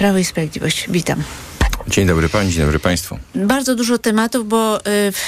Prawo 0.00 0.18
i 0.18 0.24
Sprawiedliwość. 0.24 0.86
Witam. 0.90 1.22
Dzień 1.88 2.06
dobry 2.06 2.28
Pani, 2.28 2.52
dzień 2.52 2.62
dobry 2.62 2.78
Państwu. 2.78 3.18
Bardzo 3.34 3.74
dużo 3.74 3.98
tematów, 3.98 4.48
bo 4.48 4.78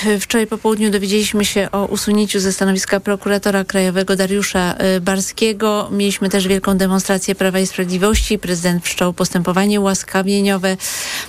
y, 0.07 0.21
wczoraj 0.21 0.47
po 0.47 0.59
południu 0.59 0.91
dowiedzieliśmy 0.91 1.45
się 1.45 1.69
o 1.73 1.87
usunięciu 1.87 2.41
ze 2.41 2.53
stanowiska 2.53 3.01
prokuratora 3.01 3.65
krajowego 3.65 4.17
Dariusza 4.17 4.75
y, 4.97 5.01
Barskiego. 5.01 5.89
Mieliśmy 5.93 6.29
też 6.29 6.49
wielką 6.49 6.77
demonstrację 6.77 7.35
Prawa 7.35 7.59
i 7.59 7.67
Sprawiedliwości. 7.67 8.39
Prezydent 8.39 8.85
wszczął 8.85 9.13
postępowanie 9.13 9.81
ułaskawieniowe. 9.81 10.77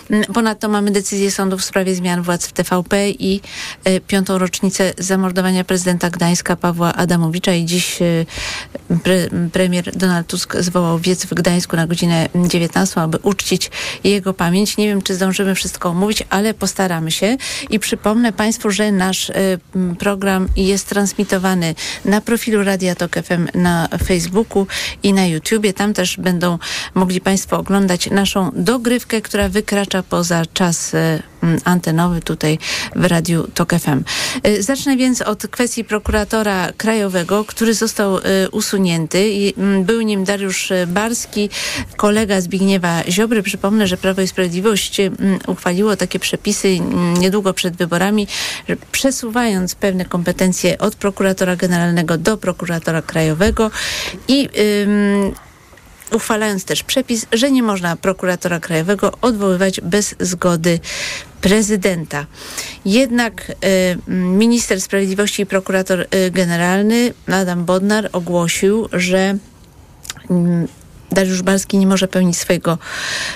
Mm, 0.09 0.23
ponadto 0.33 0.69
mamy 0.69 0.91
decyzję 0.91 1.31
sądu 1.31 1.57
w 1.57 1.63
sprawie 1.63 1.95
zmian 1.95 2.21
władz 2.21 2.47
w 2.47 2.53
TVP 2.53 3.09
i 3.09 3.41
y, 3.87 4.01
piątą 4.07 4.37
rocznicę 4.37 4.93
zamordowania 4.97 5.63
prezydenta 5.63 6.09
Gdańska 6.09 6.55
Pawła 6.55 6.93
Adamowicza 6.93 7.53
i 7.53 7.65
dziś 7.65 7.99
pre, 9.03 9.29
premier 9.51 9.97
Donald 9.97 10.27
Tusk 10.27 10.55
zwołał 10.59 10.99
wiec 10.99 11.25
w 11.25 11.33
Gdańsku 11.33 11.75
na 11.75 11.87
godzinę 11.87 12.29
19, 12.47 13.01
aby 13.01 13.17
uczcić 13.17 13.71
jego 14.03 14.33
pamięć. 14.33 14.77
Nie 14.77 14.87
wiem, 14.87 15.01
czy 15.01 15.15
zdążymy 15.23 15.55
wszystko 15.55 15.89
omówić, 15.89 16.23
ale 16.29 16.53
postaramy 16.53 17.11
się. 17.11 17.37
I 17.69 17.79
przypomnę 17.79 18.33
Państwu, 18.33 18.71
że 18.71 18.91
nasz 18.91 19.29
y, 19.29 19.59
program 19.99 20.47
jest 20.55 20.89
transmitowany 20.89 21.75
na 22.05 22.21
profilu 22.21 22.63
Radia 22.63 22.95
Tok 22.95 23.15
FM 23.15 23.47
na 23.53 23.87
Facebooku 24.07 24.67
i 25.03 25.13
na 25.13 25.25
YouTubie. 25.25 25.73
Tam 25.73 25.93
też 25.93 26.17
będą 26.17 26.59
mogli 26.93 27.21
Państwo 27.21 27.57
oglądać 27.57 28.09
naszą 28.09 28.51
dogrywkę, 28.55 29.21
która 29.21 29.49
wykracza 29.49 30.03
poza 30.03 30.45
czas 30.53 30.93
y, 30.93 31.32
antenowy 31.63 32.21
tutaj 32.21 32.59
w 32.95 33.05
Radiu 33.05 33.47
Tok 33.53 33.73
FM. 33.73 34.03
Y, 34.47 34.63
zacznę 34.63 34.97
więc 34.97 35.21
od 35.21 35.47
kwestii 35.47 35.83
prokuratora 35.83 36.71
krajowego, 36.77 37.45
który 37.45 37.73
został 37.73 38.17
y, 38.17 38.21
usunięty. 38.51 39.53
Był 39.81 40.01
nim 40.01 40.23
Dariusz 40.23 40.73
Barski, 40.87 41.49
kolega 41.97 42.41
Zbigniewa 42.41 43.03
Ziobry. 43.09 43.43
Przypomnę, 43.43 43.87
że 43.87 43.97
Prawo 43.97 44.21
i 44.21 44.27
Sprawiedliwość 44.27 44.97
uchwaliło 45.47 45.95
takie 45.95 46.19
przepisy 46.19 46.79
niedługo 47.19 47.53
przed 47.53 47.75
wyborami, 47.75 48.27
przesuwając 48.91 49.75
pewne 49.75 50.05
kompetencje 50.05 50.77
od 50.77 50.95
prokuratora 50.95 51.55
generalnego 51.55 52.17
do 52.17 52.37
prokuratora 52.37 53.01
krajowego 53.01 53.71
i 54.27 54.49
uchwalając 56.13 56.65
też 56.65 56.83
przepis, 56.83 57.25
że 57.31 57.51
nie 57.51 57.63
można 57.63 57.95
prokuratora 57.95 58.59
krajowego 58.59 59.11
odwoływać 59.21 59.81
bez 59.81 60.15
zgody 60.19 60.79
prezydenta. 61.41 62.25
Jednak 62.85 63.49
y, 63.49 64.11
minister 64.11 64.81
sprawiedliwości 64.81 65.41
i 65.41 65.45
prokurator 65.45 65.99
y, 66.01 66.31
generalny 66.31 67.13
Adam 67.27 67.65
Bodnar 67.65 68.09
ogłosił, 68.11 68.87
że 68.93 69.37
y, 70.31 70.82
Dariusz 71.13 71.41
Balski 71.41 71.77
nie 71.77 71.87
może 71.87 72.07
pełnić 72.07 72.37
swojego 72.37 72.77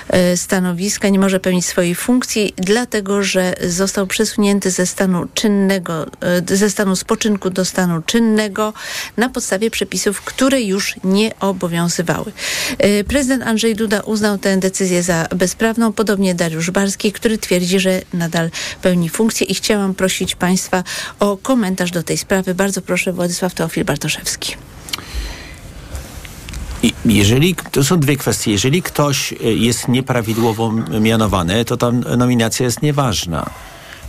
e, 0.08 0.36
stanowiska, 0.36 1.08
nie 1.08 1.18
może 1.18 1.40
pełnić 1.40 1.66
swojej 1.66 1.94
funkcji, 1.94 2.54
dlatego 2.56 3.22
że 3.22 3.54
został 3.66 4.06
przesunięty 4.06 4.70
ze 4.70 4.86
stanu 4.86 5.26
czynnego, 5.34 6.06
e, 6.50 6.56
ze 6.56 6.70
stanu 6.70 6.96
spoczynku 6.96 7.50
do 7.50 7.64
stanu 7.64 8.02
czynnego 8.02 8.72
na 9.16 9.28
podstawie 9.28 9.70
przepisów, 9.70 10.20
które 10.20 10.62
już 10.62 10.94
nie 11.04 11.38
obowiązywały. 11.40 12.32
E, 12.78 13.04
prezydent 13.04 13.42
Andrzej 13.42 13.76
Duda 13.76 14.00
uznał 14.00 14.38
tę 14.38 14.56
decyzję 14.56 15.02
za 15.02 15.26
bezprawną, 15.36 15.92
podobnie 15.92 16.34
Dariusz 16.34 16.70
Barski, 16.70 17.12
który 17.12 17.38
twierdzi, 17.38 17.80
że 17.80 18.02
nadal 18.12 18.50
pełni 18.82 19.08
funkcję 19.08 19.46
i 19.46 19.54
chciałam 19.54 19.94
prosić 19.94 20.34
Państwa 20.34 20.84
o 21.20 21.36
komentarz 21.36 21.90
do 21.90 22.02
tej 22.02 22.18
sprawy. 22.18 22.54
Bardzo 22.54 22.82
proszę, 22.82 23.12
Władysław 23.12 23.54
Teofil 23.54 23.84
Bartoszewski. 23.84 24.67
Jeżeli, 27.04 27.54
to 27.54 27.84
są 27.84 28.00
dwie 28.00 28.16
kwestie. 28.16 28.52
Jeżeli 28.52 28.82
ktoś 28.82 29.32
e, 29.32 29.36
jest 29.52 29.88
nieprawidłowo 29.88 30.72
mianowany, 31.00 31.64
to 31.64 31.76
ta 31.76 31.90
nominacja 31.92 32.66
jest 32.66 32.82
nieważna. 32.82 33.50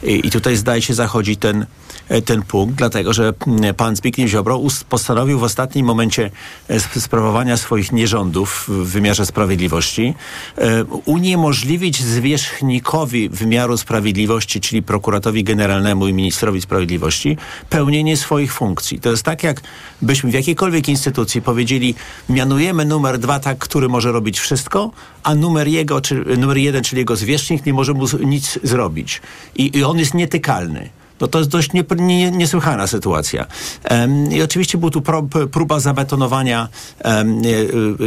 I, 0.04 0.32
tutaj 0.32 0.56
zdaje 0.56 0.82
się 0.82 0.94
zachodzi 0.94 1.38
ten 1.38 1.66
E, 2.10 2.22
ten 2.22 2.42
punkt, 2.42 2.76
dlatego 2.76 3.14
że 3.14 3.34
mm, 3.48 3.76
pan 3.76 3.96
Zbigniew 3.96 4.30
Ziobro 4.30 4.62
postanowił 4.90 5.40
w 5.40 5.44
ostatnim 5.44 5.86
momencie 5.86 6.32
e, 6.68 6.80
sprawowania 6.80 7.58
swoich 7.58 7.92
nierządów 7.92 8.66
w 8.68 8.72
wymiarze 8.72 9.26
sprawiedliwości 9.26 10.14
e, 10.58 10.84
uniemożliwić 10.84 12.04
zwierzchnikowi 12.04 13.30
wymiaru 13.30 13.78
sprawiedliwości, 13.78 14.62
czyli 14.62 14.84
prokuratowi 14.84 15.44
generalnemu 15.44 16.08
i 16.08 16.14
ministrowi 16.14 16.62
sprawiedliwości, 16.62 17.38
pełnienie 17.70 18.18
swoich 18.18 18.54
funkcji. 18.54 19.00
To 19.00 19.12
jest 19.12 19.24
tak, 19.24 19.44
jak 19.44 19.62
byśmy 20.02 20.32
w 20.32 20.34
jakiejkolwiek 20.34 20.90
instytucji 20.90 21.42
powiedzieli, 21.42 21.96
mianujemy 22.30 22.86
numer 22.86 23.20
dwa, 23.20 23.40
tak, 23.40 23.58
który 23.58 23.90
może 23.90 24.12
robić 24.12 24.40
wszystko, 24.40 24.92
a 25.24 25.36
numer 25.36 25.68
jego, 25.68 26.02
czy, 26.02 26.16
numer 26.38 26.58
jeden, 26.58 26.84
czyli 26.84 27.00
jego 27.00 27.16
zwierzchnik, 27.16 27.66
nie 27.66 27.74
może 27.74 27.94
mu 27.94 28.06
nic 28.20 28.60
zrobić. 28.64 29.22
I, 29.56 29.78
i 29.78 29.84
on 29.90 30.00
jest 30.00 30.14
nietykalny. 30.14 30.90
No 31.22 31.28
to 31.28 31.38
jest 31.38 31.50
dość 31.50 31.74
nie, 31.74 31.84
nie, 31.96 32.32
niesłychana 32.32 32.88
sytuacja. 32.88 33.46
Um, 33.92 34.32
I 34.32 34.42
oczywiście 34.42 34.78
była 34.78 34.92
tu 34.92 35.02
pro, 35.02 35.24
próba 35.52 35.80
zabetonowania 35.80 36.68
um, 37.04 37.42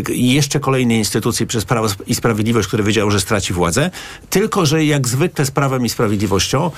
jeszcze 0.09 0.61
kolejnej 0.61 0.99
instytucji 0.99 1.47
przez 1.47 1.65
Prawo 1.65 1.89
i 2.07 2.15
Sprawiedliwość, 2.15 2.69
który 2.69 2.83
wiedział, 2.83 3.11
że 3.11 3.21
straci 3.21 3.53
władzę. 3.53 3.91
Tylko, 4.31 4.67
że 4.67 4.85
jak 4.85 5.09
zwykle 5.09 5.47
z 5.47 5.51
Prawem 5.51 5.87
i 5.87 5.89
Sprawiedliwością 5.89 6.71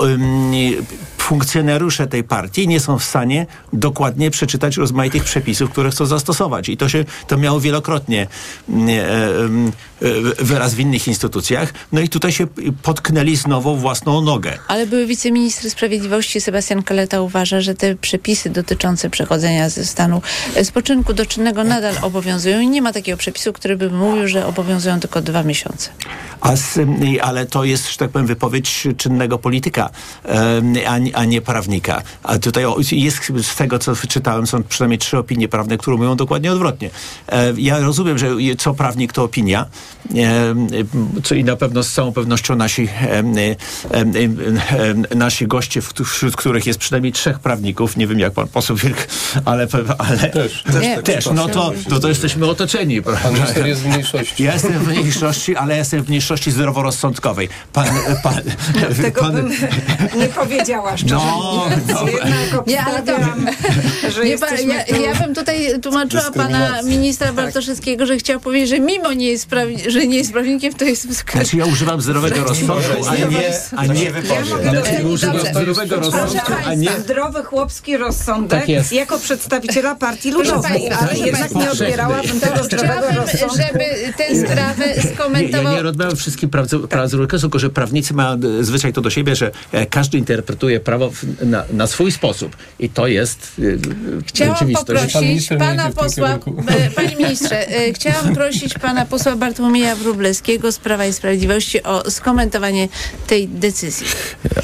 um, 0.00 0.50
funkcjonariusze 1.20 2.06
tej 2.06 2.24
partii 2.24 2.68
nie 2.68 2.80
są 2.80 2.98
w 2.98 3.04
stanie 3.04 3.46
dokładnie 3.72 4.30
przeczytać 4.30 4.76
rozmaitych 4.76 5.24
przepisów, 5.24 5.70
które 5.70 5.90
chcą 5.90 6.06
zastosować. 6.06 6.68
I 6.68 6.76
to 6.76 6.88
się 6.88 7.04
to 7.26 7.36
miało 7.36 7.60
wielokrotnie 7.60 8.26
wyraz 10.38 10.74
w 10.74 10.78
innych 10.78 11.08
instytucjach. 11.08 11.72
No 11.92 12.00
i 12.00 12.08
tutaj 12.08 12.32
się 12.32 12.46
potknęli 12.82 13.36
znowu 13.36 13.76
własną 13.76 14.20
nogę. 14.20 14.58
Ale 14.68 14.86
były 14.86 15.06
wice 15.06 15.30
wiceminister 15.30 15.70
sprawiedliwości 15.70 16.40
Sebastian 16.40 16.82
Kaleta 16.82 17.20
uważa, 17.20 17.60
że 17.60 17.74
te 17.74 17.94
przepisy 17.94 18.50
dotyczące 18.50 19.10
przechodzenia 19.10 19.68
ze 19.68 19.84
stanu 19.84 20.22
spoczynku 20.62 21.12
do 21.12 21.26
czynnego 21.26 21.64
nadal 21.64 21.94
obowiązują 22.02 22.60
i 22.60 22.68
nie 22.68 22.82
ma 22.82 22.92
takiego 22.92 23.18
przepisu, 23.18 23.52
który 23.52 23.76
by 23.76 23.90
mówił, 23.90 24.28
że 24.28 24.46
obowiązują 24.46 25.00
tylko 25.00 25.20
dwa 25.22 25.42
miesiące. 25.42 25.90
A, 26.40 26.52
ale 27.22 27.46
to 27.46 27.64
jest, 27.64 27.90
że 27.90 27.96
tak 27.96 28.10
powiem, 28.10 28.26
wypowiedź 28.26 28.88
czynnego 28.96 29.38
polityka, 29.38 29.90
a, 30.86 31.09
a 31.14 31.24
nie 31.24 31.40
prawnika. 31.40 32.02
A 32.22 32.38
tutaj 32.38 32.64
jest 32.92 33.32
z 33.42 33.56
tego, 33.56 33.78
co 33.78 33.92
czytałem, 34.08 34.46
są 34.46 34.62
przynajmniej 34.62 34.98
trzy 34.98 35.18
opinie 35.18 35.48
prawne, 35.48 35.78
które 35.78 35.96
mówią 35.96 36.16
dokładnie 36.16 36.52
odwrotnie. 36.52 36.90
E, 37.28 37.52
ja 37.56 37.78
rozumiem, 37.78 38.18
że 38.18 38.28
co 38.58 38.74
prawnik 38.74 39.12
to 39.12 39.24
opinia, 39.24 39.66
co 41.24 41.34
i 41.34 41.44
na 41.44 41.56
pewno 41.56 41.82
z 41.82 41.92
całą 41.92 42.12
pewnością 42.12 42.56
nasi 42.56 42.88
nasi 45.14 45.46
goście, 45.46 45.80
wśród 46.04 46.36
których 46.36 46.66
jest 46.66 46.78
przynajmniej 46.78 47.12
trzech 47.12 47.38
prawników, 47.38 47.96
nie 47.96 48.06
wiem 48.06 48.18
jak 48.18 48.32
pan 48.32 48.48
poseł 48.48 48.76
Wilk, 48.76 49.06
ale, 49.44 49.66
ale 49.98 50.18
też, 50.18 50.62
też, 50.62 51.04
też 51.04 51.28
no 51.34 51.48
to, 51.48 51.72
to, 51.88 52.00
to 52.00 52.08
jesteśmy 52.08 52.46
otoczeni. 52.46 53.02
Pan 53.02 53.34
minister 53.34 53.66
jest 53.66 53.82
w 53.82 53.86
mniejszości. 53.86 54.44
Ja 54.44 54.52
jestem 54.52 54.72
w 54.72 54.88
mniejszości, 54.88 55.56
ale 55.56 55.76
jestem 55.76 56.04
w 56.04 56.08
mniejszości 56.08 56.50
zdroworozsądkowej. 56.50 57.48
Pan, 57.72 57.88
pan, 58.22 58.34
no, 58.74 59.02
tego 59.02 59.20
pan, 59.20 59.32
bym 59.32 59.52
nie 60.16 60.28
powiedziała 60.28 60.96
szczerze 61.00 61.14
no, 61.14 61.66
no, 61.88 62.64
nie, 62.66 62.84
ale 62.84 63.02
to, 63.02 63.12
że 64.10 64.24
nie, 64.24 64.36
ja, 64.66 64.96
ja 64.96 65.14
bym 65.14 65.34
tutaj 65.34 65.80
tłumaczyła 65.80 66.30
pana 66.30 66.82
ministra 66.82 67.26
tak. 67.26 67.36
Bartoszewskiego, 67.36 68.06
że 68.06 68.16
chciał 68.16 68.40
powiedzieć, 68.40 68.68
że 68.68 68.80
mimo 68.80 69.12
nie 69.12 69.28
jest, 69.28 69.46
prawi, 69.46 69.90
że 69.90 70.06
nie 70.06 70.18
jest 70.18 70.32
prawnikiem, 70.32 70.74
to 70.74 70.84
jest... 70.84 71.30
Znaczy 71.32 71.56
ja 71.56 71.66
używam 71.66 72.00
zdrowego 72.00 72.44
rozsądku, 72.44 73.06
a 73.08 73.16
nie, 73.16 73.52
a 73.76 73.86
nie 73.86 74.10
wypowiedzi 74.10 75.26
zdrowego 75.52 75.96
rozsądku, 75.96 76.52
a 76.66 76.74
nie... 76.74 76.90
Zdrowy 77.00 77.42
chłopski 77.42 77.96
rozsądek 77.96 78.66
tak 78.66 78.92
jako 78.92 79.18
przedstawiciela 79.18 79.94
Partii 79.94 80.30
Ludowej, 80.30 80.90
ale 80.90 81.18
jednak 81.18 81.54
nie 81.54 81.70
odbierałabym 81.70 82.40
tego 82.40 82.64
zdrowego 82.64 83.06
rozsądku. 83.16 83.56
żeby 83.56 83.84
tę 84.16 84.46
sprawę 84.46 84.84
skomentował... 85.14 85.72
Nie, 85.72 85.76
ja 85.76 85.82
nie 85.82 85.88
odmawiam 85.88 86.16
wszystkim 86.16 86.50
praw, 86.50 86.66
praw 86.88 87.10
tylko 87.40 87.58
że 87.58 87.70
prawnicy 87.70 88.14
mają 88.14 88.40
zwyczaj 88.60 88.92
to 88.92 89.00
do 89.00 89.10
siebie, 89.10 89.36
że 89.36 89.50
e, 89.72 89.86
każdy 89.86 90.18
interpretuje 90.18 90.80
prawo 90.90 91.12
na, 91.42 91.64
na 91.72 91.86
swój 91.86 92.12
sposób. 92.12 92.56
I 92.78 92.88
to 92.88 93.06
jest 93.06 93.60
e, 94.18 94.22
Chciałam 94.26 94.72
poprosić 94.74 95.48
pana 95.58 95.90
posła, 95.90 96.28
e, 96.66 96.90
panie 96.90 97.16
ministrze, 97.16 97.66
chciałam 97.94 98.34
prosić 98.34 98.74
pana 98.74 99.06
posła 99.06 99.36
Bartłomieja 99.36 99.96
Wróblewskiego 99.96 100.72
z 100.72 100.78
Prawa 100.78 101.06
i 101.06 101.12
Sprawiedliwości 101.12 101.82
o 101.82 102.10
skomentowanie 102.10 102.88
tej 103.26 103.48
decyzji. 103.48 104.06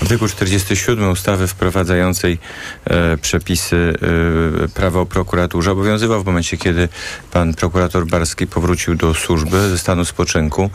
Artykuł 0.02 0.28
47 0.28 1.10
ustawy 1.10 1.46
wprowadzającej 1.46 2.38
e, 2.84 3.16
przepisy 3.16 3.76
e, 4.64 4.68
prawa 4.68 5.00
o 5.00 5.06
prokuraturze 5.06 5.72
obowiązywał 5.72 6.22
w 6.22 6.26
momencie, 6.26 6.56
kiedy 6.56 6.88
pan 7.32 7.54
prokurator 7.54 8.06
Barski 8.06 8.46
powrócił 8.46 8.94
do 8.94 9.14
służby 9.14 9.68
ze 9.68 9.78
stanu 9.78 10.04
spoczynku. 10.04 10.70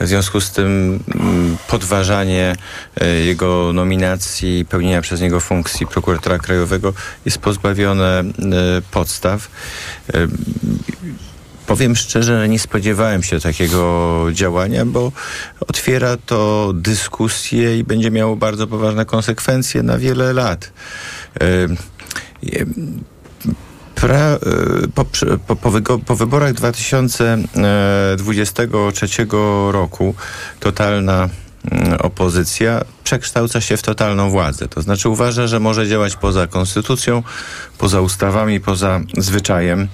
W 0.00 0.06
związku 0.06 0.40
z 0.40 0.50
tym 0.50 1.00
m, 1.14 1.20
mm, 1.20 1.56
podważanie 1.68 2.56
e, 3.00 3.08
jego 3.08 3.72
nominacji 3.72 4.58
i 4.58 4.64
pełnienia 4.94 5.02
przez 5.02 5.20
niego 5.20 5.40
funkcji 5.40 5.86
prokuratora 5.86 6.38
krajowego 6.38 6.92
jest 7.24 7.38
pozbawione 7.38 8.20
e, 8.20 8.24
podstaw. 8.90 9.48
E, 10.14 10.28
Powiem 11.66 11.96
szczerze, 11.96 12.48
nie 12.48 12.58
spodziewałem 12.58 13.22
się 13.22 13.40
takiego 13.40 14.26
działania, 14.32 14.86
bo 14.86 15.12
otwiera 15.60 16.16
to 16.16 16.72
dyskusję 16.74 17.78
i 17.78 17.84
będzie 17.84 18.10
miało 18.10 18.36
bardzo 18.36 18.66
poważne 18.66 19.04
konsekwencje 19.04 19.82
na 19.82 19.98
wiele 19.98 20.32
lat. 20.32 20.72
Pra, 23.94 24.18
e, 24.18 24.38
po, 24.94 25.04
po, 25.46 25.56
po, 25.56 25.70
po, 25.98 26.16
wyborach 26.16 26.52
2023 26.52 29.22
e, 29.22 29.26
roku 29.72 30.14
totalna 30.60 31.28
opozycja 31.98 32.80
przekształca 33.04 33.60
się 33.60 33.76
w 33.76 33.82
totalną 33.82 34.30
władzę. 34.30 34.68
To 34.68 34.82
znaczy 34.82 35.08
uważa, 35.08 35.46
że 35.46 35.60
może 35.60 35.88
działać 35.88 36.16
poza 36.16 36.46
konstytucją, 36.46 37.22
poza 37.78 38.00
ustawami, 38.00 38.60
poza 38.60 39.00
zwyczajem. 39.18 39.88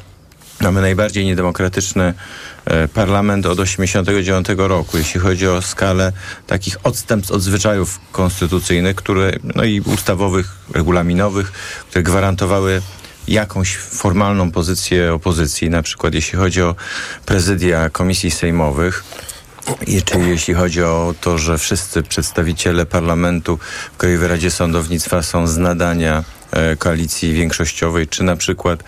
Mamy 0.61 0.81
najbardziej 0.81 1.25
niedemokratyczny 1.25 2.15
e, 2.65 2.89
parlament 2.89 3.47
od 3.47 3.59
1989 3.59 4.69
roku, 4.69 4.99
jeśli 4.99 5.21
chodzi 5.21 5.49
o 5.49 5.63
skalę 5.63 6.13
takich 6.47 6.77
odstępstw 6.83 7.33
od 7.33 7.43
zwyczajów 7.43 8.01
konstytucyjnych, 8.13 8.97
które, 8.97 9.33
no 9.55 9.65
i 9.65 9.81
ustawowych, 9.81 10.57
regulaminowych, 10.75 11.53
które 11.89 12.03
gwarantowały 12.03 12.83
jakąś 13.29 13.77
formalną 13.77 14.51
pozycję 14.51 15.15
opozycji, 15.15 15.71
na 15.71 15.83
przykład 15.83 16.15
jeśli 16.15 16.39
chodzi 16.39 16.63
o 16.63 16.75
prezydia 17.27 17.91
komisji 17.91 18.31
sejmowych. 18.31 19.05
I 19.87 20.03
czy 20.03 20.19
jeśli 20.19 20.55
chodzi 20.55 20.83
o 20.83 21.15
to, 21.21 21.39
że 21.39 21.59
wszyscy 21.59 22.03
przedstawiciele 22.03 22.87
parlamentu 22.87 23.59
w 23.93 23.97
Krajowej 23.97 24.29
Radzie 24.29 24.51
Sądownictwa 24.51 25.23
są 25.23 25.47
z 25.47 25.57
nadania 25.57 26.25
koalicji 26.79 27.33
większościowej, 27.33 28.09
czy 28.09 28.25
na 28.25 28.37
przykład 28.37 28.85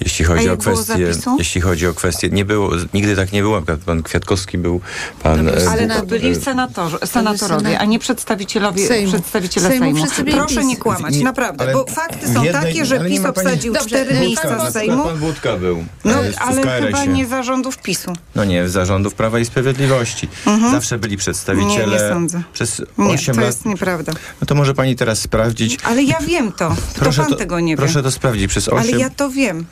jeśli 0.00 0.24
chodzi 0.24 0.50
o 0.50 0.56
kwestie, 0.56 1.12
jeśli 1.38 1.60
chodzi 1.60 1.86
o 1.86 1.94
kwestie, 1.94 2.28
nie 2.28 2.44
było, 2.44 2.70
nigdy 2.94 3.16
tak 3.16 3.32
nie 3.32 3.42
było, 3.42 3.62
pan 3.86 4.02
Kwiatkowski 4.02 4.58
był, 4.58 4.80
pan... 5.22 5.44
No, 5.44 5.52
ale 5.70 5.86
na, 5.86 6.02
byli 6.02 6.34
senatorzy, 6.34 6.98
senatorowie, 7.04 7.78
a 7.78 7.84
nie 7.84 7.98
przedstawicielowie, 7.98 8.86
Sejmu. 8.86 9.12
przedstawiciele 9.12 9.68
Sejmu. 9.68 10.06
Sejmu. 10.06 10.32
Proszę 10.32 10.64
nie 10.64 10.76
kłamać, 10.76 11.14
nie, 11.14 11.24
naprawdę, 11.24 11.72
bo 11.72 11.86
fakty 11.88 12.34
są 12.34 12.42
jednej, 12.42 12.62
takie, 12.62 12.84
że 12.84 13.00
PiS 13.00 13.24
obsadził 13.24 13.74
cztery 13.74 14.20
miejsca 14.20 14.70
z 14.70 14.72
Sejmu. 14.72 15.04
Pan 15.04 15.18
Budka 15.18 15.56
był. 15.56 15.84
No, 16.04 16.14
ale 16.38 16.80
chyba 16.80 17.04
nie 17.04 17.26
zarządów 17.26 17.78
PiSu. 17.78 18.12
No 18.34 18.44
nie, 18.44 18.68
zarządów 18.68 19.14
Prawa 19.14 19.38
i 19.38 19.44
Sprawiedliwości. 19.44 20.28
Mhm. 20.46 20.72
Zawsze 20.72 20.98
byli 20.98 21.16
przedstawiciele. 21.16 21.86
Nie, 21.86 21.92
nie 21.92 21.98
sądzę. 21.98 22.42
Przez 22.52 22.82
8 22.96 23.06
nie, 23.06 23.18
to 23.18 23.32
lat. 23.32 23.46
jest 23.46 23.64
nieprawda. 23.64 24.12
No 24.40 24.46
to 24.46 24.54
może 24.54 24.74
pani 24.74 24.96
teraz 24.96 25.18
sprawdzić. 25.18 25.78
Ale 25.84 26.02
ja 26.02 26.18
wiem 26.20 26.52
to. 26.52 26.76
Proszę 26.94 27.26
to 27.28 27.36
tego 27.36 27.60
nie 27.60 27.76
proszę 27.76 27.88
wie. 27.88 27.92
Proszę 27.92 28.02
to 28.02 28.10
sprawdzić. 28.10 28.50
Przez 28.50 28.68
8, 28.68 28.78
Ale 28.78 28.90
ja 28.90 29.10
to 29.10 29.30
wiem. 29.30 29.66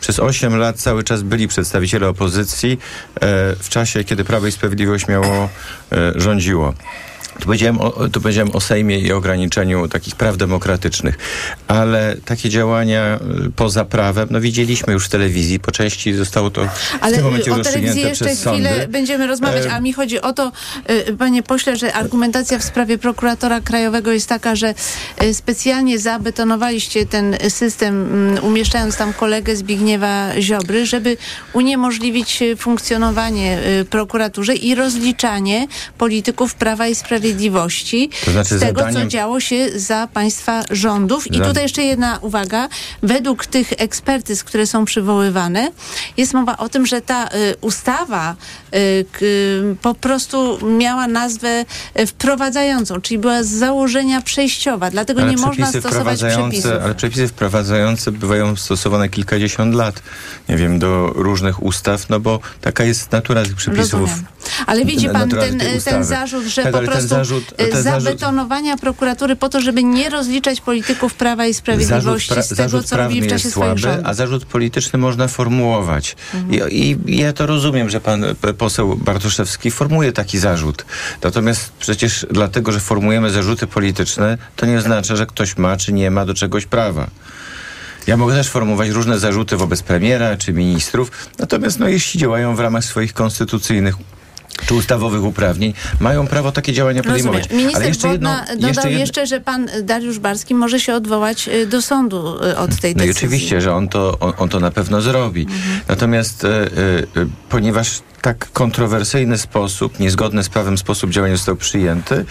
Przez 0.00 0.18
8 0.18 0.56
lat 0.56 0.76
cały 0.76 1.04
czas 1.04 1.22
byli 1.22 1.48
przedstawiciele 1.48 2.08
opozycji 2.08 2.72
e, 2.72 2.78
w 3.56 3.68
czasie, 3.68 4.04
kiedy 4.04 4.24
Prawo 4.24 4.46
i 4.46 4.52
Sprawiedliwość 4.52 5.08
miało 5.08 5.48
e, 5.92 6.12
rządziło. 6.16 6.74
Tu 7.38 7.46
powiedziałem, 7.46 7.80
o, 7.80 8.08
tu 8.08 8.20
powiedziałem 8.20 8.50
o 8.50 8.60
Sejmie 8.60 8.98
i 8.98 9.12
ograniczeniu 9.12 9.88
takich 9.88 10.16
praw 10.16 10.36
demokratycznych, 10.36 11.18
ale 11.68 12.16
takie 12.24 12.48
działania 12.48 13.18
y, 13.46 13.50
poza 13.50 13.84
prawem, 13.84 14.28
no 14.30 14.40
widzieliśmy 14.40 14.92
już 14.92 15.06
w 15.06 15.08
telewizji, 15.08 15.60
po 15.60 15.72
części 15.72 16.14
zostało 16.14 16.50
to 16.50 16.68
ale 17.00 17.12
w 17.12 17.16
tym 17.16 17.24
momencie 17.24 17.54
o 17.54 17.58
telewizji 17.58 18.02
jeszcze 18.02 18.24
przez 18.24 18.40
chwilę 18.40 18.70
sądy. 18.70 18.88
będziemy 18.88 19.26
rozmawiać, 19.26 19.66
a 19.70 19.80
mi 19.80 19.92
chodzi 19.92 20.20
o 20.20 20.32
to, 20.32 20.52
y, 20.90 21.16
panie 21.16 21.42
pośle, 21.42 21.76
że 21.76 21.92
argumentacja 21.92 22.58
w 22.58 22.64
sprawie 22.64 22.98
prokuratora 22.98 23.60
krajowego 23.60 24.12
jest 24.12 24.28
taka, 24.28 24.56
że 24.56 24.74
y, 25.22 25.34
specjalnie 25.34 25.98
zabetonowaliście 25.98 27.06
ten 27.06 27.36
system, 27.48 28.06
mm, 28.06 28.44
umieszczając 28.44 28.96
tam 28.96 29.12
kolegę 29.12 29.56
Zbigniewa 29.56 30.40
Ziobry, 30.40 30.86
żeby 30.86 31.16
uniemożliwić 31.52 32.42
funkcjonowanie 32.58 33.58
prokuraturze 33.90 34.54
i 34.54 34.74
rozliczanie 34.74 35.66
polityków 35.98 36.54
Prawa 36.54 36.88
i 36.88 36.94
Sprawiedliwości 36.94 37.23
Sprawiedliwości 37.24 38.10
to 38.24 38.30
znaczy 38.30 38.58
z 38.58 38.60
tego, 38.60 38.80
zadaniem... 38.80 39.02
co 39.02 39.08
działo 39.08 39.40
się 39.40 39.68
za 39.80 40.08
państwa 40.12 40.62
rządów. 40.70 41.32
I 41.32 41.40
tutaj 41.40 41.62
jeszcze 41.62 41.82
jedna 41.82 42.18
uwaga. 42.18 42.68
Według 43.02 43.46
tych 43.46 43.72
ekspertyz, 43.78 44.44
które 44.44 44.66
są 44.66 44.84
przywoływane, 44.84 45.70
jest 46.16 46.34
mowa 46.34 46.56
o 46.56 46.68
tym, 46.68 46.86
że 46.86 47.00
ta 47.00 47.26
y, 47.26 47.30
ustawa 47.60 48.36
y, 48.74 49.76
po 49.82 49.94
prostu 49.94 50.58
miała 50.66 51.06
nazwę 51.06 51.64
y, 52.00 52.06
wprowadzającą, 52.06 53.00
czyli 53.00 53.18
była 53.18 53.42
z 53.42 53.48
założenia 53.48 54.22
przejściowa, 54.22 54.90
dlatego 54.90 55.22
ale 55.22 55.30
nie 55.30 55.36
można 55.36 55.66
stosować 55.66 56.18
przepisów. 56.24 56.72
Ale 56.84 56.94
przepisy 56.94 57.28
wprowadzające 57.28 58.12
bywają 58.12 58.56
stosowane 58.56 59.08
kilkadziesiąt 59.08 59.74
lat, 59.74 60.02
nie 60.48 60.56
wiem, 60.56 60.78
do 60.78 61.12
różnych 61.14 61.62
ustaw, 61.62 62.08
no 62.08 62.20
bo 62.20 62.40
taka 62.60 62.84
jest 62.84 63.12
natura 63.12 63.42
tych 63.42 63.56
przepisów. 63.56 64.00
Rozumiem. 64.00 64.24
Ale 64.66 64.84
widzi 64.84 65.08
pan 65.08 65.28
ten, 65.28 65.60
ten 65.84 66.04
zarzut, 66.04 66.44
że 66.44 66.62
tak, 66.62 66.72
po 66.72 66.78
prostu 66.78 67.13
zarzut, 67.16 67.54
y, 67.60 67.82
zabetonowania 67.82 68.70
zarzut... 68.70 68.80
prokuratury 68.80 69.36
po 69.36 69.48
to, 69.48 69.60
żeby 69.60 69.84
nie 69.84 70.10
rozliczać 70.10 70.60
polityków 70.60 71.14
Prawa 71.14 71.46
i 71.46 71.54
Sprawiedliwości 71.54 72.28
zarzut 72.28 72.52
z 72.52 72.56
tego, 72.56 72.82
co 72.82 72.96
robili 72.96 73.22
w 73.22 73.26
czasie 73.26 73.50
słaby, 73.50 73.80
swoich 73.80 73.98
A 74.04 74.14
zarzut 74.14 74.44
polityczny 74.44 74.98
można 74.98 75.28
formułować. 75.28 76.16
Mhm. 76.34 76.70
I, 76.70 76.98
I, 77.06 77.16
ja 77.18 77.32
to 77.32 77.46
rozumiem, 77.46 77.90
że 77.90 78.00
pan 78.00 78.24
poseł 78.58 78.96
Bartoszewski 78.96 79.70
formuje 79.70 80.12
taki 80.12 80.38
zarzut. 80.38 80.84
Natomiast 81.22 81.72
przecież 81.78 82.26
dlatego, 82.30 82.72
że 82.72 82.80
formujemy 82.80 83.30
zarzuty 83.30 83.66
polityczne, 83.66 84.38
to 84.56 84.66
nie 84.66 84.78
oznacza, 84.78 85.16
że 85.16 85.26
ktoś 85.26 85.56
ma 85.56 85.76
czy 85.76 85.92
nie 85.92 86.10
ma 86.10 86.26
do 86.26 86.34
czegoś 86.34 86.66
prawa. 86.66 87.06
Ja 88.06 88.16
mogę 88.16 88.34
też 88.34 88.48
formułować 88.48 88.88
różne 88.88 89.18
zarzuty 89.18 89.56
wobec 89.56 89.82
premiera 89.82 90.36
czy 90.36 90.52
ministrów, 90.52 91.10
natomiast 91.38 91.78
no, 91.78 91.88
jeśli 91.88 92.20
działają 92.20 92.56
w 92.56 92.60
ramach 92.60 92.84
swoich 92.84 93.12
konstytucyjnych 93.12 93.94
czy 94.66 94.74
ustawowych 94.74 95.24
uprawnień, 95.24 95.74
mają 96.00 96.26
prawo 96.26 96.52
takie 96.52 96.72
działania 96.72 97.02
podejmować. 97.02 97.42
Rozumiem. 97.42 97.58
Minister 97.58 97.82
Ale 97.82 97.88
jeszcze 97.88 98.08
jedno, 98.08 98.30
dodał 98.30 98.68
jeszcze, 98.68 98.88
jedno... 98.88 99.00
jeszcze, 99.00 99.26
że 99.26 99.40
pan 99.40 99.68
Dariusz 99.82 100.18
Barski 100.18 100.54
może 100.54 100.80
się 100.80 100.94
odwołać 100.94 101.48
y, 101.48 101.66
do 101.66 101.82
sądu 101.82 102.44
y, 102.44 102.56
od 102.56 102.80
tej 102.80 102.94
decyzji. 102.94 102.96
No 102.96 103.04
i 103.04 103.10
oczywiście, 103.10 103.60
że 103.60 103.74
on 103.74 103.88
to, 103.88 104.18
on, 104.20 104.32
on 104.38 104.48
to 104.48 104.60
na 104.60 104.70
pewno 104.70 105.00
zrobi. 105.00 105.42
Mhm. 105.42 105.80
Natomiast 105.88 106.44
y, 106.44 106.48
y, 106.48 107.26
ponieważ 107.48 108.02
tak 108.22 108.52
kontrowersyjny 108.52 109.38
sposób, 109.38 110.00
niezgodny 110.00 110.44
z 110.44 110.48
prawem 110.48 110.78
sposób 110.78 111.10
działania 111.10 111.36
został 111.36 111.56
przyjęty, 111.56 112.24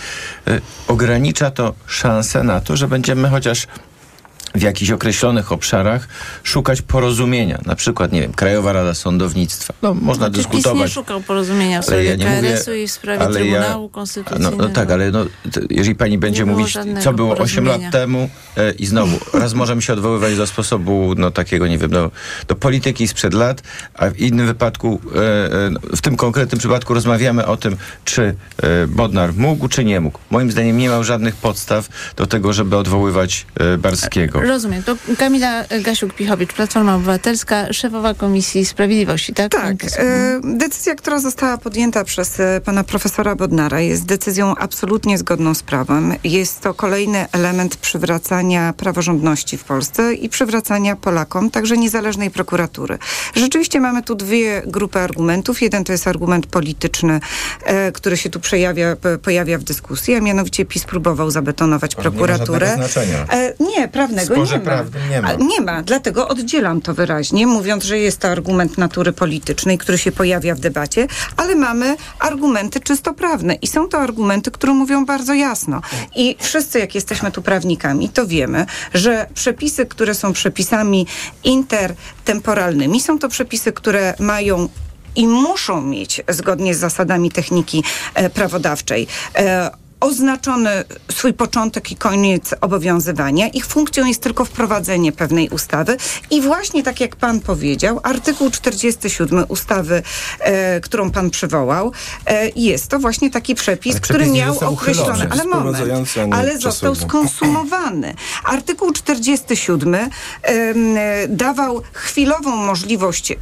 y, 0.47 0.61
ogranicza 0.87 1.51
to 1.51 1.73
szansę 1.87 2.43
na 2.43 2.61
to, 2.61 2.75
że 2.75 2.87
będziemy 2.87 3.29
chociaż 3.29 3.67
w 4.55 4.61
jakichś 4.61 4.91
określonych 4.91 5.51
obszarach 5.51 6.07
szukać 6.43 6.81
porozumienia. 6.81 7.59
Na 7.65 7.75
przykład, 7.75 8.11
nie 8.11 8.21
wiem, 8.21 8.33
Krajowa 8.33 8.73
Rada 8.73 8.93
Sądownictwa. 8.93 9.73
No, 9.81 9.93
można 9.93 10.25
no, 10.25 10.29
dyskutować. 10.29 10.73
PiS 10.73 10.81
nie 10.81 10.87
szukał 10.87 11.21
porozumienia 11.21 11.81
w 11.81 11.85
sprawie 11.85 12.03
ja 12.03 12.17
KRS-u 12.17 12.73
i 12.73 12.87
w 12.87 12.91
sprawie 12.91 13.27
Trybunału 13.27 13.85
ja, 13.85 13.93
Konstytucyjnego. 13.93 14.57
No, 14.57 14.63
no, 14.67 14.73
tak, 14.73 14.91
ale 14.91 15.11
no, 15.11 15.25
jeżeli 15.69 15.95
pani 15.95 16.17
będzie 16.17 16.45
mówić, 16.45 16.77
co 17.03 17.13
było 17.13 17.37
8 17.37 17.65
lat 17.65 17.81
temu 17.91 18.29
e, 18.57 18.71
i 18.71 18.85
znowu, 18.85 19.19
raz 19.33 19.53
możemy 19.53 19.81
się 19.81 19.93
odwoływać 19.93 20.37
do 20.37 20.47
sposobu, 20.47 21.13
no 21.17 21.31
takiego, 21.31 21.67
nie 21.67 21.77
wiem, 21.77 21.91
do, 21.91 22.11
do 22.47 22.55
polityki 22.55 23.07
sprzed 23.07 23.33
lat, 23.33 23.63
a 23.93 24.09
w 24.09 24.19
innym 24.19 24.47
wypadku, 24.47 25.01
e, 25.15 25.17
e, 25.17 25.95
w 25.95 26.01
tym 26.01 26.15
konkretnym 26.15 26.59
przypadku 26.59 26.93
rozmawiamy 26.93 27.45
o 27.45 27.57
tym, 27.57 27.77
czy 28.05 28.35
e, 28.63 28.87
Bodnar 28.87 29.33
mógł, 29.33 29.67
czy 29.67 29.85
nie 29.85 29.99
mógł. 29.99 30.19
Moim 30.31 30.51
zdaniem 30.51 30.77
nie 30.77 30.87
miał 30.87 31.03
żadnych 31.03 31.35
podstaw 31.35 31.89
do 32.15 32.27
tego, 32.27 32.53
żeby 32.53 32.77
odwoływać 32.77 33.45
e, 33.59 33.77
Barskiego. 33.77 34.42
Rozumiem. 34.43 34.83
To 34.83 34.95
Kamila 35.17 35.63
Gasiuk-Pichowicz, 35.63 36.53
Platforma 36.53 36.95
Obywatelska, 36.95 37.73
szefowa 37.73 38.13
Komisji 38.13 38.65
Sprawiedliwości, 38.65 39.33
tak? 39.33 39.51
Tak. 39.51 39.75
E, 39.97 40.39
decyzja, 40.43 40.95
która 40.95 41.19
została 41.19 41.57
podjęta 41.57 42.03
przez 42.03 42.39
e, 42.39 42.61
pana 42.65 42.83
profesora 42.83 43.35
Bodnara 43.35 43.81
jest 43.81 44.05
decyzją 44.05 44.55
absolutnie 44.55 45.17
zgodną 45.17 45.53
z 45.53 45.63
prawem. 45.63 46.13
Jest 46.23 46.61
to 46.61 46.73
kolejny 46.73 47.25
element 47.31 47.75
przywracania 47.75 48.73
praworządności 48.73 49.57
w 49.57 49.63
Polsce 49.63 50.13
i 50.13 50.29
przywracania 50.29 50.95
Polakom 50.95 51.51
także 51.51 51.77
niezależnej 51.77 52.31
prokuratury. 52.31 52.97
Rzeczywiście 53.35 53.79
mamy 53.79 54.03
tu 54.03 54.15
dwie 54.15 54.61
grupy 54.65 54.99
argumentów. 54.99 55.61
Jeden 55.61 55.83
to 55.83 55.91
jest 55.91 56.07
argument 56.07 56.47
polityczny, 56.47 57.19
e, 57.63 57.91
który 57.91 58.17
się 58.17 58.29
tu 58.29 58.39
przejawia, 58.39 58.95
pojawia 59.21 59.57
w 59.57 59.63
dyskusji, 59.63 60.15
a 60.15 60.21
mianowicie 60.21 60.65
PiS 60.65 60.83
próbował 60.83 61.31
zabetonować 61.31 61.95
prokuraturę. 61.95 62.77
Nie, 63.59 63.65
nie 63.65 63.87
prawnego 63.87 64.32
nie 64.37 64.59
prawnym 64.59 65.09
nie 65.09 65.21
ma. 65.21 65.33
Nie 65.33 65.61
ma, 65.61 65.81
dlatego 65.81 66.27
oddzielam 66.27 66.81
to 66.81 66.93
wyraźnie, 66.93 67.47
mówiąc, 67.47 67.83
że 67.83 67.99
jest 67.99 68.19
to 68.19 68.27
argument 68.27 68.77
natury 68.77 69.13
politycznej, 69.13 69.77
który 69.77 69.97
się 69.97 70.11
pojawia 70.11 70.55
w 70.55 70.59
debacie, 70.59 71.07
ale 71.37 71.55
mamy 71.55 71.95
argumenty 72.19 72.79
czysto 72.79 73.13
prawne 73.13 73.53
i 73.53 73.67
są 73.67 73.87
to 73.87 73.97
argumenty, 73.97 74.51
które 74.51 74.73
mówią 74.73 75.05
bardzo 75.05 75.33
jasno. 75.33 75.81
I 76.15 76.35
wszyscy, 76.39 76.79
jak 76.79 76.95
jesteśmy 76.95 77.31
tu 77.31 77.41
prawnikami, 77.41 78.09
to 78.09 78.27
wiemy, 78.27 78.65
że 78.93 79.27
przepisy, 79.33 79.85
które 79.85 80.15
są 80.15 80.33
przepisami 80.33 81.07
intertemporalnymi, 81.43 83.01
są 83.01 83.19
to 83.19 83.29
przepisy, 83.29 83.71
które 83.71 84.13
mają 84.19 84.69
i 85.15 85.27
muszą 85.27 85.81
mieć 85.81 86.21
zgodnie 86.29 86.75
z 86.75 86.79
zasadami 86.79 87.31
techniki 87.31 87.83
e, 88.13 88.29
prawodawczej 88.29 89.07
e, 89.35 89.82
oznaczony 90.03 90.83
swój 91.11 91.33
początek 91.33 91.91
i 91.91 91.95
koniec 91.95 92.55
obowiązywania. 92.61 93.47
Ich 93.47 93.65
funkcją 93.65 94.05
jest 94.05 94.21
tylko 94.21 94.45
wprowadzenie 94.45 95.11
pewnej 95.11 95.49
ustawy 95.49 95.97
i 96.31 96.41
właśnie 96.41 96.83
tak 96.83 96.99
jak 96.99 97.15
pan 97.15 97.39
powiedział, 97.39 97.99
artykuł 98.03 98.49
47 98.49 99.45
ustawy, 99.47 100.03
e, 100.39 100.81
którą 100.81 101.11
pan 101.11 101.29
przywołał, 101.29 101.91
e, 102.25 102.49
jest 102.55 102.87
to 102.87 102.99
właśnie 102.99 103.31
taki 103.31 103.55
przepis, 103.55 103.93
Ale 103.93 104.01
który 104.01 104.25
miał 104.25 104.59
określone, 104.59 105.27
ale 105.29 105.45
moment, 105.45 105.77
ale 106.31 106.57
został 106.57 106.95
skonsumowany. 106.95 108.13
Artykuł 108.43 108.91
47 108.91 109.95
em, 109.95 110.97
e, 110.97 111.27
dawał 111.27 111.81
chwilową 111.93 112.55
możliwość 112.55 113.31
e, 113.31 113.35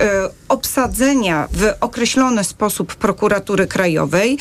obsadzenia 0.49 1.47
w 1.51 1.73
określony 1.79 2.43
sposób 2.43 2.95
prokuratury 2.95 3.67
krajowej 3.67 4.37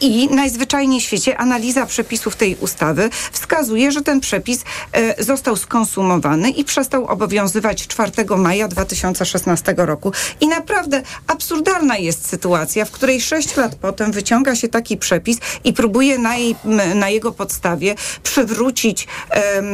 i 0.00 0.28
najzwyczajniej 0.30 1.00
w 1.00 1.04
świecie 1.04 1.38
analiza 1.38 1.86
przepisów 1.86 2.36
tej 2.36 2.56
ustawy 2.56 3.10
wskazuje, 3.32 3.92
że 3.92 4.02
ten 4.02 4.20
przepis 4.20 4.64
e, 4.92 5.24
został 5.24 5.56
skonsumowany 5.56 6.50
i 6.50 6.64
przestał 6.64 7.06
obowiązywać 7.06 7.86
4 7.86 8.12
maja 8.36 8.68
2016 8.68 9.74
roku. 9.76 10.12
I 10.40 10.48
naprawdę 10.48 11.02
absurdalna 11.26 11.96
jest 11.96 12.28
sytuacja, 12.28 12.84
w 12.84 12.90
której 12.90 13.20
6 13.20 13.56
lat 13.56 13.74
potem 13.74 14.12
wyciąga 14.12 14.56
się 14.56 14.68
taki 14.68 14.96
przepis 14.96 15.38
i 15.64 15.72
próbuje 15.72 16.18
na, 16.18 16.36
jej, 16.36 16.56
na 16.94 17.08
jego 17.08 17.32
podstawie 17.32 17.94
przywrócić 18.22 19.06
em, 19.30 19.66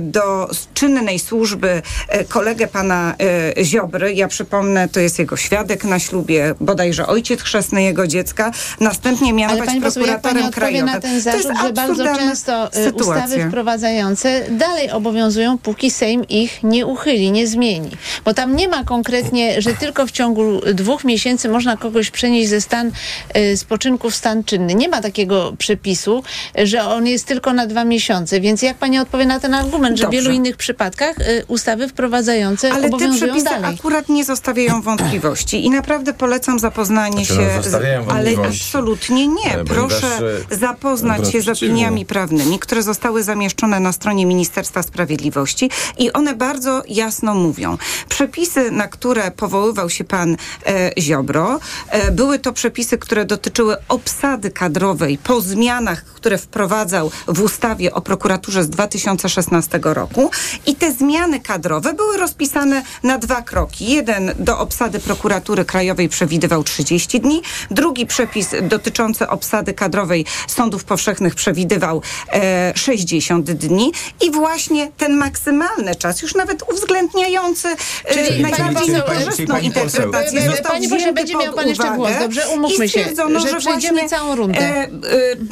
do 0.00 0.50
czynnej 0.74 1.18
służby 1.18 1.82
e, 2.08 2.24
kolegę 2.24 2.66
pana 2.66 3.14
e, 3.58 3.64
Ziobry. 3.64 4.14
Ja 4.14 4.28
przypomnę, 4.28 4.88
to 4.88 5.00
jest 5.00 5.18
jego 5.18 5.36
świadek 5.36 5.84
na 5.84 5.98
ślubie, 5.98 6.54
bodajże 6.60 7.06
ojciec 7.06 7.40
chrzestny 7.42 7.82
jego 7.82 8.06
dziecka. 8.06 8.50
Następnie 8.80 9.32
mianować 9.32 9.71
pani 9.80 9.82
poseł, 9.84 10.06
jak 10.06 10.20
pani 10.20 10.34
prokuratorem 10.42 10.48
odpowie 10.48 10.60
krajowym. 10.82 10.94
na 10.94 11.00
ten 11.00 11.10
To 11.10 11.36
jest 11.36 11.46
zarzut, 11.46 11.62
że 11.66 11.72
bardzo 11.72 12.04
często 12.16 12.68
y, 12.68 12.84
sytuacja. 12.84 13.14
ustawy 13.24 13.48
wprowadzające 13.48 14.42
dalej 14.50 14.90
obowiązują, 14.90 15.58
póki 15.58 15.90
Sejm 15.90 16.24
ich 16.28 16.62
nie 16.62 16.86
uchyli, 16.86 17.32
nie 17.32 17.46
zmieni. 17.46 17.90
Bo 18.24 18.34
tam 18.34 18.56
nie 18.56 18.68
ma 18.68 18.84
konkretnie, 18.84 19.62
że 19.62 19.74
tylko 19.74 20.06
w 20.06 20.10
ciągu 20.10 20.60
dwóch 20.74 21.04
miesięcy 21.04 21.48
można 21.48 21.76
kogoś 21.76 22.10
przenieść 22.10 22.48
ze 22.48 22.60
stan 22.60 22.90
y, 23.36 23.56
spoczynku 23.56 24.10
w 24.10 24.14
stan 24.14 24.44
czynny. 24.44 24.74
Nie 24.74 24.88
ma 24.88 25.00
takiego 25.00 25.52
przepisu, 25.58 26.22
że 26.64 26.84
on 26.84 27.06
jest 27.06 27.26
tylko 27.26 27.52
na 27.52 27.66
dwa 27.66 27.84
miesiące. 27.84 28.40
Więc 28.40 28.62
jak 28.62 28.76
pani 28.76 28.98
odpowie 28.98 29.26
na 29.26 29.40
ten 29.40 29.54
argument, 29.54 29.98
że 29.98 30.02
w 30.02 30.06
Dobrze. 30.06 30.22
wielu 30.22 30.34
innych 30.34 30.56
przypadkach 30.56 31.18
y, 31.18 31.44
ustawy 31.48 31.88
wprowadzające 31.88 32.72
Ale 32.72 32.80
te 32.80 32.86
obowiązują 32.88 33.34
przepisy 33.34 33.44
dalej? 33.60 33.76
akurat 33.78 34.08
nie 34.08 34.24
zostawiają 34.24 34.82
wątpliwości 34.82 35.64
i 35.64 35.70
naprawdę 35.70 36.12
polecam 36.14 36.58
zapoznanie 36.58 37.24
Znaczy, 37.24 37.42
no, 37.42 37.56
się. 37.56 37.62
zostawiają 37.62 38.06
ale 38.08 38.30
absolutnie 38.48 39.26
nie. 39.28 39.61
Proszę 39.64 40.20
zapoznać 40.50 41.32
się 41.32 41.40
z 41.40 41.44
przeciwnie. 41.44 41.74
opiniami 41.74 42.06
prawnymi, 42.06 42.58
które 42.58 42.82
zostały 42.82 43.22
zamieszczone 43.22 43.80
na 43.80 43.92
stronie 43.92 44.26
Ministerstwa 44.26 44.82
Sprawiedliwości 44.82 45.70
i 45.98 46.12
one 46.12 46.34
bardzo 46.34 46.82
jasno 46.88 47.34
mówią. 47.34 47.78
Przepisy, 48.08 48.70
na 48.70 48.88
które 48.88 49.30
powoływał 49.30 49.90
się 49.90 50.04
pan 50.04 50.36
e, 50.66 50.90
Ziobro, 50.98 51.60
e, 51.88 52.10
były 52.10 52.38
to 52.38 52.52
przepisy, 52.52 52.98
które 52.98 53.24
dotyczyły 53.24 53.76
obsady 53.88 54.50
kadrowej 54.50 55.18
po 55.18 55.40
zmianach, 55.40 56.04
które 56.04 56.38
wprowadzał 56.38 57.10
w 57.28 57.40
ustawie 57.42 57.94
o 57.94 58.00
prokuraturze 58.00 58.64
z 58.64 58.70
2016 58.70 59.80
roku 59.82 60.30
i 60.66 60.74
te 60.74 60.92
zmiany 60.92 61.40
kadrowe 61.40 61.94
były 61.94 62.16
rozpisane 62.16 62.82
na 63.02 63.18
dwa 63.18 63.42
kroki. 63.42 63.86
Jeden 63.86 64.34
do 64.38 64.58
obsady 64.58 64.98
prokuratury 64.98 65.64
krajowej 65.64 66.08
przewidywał 66.08 66.64
30 66.64 67.20
dni, 67.20 67.42
drugi 67.70 68.06
przepis 68.06 68.54
dotyczący 68.62 69.28
obsady 69.28 69.51
kadrowej 69.76 70.24
sądów 70.48 70.84
powszechnych 70.84 71.34
przewidywał 71.34 72.02
e, 72.32 72.72
60 72.76 73.50
dni 73.50 73.92
i 74.26 74.30
właśnie 74.30 74.90
ten 74.96 75.16
maksymalny 75.16 75.94
czas, 75.94 76.22
już 76.22 76.34
nawet 76.34 76.62
uwzględniający 76.72 77.68
e, 78.04 78.38
najbardziej 78.40 78.64
pani 78.64 78.74
poseł, 78.74 78.94
niekorzystną 78.94 79.54
pani 79.54 79.70
poseł, 79.70 79.84
interpretację 79.84 80.40
Pani 80.40 80.50
został 80.50 80.72
poseł, 80.72 80.98
wzięty 80.98 81.12
będzie 81.12 81.36
miał 81.36 81.54
pan 81.54 81.68
jeszcze 81.68 81.90
głos, 81.96 82.10
dobrze? 82.20 82.48
Umówmy 82.48 82.84
i 82.84 82.88
się, 82.88 83.00
stwierdzono, 83.00 83.40
że 83.40 83.48
że 83.48 83.56
przejdziemy 83.56 84.08
całą 84.08 84.36
rundę. 84.36 84.60
E, 84.60 84.88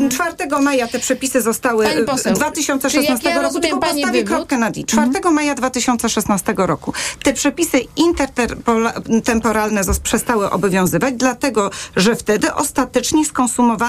e, 0.07 0.09
4 0.11 0.61
maja 0.61 0.89
te 0.89 0.99
przepisy 0.99 1.43
zostały 1.43 1.85
Pani 1.85 2.05
poseł, 2.05 2.33
e, 2.33 2.37
2016 2.37 2.99
czyli 2.99 3.13
jak 3.13 3.25
ja 3.25 3.31
roku, 3.35 3.43
rozumiem 3.43 3.63
tylko 3.63 3.81
pani 3.87 4.03
postawię 4.03 4.25
kropkę 4.25 4.59
na 4.59 4.71
D. 4.71 4.85
4 4.85 5.31
maja 5.31 5.55
2016 5.55 6.55
roku 6.57 6.93
te 7.23 7.33
przepisy 7.33 7.81
intertemporalne 7.97 9.83
zos- 9.83 10.01
przestały 10.01 10.51
obowiązywać, 10.51 11.15
dlatego, 11.15 11.71
że 11.97 12.17
wtedy 12.17 12.55
ostatecznie 12.55 13.25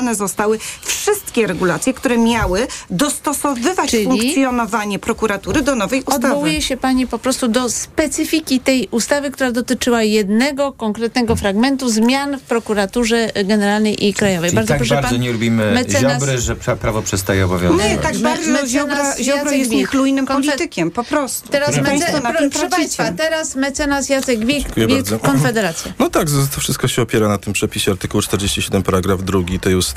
skonsumowane 0.01 0.15
zostały 0.15 0.59
wszystkie 0.81 1.47
regulacje, 1.47 1.93
które 1.93 2.17
miały 2.17 2.67
dostosowywać 2.89 3.89
Czyli? 3.91 4.03
funkcjonowanie 4.05 4.99
prokuratury 4.99 5.61
do 5.61 5.75
nowej 5.75 6.01
ustawy. 6.03 6.27
Odwołuje 6.27 6.61
się 6.61 6.77
pani 6.77 7.07
po 7.07 7.19
prostu 7.19 7.47
do 7.47 7.69
specyfiki 7.69 8.59
tej 8.59 8.87
ustawy, 8.91 9.31
która 9.31 9.51
dotyczyła 9.51 10.03
jednego 10.03 10.71
konkretnego 10.73 11.35
fragmentu 11.35 11.89
zmian 11.89 12.37
w 12.37 12.41
prokuraturze 12.41 13.31
generalnej 13.45 14.07
i 14.07 14.13
krajowej. 14.13 14.49
Czyli 14.49 14.55
bardzo 14.55 14.67
tak 14.73 14.77
proszę 14.77 14.95
bardzo 14.95 15.09
pan, 15.09 15.19
nie 15.21 15.31
lubimy 15.31 15.73
mecenas- 15.73 16.13
Ziobry, 16.19 16.37
że 16.39 16.55
pra- 16.55 16.75
prawo 16.75 17.01
przestaje 17.01 17.45
obowiązywać. 17.45 17.89
Nie, 17.91 17.97
tak 17.97 18.13
Me- 18.13 18.19
bardzo 18.19 18.51
mecenas 18.51 18.69
Ziobra, 18.69 19.17
Ziobro 19.21 19.51
jest 19.51 19.71
niechlujnym 19.71 20.25
politykiem, 20.25 20.91
po 20.91 21.03
prostu. 21.03 21.49
Teraz, 21.49 21.75
mece- 21.75 22.21
pro, 22.21 22.49
proszę. 22.51 22.69
Państwa, 22.69 23.11
teraz 23.11 23.55
mecenas 23.55 24.09
Jacek 24.09 24.45
Wilk 24.45 24.67
bardzo. 24.89 25.19
Konfederacja. 25.19 25.93
No 25.99 26.09
tak, 26.09 26.27
to 26.55 26.61
wszystko 26.61 26.87
się 26.87 27.01
opiera 27.01 27.27
na 27.27 27.37
tym 27.37 27.53
przepisie 27.53 27.91
artykułu 27.91 28.21
47 28.21 28.83
paragraf 28.83 29.23
2 29.23 29.59
tej 29.61 29.75
ustawy 29.75 29.90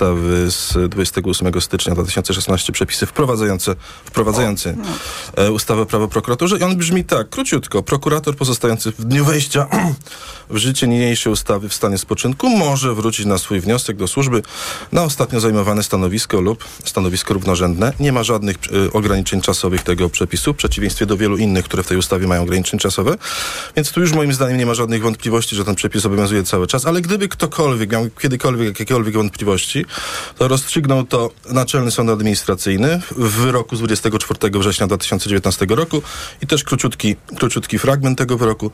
z 0.49 0.91
28 0.91 1.61
stycznia 1.61 1.95
2016 1.95 2.73
przepisy 2.73 3.07
wprowadzające, 3.07 3.77
wprowadzające 4.05 4.77
e, 5.37 5.53
ustawę 5.53 5.83
o 5.83 5.87
prawo 5.87 6.09
prokuraturze 6.09 6.59
i 6.59 6.63
on 6.63 6.77
brzmi 6.77 7.05
tak, 7.05 7.29
króciutko. 7.29 7.83
Prokurator 7.83 8.37
pozostający 8.37 8.93
w 8.93 9.05
dniu 9.05 9.25
wejścia 9.25 9.67
w 10.51 10.57
życie 10.57 10.87
niniejszej 10.87 11.33
ustawy 11.33 11.69
w 11.69 11.75
stanie 11.75 11.99
spoczynku 11.99 12.49
może 12.49 12.95
wrócić 12.95 13.27
na 13.27 13.39
swój 13.39 13.61
wniosek 13.61 13.97
do 13.97 14.09
służby 14.09 14.43
na 14.93 15.03
ostatnio 15.03 15.41
zajmowane 15.41 15.83
stanowisko 15.83 16.41
lub 16.41 16.65
stanowisko 16.85 17.35
równorzędne. 17.35 17.93
Nie 18.01 18.13
ma 18.13 18.23
żadnych 18.23 18.57
e, 18.57 18.93
ograniczeń 18.93 19.41
czasowych 19.41 19.83
tego 19.83 20.11
przepisu, 20.11 20.53
w 20.53 20.57
przeciwieństwie 20.57 21.07
do 21.07 21.17
wielu 21.17 21.37
innych, 21.37 21.65
które 21.65 21.83
w 21.83 21.87
tej 21.87 21.99
ustawie 21.99 22.27
mają 22.27 22.43
ograniczenia 22.43 22.81
czasowe. 22.81 23.17
Więc 23.77 23.91
tu 23.93 24.01
już 24.01 24.13
moim 24.13 24.33
zdaniem 24.33 24.59
nie 24.59 24.67
ma 24.67 24.75
żadnych 24.75 25.03
wątpliwości, 25.03 25.57
że 25.57 25.65
ten 25.65 25.75
przepis 25.75 26.07
obowiązuje 26.07 26.43
cały 26.43 26.67
czas, 26.67 26.87
ale 26.87 27.01
gdyby 27.01 27.29
ktokolwiek 27.29 27.93
miał 27.93 28.11
kiedykolwiek 28.21 28.69
jakiekolwiek 28.69 29.15
wątpliwości, 29.15 29.84
to 30.39 30.49
rozstrzygnął 30.49 31.05
to 31.05 31.31
Naczelny 31.51 31.91
Sąd 31.91 32.11
Administracyjny 32.11 33.01
w 33.11 33.31
wyroku 33.31 33.77
z 33.77 33.79
24 33.79 34.59
września 34.61 34.87
2019 34.87 35.67
roku 35.69 36.03
i 36.43 36.47
też 36.47 36.65
króciutki, 36.65 37.17
króciutki 37.39 37.79
fragment 37.79 38.19
tego 38.19 38.39
wyroku. 38.39 38.71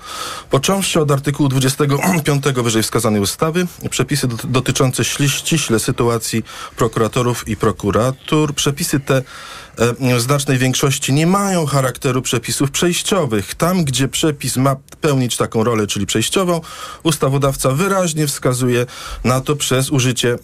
Począwszy 0.50 1.00
od 1.00 1.11
artykułu 1.11 1.49
25 1.49 2.45
wyżej 2.45 2.83
wskazanej 2.83 3.21
ustawy, 3.21 3.67
przepisy 3.90 4.29
dot- 4.29 4.47
dotyczące 4.47 5.05
ściśle 5.05 5.79
sytuacji 5.79 6.45
prokuratorów 6.76 7.49
i 7.49 7.57
prokuratur, 7.57 8.55
przepisy 8.55 9.00
te 9.00 9.17
e, 9.17 10.17
w 10.17 10.21
znacznej 10.21 10.59
większości 10.59 11.12
nie 11.12 11.26
mają 11.26 11.67
charakteru 11.67 12.23
przepisów 12.23 12.71
przejściowych. 12.71 13.55
Tam, 13.55 13.85
gdzie 13.85 14.09
przepis 14.09 14.57
ma 14.57 14.76
pełnić 15.00 15.37
taką 15.37 15.64
rolę, 15.64 15.87
czyli 15.87 16.07
przejściową, 16.07 16.61
ustawodawca 17.02 17.71
wyraźnie 17.71 18.26
wskazuje 18.26 18.87
na 19.25 19.40
to 19.40 19.57
przez 19.57 19.90
użycie 19.90 20.38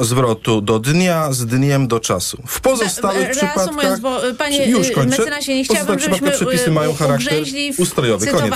zwrotu 0.00 0.60
do 0.60 0.78
dnia, 0.78 1.32
z 1.32 1.46
dniem 1.46 1.88
do 1.88 2.00
czasu. 2.00 2.42
W 2.46 2.60
pozostałych 2.60 3.30
przypadkach... 3.30 4.00
bo, 4.00 4.28
y, 4.28 4.34
panie, 4.34 4.66
już 4.66 4.88
y, 4.88 4.92
kończę. 4.92 5.18
mecenasie, 5.18 5.54
nie 5.54 5.64
chciałabym, 5.64 5.98
żebyśmy, 5.98 6.30
przepisy 6.30 6.70
mają 6.70 6.94
charakter 6.94 7.42
ustrojowy. 7.78 8.26
Koniec. 8.26 8.54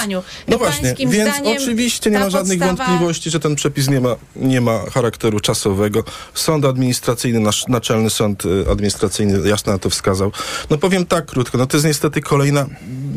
No 0.48 0.58
właśnie, 0.58 0.94
więc 0.98 1.30
oczywiście 1.56 2.10
nie 2.10 2.18
ma 2.18 2.30
żadnych 2.30 2.58
podstawa- 2.58 2.76
wątpliwości, 2.76 3.30
że 3.30 3.40
ten 3.40 3.54
przepis 3.54 3.88
nie 3.88 4.00
ma, 4.00 4.16
nie 4.36 4.60
ma 4.60 4.80
charakteru 4.94 5.40
czasowego. 5.40 6.04
Sąd 6.34 6.64
administracyjny, 6.64 7.40
nasz 7.40 7.66
naczelny 7.68 8.10
sąd 8.10 8.42
administracyjny 8.70 9.48
jasno 9.48 9.72
na 9.72 9.78
to 9.78 9.90
wskazał. 9.90 10.32
No 10.70 10.78
powiem 10.78 11.06
tak 11.06 11.26
krótko, 11.26 11.58
no 11.58 11.66
to 11.66 11.76
jest 11.76 11.86
niestety 11.86 12.20
kolejna 12.20 12.66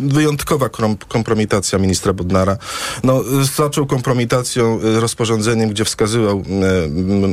wyjątkowa 0.07 0.69
kompromitacja 1.07 1.79
ministra 1.79 2.13
Bodnara. 2.13 2.57
No, 3.03 3.21
y, 3.41 3.45
zaczął 3.55 3.85
kompromitacją 3.85 4.79
y, 4.83 4.99
rozporządzeniem, 4.99 5.69
gdzie 5.69 5.85
wskazywał 5.85 6.43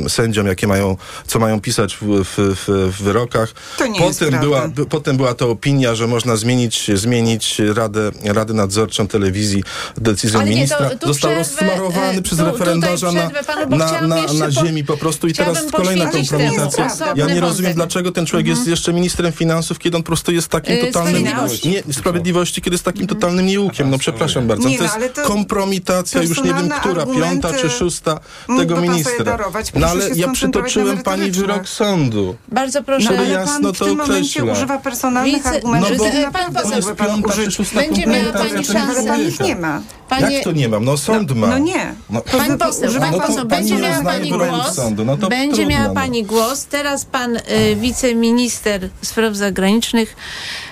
y, 0.05 0.09
sędziom, 0.09 0.47
jakie 0.47 0.67
mają, 0.67 0.97
co 1.27 1.39
mają 1.39 1.61
pisać 1.61 1.97
w, 2.01 2.23
w, 2.23 2.55
w, 2.67 3.01
wyrokach. 3.03 3.53
To 3.77 3.87
nie 3.87 4.05
jest 4.05 4.19
potem, 4.19 4.39
była, 4.39 4.69
potem 4.89 5.17
była 5.17 5.33
ta 5.33 5.45
opinia, 5.45 5.95
że 5.95 6.07
można 6.07 6.35
zmienić, 6.35 6.91
zmienić 6.93 7.61
radę, 7.73 8.11
radę 8.25 8.53
nadzorczą 8.53 9.07
telewizji 9.07 9.63
decyzją 9.97 10.39
Ale 10.39 10.49
nie, 10.49 10.53
to 10.53 10.55
ministra. 10.55 10.89
tu 10.89 11.07
Został 11.07 11.35
rozsmarowany 11.35 12.21
przez 12.21 12.39
tu- 12.39 12.45
referendarza 12.45 13.11
na, 13.11 13.29
panu, 13.29 13.77
na, 13.77 14.01
na, 14.01 14.33
na 14.33 14.51
ziemi 14.51 14.83
po 14.83 14.97
prostu 14.97 15.27
i 15.27 15.33
teraz 15.33 15.71
kolejna 15.71 16.05
kompromitacja. 16.11 16.89
temu 16.89 17.11
Ja 17.15 17.25
nie 17.25 17.41
rozumiem, 17.41 17.73
dlaczego 17.73 18.11
ten 18.11 18.25
człowiek 18.25 18.47
jest 18.47 18.67
jeszcze 18.67 18.93
ministrem 18.93 19.31
finansów, 19.31 19.79
kiedy 19.79 19.97
on 19.97 20.03
po 20.03 20.07
prostu 20.07 20.31
jest 20.31 20.47
takim 20.47 20.85
totalnym 20.85 21.21
Sprawiedliwości. 21.21 21.69
nie, 21.69 21.93
sprawiedliwości 21.93 22.56
Sprawiedliwości, 22.57 22.61
kiedy 22.61 22.73
jest 22.73 22.83
takim 22.85 23.07
totalnym 23.07 23.45
nieukiem. 23.45 23.89
No 23.89 23.97
przepraszam 23.97 24.47
bardzo. 24.47 24.69
Nie, 24.69 24.77
to 24.77 24.83
no, 24.83 24.85
jest 24.85 24.95
ale 24.95 25.09
to 25.09 25.21
kompromitacja, 25.21 26.21
już 26.21 26.43
nie 26.43 26.53
wiem, 26.53 26.69
która, 26.69 27.05
piąta 27.05 27.53
czy 27.53 27.69
szósta 27.69 28.19
tego 28.57 28.81
ministra. 28.81 29.25
darować. 29.25 29.71
No 29.73 29.87
ale 29.87 30.09
ja 30.15 30.31
przytoczyłem 30.31 30.97
pani 31.03 31.31
wyrok 31.31 31.69
sądu. 31.69 32.35
Bardzo 32.47 32.83
proszę. 32.83 33.03
Żeby 33.07 33.17
ale 33.17 33.29
jasno 33.29 33.71
to 33.73 33.85
określa. 33.91 34.43
używa 34.53 34.77
personalnych 34.77 35.35
Wice- 35.35 35.49
argumentów. 35.49 35.97
No 35.97 36.05
bo 36.25 36.31
Pan 36.31 36.53
poseł- 36.53 36.69
to 36.69 36.75
jest 36.75 36.87
mógłby 36.87 36.95
pan 36.95 37.07
piąta 37.07 37.33
czy 37.33 37.41
użyć. 37.41 37.55
szósta 37.55 37.75
Będzie 37.79 38.05
miała 38.07 38.31
pani 38.33 38.65
szansę. 38.65 38.81
Ale 38.99 39.03
pan 39.07 39.21
ich 39.21 39.35
człowieka. 39.35 39.43
nie 39.43 39.55
ma. 39.55 39.81
Panie- 40.09 40.35
Jak 40.35 40.43
to 40.43 40.51
nie 40.51 40.69
mam? 40.69 40.85
No 40.85 40.97
sąd 40.97 41.35
ma. 41.35 41.47
No 41.47 41.57
nie. 41.57 41.93
No, 42.09 42.21
Pan 42.21 42.57
poseł, 42.57 42.91
no 42.99 43.11
to 43.11 43.19
poseł, 43.27 43.35
pani 43.35 43.47
będzie 43.47 43.75
nie 43.75 43.81
miała 43.81 44.03
pani 44.03 44.29
głos. 44.29 44.75
sądu. 44.75 45.05
No 45.05 45.17
to 45.17 45.27
będzie 45.29 45.55
trudno, 45.55 45.69
miała 45.71 45.87
no. 45.87 45.93
pani 45.93 46.23
głos. 46.23 46.65
Teraz 46.65 47.05
pan 47.05 47.37
y, 47.37 47.41
wiceminister 47.75 48.89
spraw 49.01 49.35
zagranicznych 49.35 50.15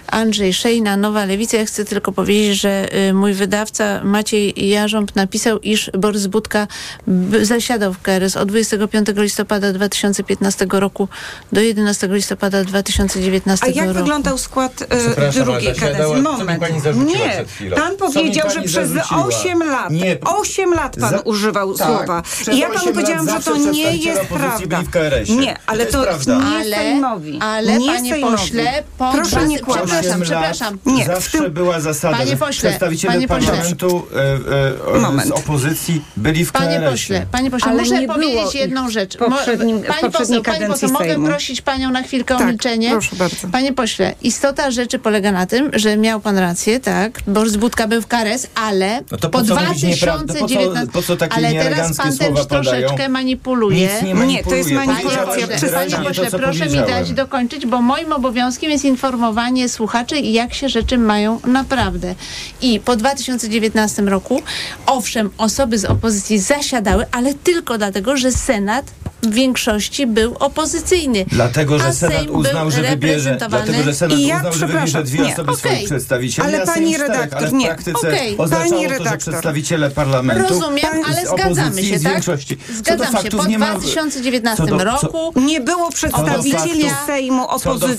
Andrzej 0.08 0.54
Szejna, 0.54 0.98
Nowa 0.98 1.26
Lewica. 1.26 1.58
Ja 1.58 1.66
chcę 1.66 1.86
tylko 1.86 2.12
powiedzieć, 2.12 2.60
że 2.62 2.88
y, 3.10 3.14
mój 3.14 3.34
wydawca 3.34 4.02
Maciej 4.04 4.70
Jarząb 4.70 5.16
napisał, 5.16 5.60
iż 5.60 5.92
Borys 5.98 6.28
Budka 6.28 6.68
b- 7.08 7.46
zasiadał 7.46 7.94
w 7.94 8.02
KRS 8.02 8.38
od 8.38 8.50
25 8.50 9.08
listopada 9.16 9.74
2015 9.74 10.68
roku 10.72 11.08
do 11.52 11.62
11 11.62 12.08
listopada 12.12 12.64
2019 12.64 13.66
A 13.66 13.70
jak 13.70 13.86
roku. 13.88 14.00
wyglądał 14.00 14.38
skład 14.38 14.88
Przepraszam, 15.06 15.44
drugiej 15.44 15.76
kadencji? 15.76 16.22
Moment. 16.22 16.60
pani 16.60 17.06
Nie, 17.06 17.46
pan 17.76 17.98
powiedział, 17.98 18.48
pani 18.48 18.68
że 18.68 18.82
przez? 18.82 18.92
8 19.28 19.60
lat, 19.64 19.92
Nie. 19.92 20.18
8 20.26 20.74
lat 20.74 20.96
pan 21.00 21.10
Za- 21.10 21.20
używał 21.20 21.74
Tak, 21.78 21.88
słowa. 21.88 22.24
I 22.54 22.58
ja 22.60 22.70
panu 22.70 22.86
powiedziałam, 22.94 23.30
że 23.30 23.40
to 23.40 23.58
nie 23.58 23.96
jest 23.98 24.22
prawda. 24.22 24.82
Nie, 25.30 25.56
ale 25.66 25.86
To 25.86 25.92
to, 25.92 26.06
jest 26.12 26.26
prawda. 26.26 26.50
nie 26.50 26.56
Ale- 26.58 26.76
Sejmowi. 26.76 27.40
ale 27.42 27.78
nie 27.80 27.88
panie 27.94 28.10
Sejmowi. 28.12 28.38
pośle, 28.38 28.84
po 28.98 29.12
Proszę 29.12 29.48
nie 29.48 29.60
kłamać. 29.60 29.84
przepraszam, 29.86 30.22
przepraszam. 30.22 30.78
Nie, 30.86 31.04
w 31.04 31.08
zawsze 31.08 31.38
tym- 31.42 31.52
była 31.54 31.80
zasada, 31.80 32.18
Panie 32.18 32.30
że 32.32 32.38
pośle, 32.38 32.70
przedstawiciele 32.70 33.14
panie 33.14 33.28
pośle. 33.28 33.48
parlamentu 33.48 34.08
e, 34.16 34.96
e, 34.96 35.00
Moment. 35.00 35.28
z 35.28 35.32
opozycji 35.32 36.02
byli 36.18 36.46
w 36.46 36.52
Panie 36.52 36.68
KRS-ie. 36.80 36.92
pośle, 36.92 37.26
panie 37.32 37.52
pośle, 37.52 37.72
Ale 37.72 37.82
muszę 37.84 38.02
powiedzieć 38.08 38.56
jedną 38.56 38.90
rzecz. 38.90 39.18
poprzednim- 39.18 39.84
pani 39.84 40.12
poseł, 40.14 40.44
pani 40.44 40.66
poseł, 40.68 40.90
mogę 40.90 41.26
prosić 41.26 41.62
panią 41.62 41.92
na 41.92 42.04
chwilkę 42.04 42.36
o 42.36 42.38
Tak, 42.38 42.48
milczenie? 42.48 42.90
proszę 42.92 43.16
bardzo. 43.16 43.48
Panie 43.52 43.74
pośle, 43.74 44.16
istota 44.22 44.72
rzeczy 44.72 45.00
polega 45.00 45.32
na 45.32 45.46
tym, 45.46 45.70
że 45.74 45.98
miał 45.98 46.20
pan 46.20 46.38
rację, 46.38 46.80
tak, 46.80 47.20
Borys 47.28 47.56
Budka 47.56 47.88
był 47.88 48.02
w 48.02 48.08
KRS, 48.08 48.48
ale 48.56 49.02
No 49.16 49.20
to 49.20 49.30
po 49.30 49.44
co 49.44 49.56
mówić 49.56 49.84
nieprawdę? 49.84 50.34
Po 50.34 50.40
co- 50.40 50.48
2019... 50.48 50.92
po 50.94 51.02
co 51.02 51.16
takie 51.16 51.34
ale 51.36 51.54
teraz 51.54 51.98
pan 51.98 52.18
też 52.18 52.48
troszeczkę 52.48 53.10
manipuluje. 53.10 53.90
Nic 53.94 54.02
nie 54.02 54.26
Nie, 54.28 54.44
to 54.44 54.56
jest 54.56 54.72
manipulacja. 54.72 55.48
Panie 55.48 55.72
panie 55.72 56.08
pośle 56.08 56.32
proszę 56.32 56.66
mi 56.66 56.78
dać 56.78 57.14
dokończyć, 57.14 57.66
bo 57.66 57.82
moim 57.82 58.14
obowiązkiem 58.14 58.72
jest 58.72 58.86
informowanie 58.86 59.70
słuchaczy, 59.70 60.20
jak 60.20 60.54
się 60.54 60.70
rzeczy 60.70 60.98
mają 60.98 61.40
naprawdę. 61.48 62.16
I 62.62 62.80
po 62.80 62.96
2019 62.96 64.02
roku, 64.02 64.42
owszem, 64.86 65.30
osoby 65.38 65.78
z 65.78 65.86
opozycji 65.86 66.40
zasiadały, 66.40 67.06
ale 67.12 67.34
tylko 67.34 67.78
dlatego, 67.78 68.18
że 68.18 68.32
Senat 68.32 68.86
w 69.24 69.34
większości 69.34 70.08
był 70.08 70.36
opozycyjny. 70.40 71.26
Dlatego, 71.28 71.80
że 71.80 71.94
Senat 71.94 72.28
uznał, 72.30 72.62
był 72.62 72.72
że 72.72 72.82
wybierze, 72.84 73.38
dlatego, 73.50 73.84
że 73.84 73.94
Senat 73.94 74.20
I 74.20 74.28
ja 74.28 74.38
uznał, 74.38 74.54
że 74.54 74.68
wybierze 74.68 74.86
przepraszam, 74.86 75.04
dwie 75.04 75.20
nie, 75.20 75.34
osoby 75.34 75.52
okej. 75.52 75.72
swoich 75.72 75.86
przedstawicieli, 75.86 76.48
Ale 76.48 76.62
a 76.62 76.66
Sejm 76.66 76.76
pani 76.76 76.96
czterech, 76.96 77.12
redaktor, 77.12 77.40
ale 77.40 77.50
w 77.50 77.54
nie. 77.54 77.66
praktyce 77.66 78.12
oznaczało 78.38 78.70
Pani 78.72 78.88
to, 79.06 79.10
że 79.10 79.16
redaktor. 79.16 79.34
przedstawiciele 79.34 79.90
parlamentu 79.92 80.54
Rozumiem, 80.54 80.86
ale 81.08 81.26
zgadzamy 81.26 81.84
się, 81.84 82.00
tak? 82.00 82.12
większości. 82.14 82.58
Zgadzam 82.76 83.24
się. 83.24 83.30
Po 83.30 83.46
nie 83.46 83.60
ma- 83.60 83.72
2019 83.76 84.64
co 84.64 84.70
do- 84.70 84.78
co- 84.78 84.84
roku 84.86 85.34
Nie 85.42 85.62
było 85.62 85.90
przedstawicieli 85.92 86.84
Sejmu 87.06 87.48
opozycyjnych 87.48 87.98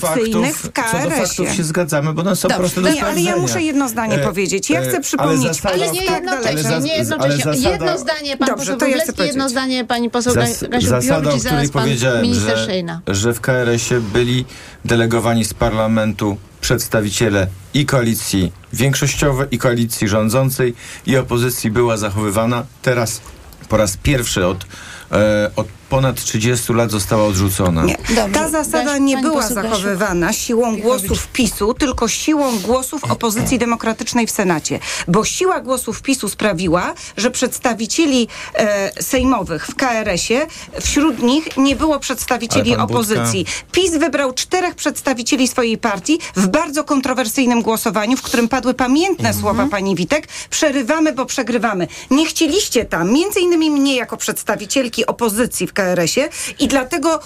faktów, 0.57 0.61
w 0.63 0.91
co 0.91 0.97
do 0.97 1.09
faktów 1.09 1.27
się 1.27 1.43
KRS-ie. 1.43 1.63
zgadzamy, 1.63 2.13
bo 2.13 2.21
one 2.21 2.35
są 2.35 2.47
Dobrze, 2.47 2.59
proste 2.59 2.81
do 2.81 2.89
Nie, 2.89 3.05
ale 3.05 3.21
ja 3.21 3.35
muszę 3.37 3.61
jedno 3.61 3.89
zdanie 3.89 4.15
E, 4.15 4.19
powiedzieć. 4.19 4.69
Ja 4.69 4.79
e, 4.79 4.81
chcę 4.83 4.91
ale 4.91 5.01
przypomnieć, 5.01 5.41
zasada- 5.47 5.69
Ale 5.73 5.83
jest 5.83 5.93
nie 5.93 6.01
tak 6.01 6.15
jednocześnie, 6.15 6.63
daleko. 6.63 6.85
nie 6.85 6.91
ale 6.91 6.99
jednocześnie. 6.99 7.43
zasada- 7.53 7.69
Jedno 7.71 7.97
zdanie, 7.97 8.37
pan 8.37 8.47
Dobrze, 8.47 8.73
poseł 8.73 8.77
Wróblewski, 8.89 9.21
jedno 9.23 9.49
zdanie, 9.49 9.85
pani 9.85 10.09
poseł 10.09 10.33
Zas- 10.33 10.63
Ga- 10.63 10.69
Gasiu 10.69 10.87
zasada, 10.87 11.15
Piotrowicz 11.15 11.33
o 11.33 11.37
i 11.37 11.39
której 11.39 11.55
zaraz 11.57 11.71
pan 11.71 11.81
powiedziałem, 11.83 12.21
minister 12.21 12.57
że, 12.57 12.65
Szejna. 12.65 13.01
że 13.07 13.33
w 13.33 13.41
KRS-ie 13.41 14.01
byli 14.01 14.45
delegowani 14.85 15.45
z 15.45 15.53
parlamentu 15.53 16.37
przedstawiciele 16.67 17.47
i 17.73 17.85
koalicji 17.85 18.51
większościowej, 18.73 19.47
i 19.51 19.57
koalicji 19.57 20.07
rządzącej, 20.07 20.73
i 21.05 21.17
opozycji 21.17 21.71
była 21.71 21.97
zachowywana. 21.97 22.65
Teraz 22.81 23.21
po 23.69 23.77
raz 23.77 23.97
pierwszy 23.97 24.45
od, 24.45 24.65
e, 25.11 25.51
od 25.55 25.67
ponad 25.89 26.23
30 26.23 26.73
lat 26.73 26.91
została 26.91 27.23
odrzucona. 27.23 27.83
Nie. 27.85 27.97
Ta 28.33 28.49
zasada 28.49 28.93
Gaś- 28.93 29.01
nie 29.01 29.17
była 29.17 29.47
zachowywana 29.47 30.33
siłą 30.33 30.77
głosów 30.77 31.27
PiSu, 31.27 31.73
tylko 31.73 32.07
siłą 32.07 32.59
głosów 32.59 33.03
opozycji 33.03 33.59
demokratycznej 33.59 34.27
w 34.27 34.31
Senacie. 34.31 34.79
Bo 35.07 35.25
siła 35.25 35.59
głosów 35.59 36.01
PiSu 36.01 36.29
sprawiła, 36.29 36.93
że 37.17 37.31
przedstawicieli 37.31 38.27
e, 38.55 39.03
sejmowych 39.03 39.67
w 39.67 39.75
KRS-ie, 39.75 40.47
wśród 40.81 41.23
nich 41.23 41.57
nie 41.57 41.75
było 41.75 41.99
przedstawicieli 41.99 42.75
opozycji. 42.75 43.45
PiS 43.71 43.91
wybrał 43.97 44.33
czterech 44.33 44.75
przedstawicieli 44.75 45.47
swojej 45.47 45.77
partii 45.77 46.19
w 46.35 46.47
bardzo 46.47 46.83
kontrowersyjnym 46.83 47.61
głosowaniu, 47.61 48.17
w 48.17 48.21
którym 48.21 48.47
padły 48.49 48.73
pamiętne 48.73 49.29
Mhm. 49.29 49.41
słowa 49.41 49.67
pani 49.71 49.95
Witek. 49.95 50.27
Przerywamy, 50.49 51.13
bo 51.13 51.25
przegrywamy. 51.25 51.87
Nie 52.11 52.25
chcieliście 52.25 52.85
tam, 52.85 53.11
między 53.11 53.39
innymi 53.39 53.71
mnie 53.71 53.95
jako 53.95 54.17
przedstawicielki 54.17 55.05
opozycji 55.05 55.67
w 55.67 55.73
KRS-ie 55.77 56.29
i 56.59 56.67
dlatego 56.67 57.19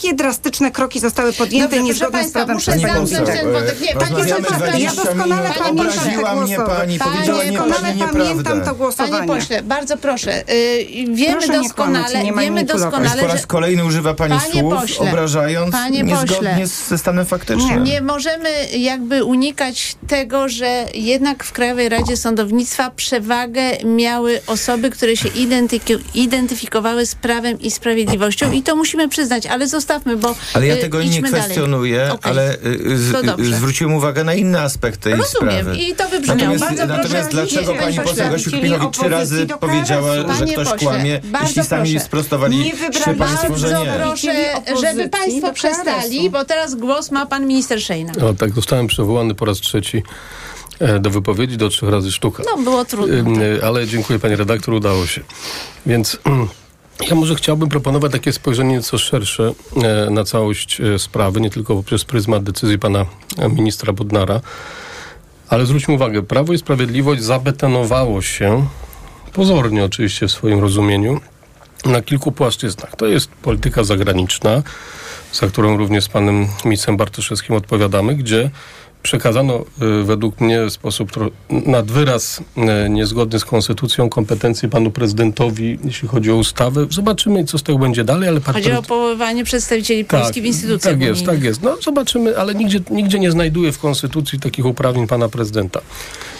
takie 0.00 0.14
drastyczne 0.14 0.70
kroki 0.70 1.00
zostały 1.00 1.32
podjęte 1.32 1.76
Dobrze, 1.76 1.82
niezgodne 1.82 2.24
z 2.24 2.32
prawem 2.32 2.54
muszę 2.54 2.70
Pani 2.70 2.82
zamknąć 2.82 3.10
ten 3.10 3.52
wątek. 3.52 3.80
Nie, 3.80 3.94
pani 3.94 4.10
20 4.10 4.36
ja 4.78 4.92
doskonale 4.94 5.50
pamiętam 5.58 6.42
mnie 6.44 6.56
pani, 6.56 6.98
Panie 6.98 6.98
powiedziała 6.98 7.44
nie 7.44 7.52
doskonale 7.52 7.80
pani 7.80 8.00
pamiętam 8.00 8.36
nieprawdę. 8.38 8.64
to 8.64 8.74
głosowanie. 8.74 9.12
Panie 9.12 9.40
pośle, 9.40 9.62
bardzo 9.62 9.96
proszę. 9.96 10.44
wiemy 11.12 11.32
Proszę 11.32 11.52
doskonale, 11.52 12.04
kłamać 12.04 12.22
i 12.22 12.24
nie 12.24 12.40
wiemy. 12.40 12.60
Już 12.60 12.70
po 12.70 12.78
doskonale, 12.78 13.26
raz 13.26 13.46
kolejny 13.46 13.84
używa 13.84 14.14
pani 14.14 14.38
Panie 14.38 14.60
słów, 14.60 14.74
pośle, 14.74 15.10
obrażając 15.10 15.72
panie 15.72 16.02
niezgodnie 16.02 16.50
pośle. 16.50 16.66
ze 16.66 16.98
stanem 16.98 17.26
faktycznym. 17.26 17.84
nie 17.84 18.00
możemy 18.00 18.50
jakby 18.78 19.24
unikać 19.24 19.96
tego, 20.08 20.48
że 20.48 20.86
jednak 20.94 21.44
w 21.44 21.52
Krajowej 21.52 21.88
Radzie 21.88 22.16
Sądownictwa 22.16 22.90
przewagę 22.90 23.62
miały 23.84 24.40
osoby, 24.46 24.90
które 24.90 25.16
się 25.16 25.28
identyfikowały 26.14 27.06
z 27.06 27.14
prawem 27.14 27.60
i 27.60 27.70
sprawiedliwością 27.70 28.52
i 28.52 28.62
to 28.62 28.76
musimy 28.76 29.08
przyznać, 29.08 29.46
ale 29.46 29.68
zostawmy, 29.90 30.16
bo 30.16 30.34
Ale 30.54 30.66
ja 30.66 30.74
y, 30.74 30.78
tego 30.78 31.02
nie 31.02 31.22
kwestionuję, 31.22 32.08
Okej. 32.12 32.32
ale 32.32 32.54
y, 32.54 32.98
z, 32.98 33.26
dobrze. 33.26 33.56
zwróciłem 33.56 33.94
uwagę 33.94 34.24
na 34.24 34.34
inny 34.34 34.60
aspekt 34.60 35.00
tej 35.00 35.12
Rozumiem 35.14 35.50
sprawy. 35.60 35.76
i 35.78 35.94
to 35.94 36.08
wybrzmiało. 36.08 36.38
Natomiast, 36.40 36.64
Bardzo 36.64 36.86
proszę, 36.86 37.02
natomiast 37.02 37.30
dlaczego 37.30 37.72
nie, 37.72 37.78
pani 37.78 37.96
poseł 37.96 38.08
pośle. 38.10 38.30
Gasiuk 38.30 38.52
Pinowi 38.60 38.86
trzy 38.90 39.08
razy 39.08 39.46
powiedziała, 39.60 40.14
że 40.16 40.46
ktoś 40.46 40.68
pośle, 40.68 40.78
kłamie, 40.78 41.20
jeśli 41.42 41.64
sami 41.64 41.90
proszę. 41.90 42.04
sprostowali 42.06 42.56
Nie 42.58 42.70
się 42.70 42.76
wybrali 42.76 43.18
państwo, 43.18 43.56
że 43.58 43.68
Bardzo 43.70 43.84
nie. 43.84 43.92
proszę, 43.92 44.32
żeby 44.80 45.08
państwo 45.08 45.52
przestali, 45.52 46.30
bo 46.30 46.44
teraz 46.44 46.74
głos 46.74 47.10
ma 47.10 47.26
pan 47.26 47.46
minister 47.46 47.82
Szejna. 47.82 48.12
No 48.20 48.34
tak, 48.34 48.50
zostałem 48.54 48.86
przywołany 48.86 49.34
po 49.34 49.44
raz 49.44 49.58
trzeci 49.60 50.02
e, 50.78 50.98
do 50.98 51.10
wypowiedzi, 51.10 51.56
do 51.56 51.68
trzech 51.68 51.88
razy 51.88 52.12
sztuka. 52.12 52.42
No, 52.56 52.62
było 52.62 52.84
trudno. 52.84 53.16
E, 53.44 53.64
Ale 53.66 53.86
dziękuję 53.86 54.18
pani 54.18 54.36
redaktor, 54.36 54.74
udało 54.74 55.06
się. 55.06 55.20
Więc 55.86 56.16
ja 57.08 57.14
może 57.14 57.34
chciałbym 57.34 57.68
proponować 57.68 58.12
takie 58.12 58.32
spojrzenie 58.32 58.74
nieco 58.74 58.98
szersze 58.98 59.52
e, 59.82 60.10
na 60.10 60.24
całość 60.24 60.80
e, 60.80 60.98
sprawy, 60.98 61.40
nie 61.40 61.50
tylko 61.50 61.74
poprzez 61.74 62.04
pryzmat 62.04 62.42
decyzji 62.42 62.78
pana 62.78 63.06
e, 63.38 63.48
ministra 63.48 63.92
Bodnara. 63.92 64.40
Ale 65.48 65.66
zwróćmy 65.66 65.94
uwagę, 65.94 66.22
Prawo 66.22 66.52
i 66.52 66.58
Sprawiedliwość 66.58 67.22
zabetonowało 67.22 68.22
się, 68.22 68.66
pozornie 69.32 69.84
oczywiście 69.84 70.28
w 70.28 70.32
swoim 70.32 70.60
rozumieniu, 70.60 71.20
na 71.84 72.02
kilku 72.02 72.32
płaszczyznach. 72.32 72.96
To 72.96 73.06
jest 73.06 73.30
polityka 73.30 73.84
zagraniczna, 73.84 74.62
za 75.32 75.46
którą 75.46 75.76
również 75.76 76.04
z 76.04 76.08
panem 76.08 76.46
ministrem 76.64 76.96
Bartoszewskim 76.96 77.56
odpowiadamy, 77.56 78.14
gdzie 78.14 78.50
przekazano 79.02 79.64
y, 80.00 80.04
według 80.04 80.40
mnie 80.40 80.64
w 80.66 80.70
sposób 80.70 81.10
nad 81.50 81.90
wyraz 81.90 82.40
y, 82.86 82.90
niezgodny 82.90 83.38
z 83.38 83.44
konstytucją 83.44 84.08
kompetencje 84.08 84.68
panu 84.68 84.90
prezydentowi, 84.90 85.78
jeśli 85.84 86.08
chodzi 86.08 86.30
o 86.30 86.36
ustawę. 86.36 86.86
Zobaczymy, 86.90 87.44
co 87.44 87.58
z 87.58 87.62
tego 87.62 87.78
będzie 87.78 88.04
dalej, 88.04 88.28
ale 88.28 88.40
pan 88.40 88.54
Chodzi 88.54 88.72
o 88.72 88.82
powoływanie 88.82 89.44
przedstawicieli 89.44 90.04
Polski 90.04 90.42
w 90.42 90.44
instytucjach 90.44 90.94
tak 90.94 91.02
jest, 91.02 91.26
tak 91.26 91.42
jest. 91.42 91.62
No 91.62 91.76
zobaczymy, 91.82 92.38
ale 92.38 92.54
nigdzie, 92.54 92.80
nigdzie 92.90 93.18
nie 93.18 93.30
znajduję 93.30 93.72
w 93.72 93.78
konstytucji 93.78 94.40
takich 94.40 94.66
uprawnień 94.66 95.06
pana 95.06 95.28
prezydenta. 95.28 95.80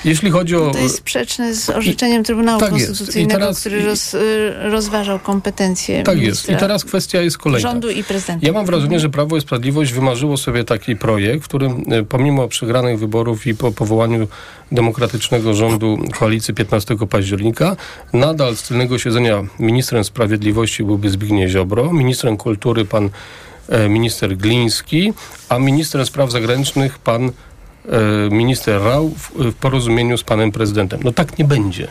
Jeśli 0.04 0.30
chodzi 0.30 0.56
o... 0.56 0.70
To 0.70 0.78
jest 0.78 0.96
sprzeczne 0.96 1.54
z 1.54 1.70
orzeczeniem 1.70 2.24
Trybunału 2.24 2.60
tak. 2.60 2.70
Konstytucyjnego, 2.70 3.40
teraz- 3.40 3.60
który 3.60 3.84
roz, 3.84 4.16
rozważał 4.62 5.18
kompetencje 5.18 6.02
Tak 6.02 6.20
jest. 6.20 6.48
I 6.48 6.56
teraz 6.56 6.84
kwestia 6.84 7.20
jest 7.20 7.38
kolejna. 7.38 7.70
rządu 7.70 7.90
i 7.90 8.04
prezydenta. 8.04 8.46
Ja 8.46 8.52
mam 8.52 8.66
wrażenie, 8.66 9.00
że 9.00 9.08
Prawo 9.08 9.36
i 9.36 9.40
Sprawiedliwość 9.40 9.92
wymarzyło 9.92 10.36
sobie 10.36 10.64
taki 10.64 10.96
projekt, 10.96 11.44
w 11.44 11.48
którym 11.48 11.84
e, 11.90 12.02
pomimo 12.02 12.48
przegranych 12.48 12.98
wyborów 12.98 13.46
i 13.46 13.54
po 13.54 13.72
powołaniu 13.72 14.28
demokratycznego 14.72 15.54
rządu 15.54 15.98
koalicji 16.18 16.54
15 16.54 16.96
października, 17.10 17.76
nadal 18.12 18.56
z 18.56 18.62
tylnego 18.62 18.98
siedzenia 18.98 19.42
ministrem 19.58 20.04
sprawiedliwości 20.04 20.84
byłby 20.84 21.10
Zbigniew 21.10 21.50
Ziobro, 21.50 21.92
ministrem 21.92 22.36
kultury 22.36 22.84
pan 22.84 23.10
e, 23.68 23.88
minister 23.88 24.36
Gliński, 24.36 25.12
a 25.48 25.58
ministrem 25.58 26.06
spraw 26.06 26.30
zagranicznych 26.30 26.98
pan 26.98 27.32
minister 28.30 28.82
Rał 28.82 29.08
w, 29.08 29.54
porozumieniu 29.54 30.18
z 30.18 30.22
panem 30.22 30.52
prezydentem. 30.52 31.00
No 31.04 31.12
tak 31.12 31.38
nie 31.38 31.44
będzie. 31.44 31.88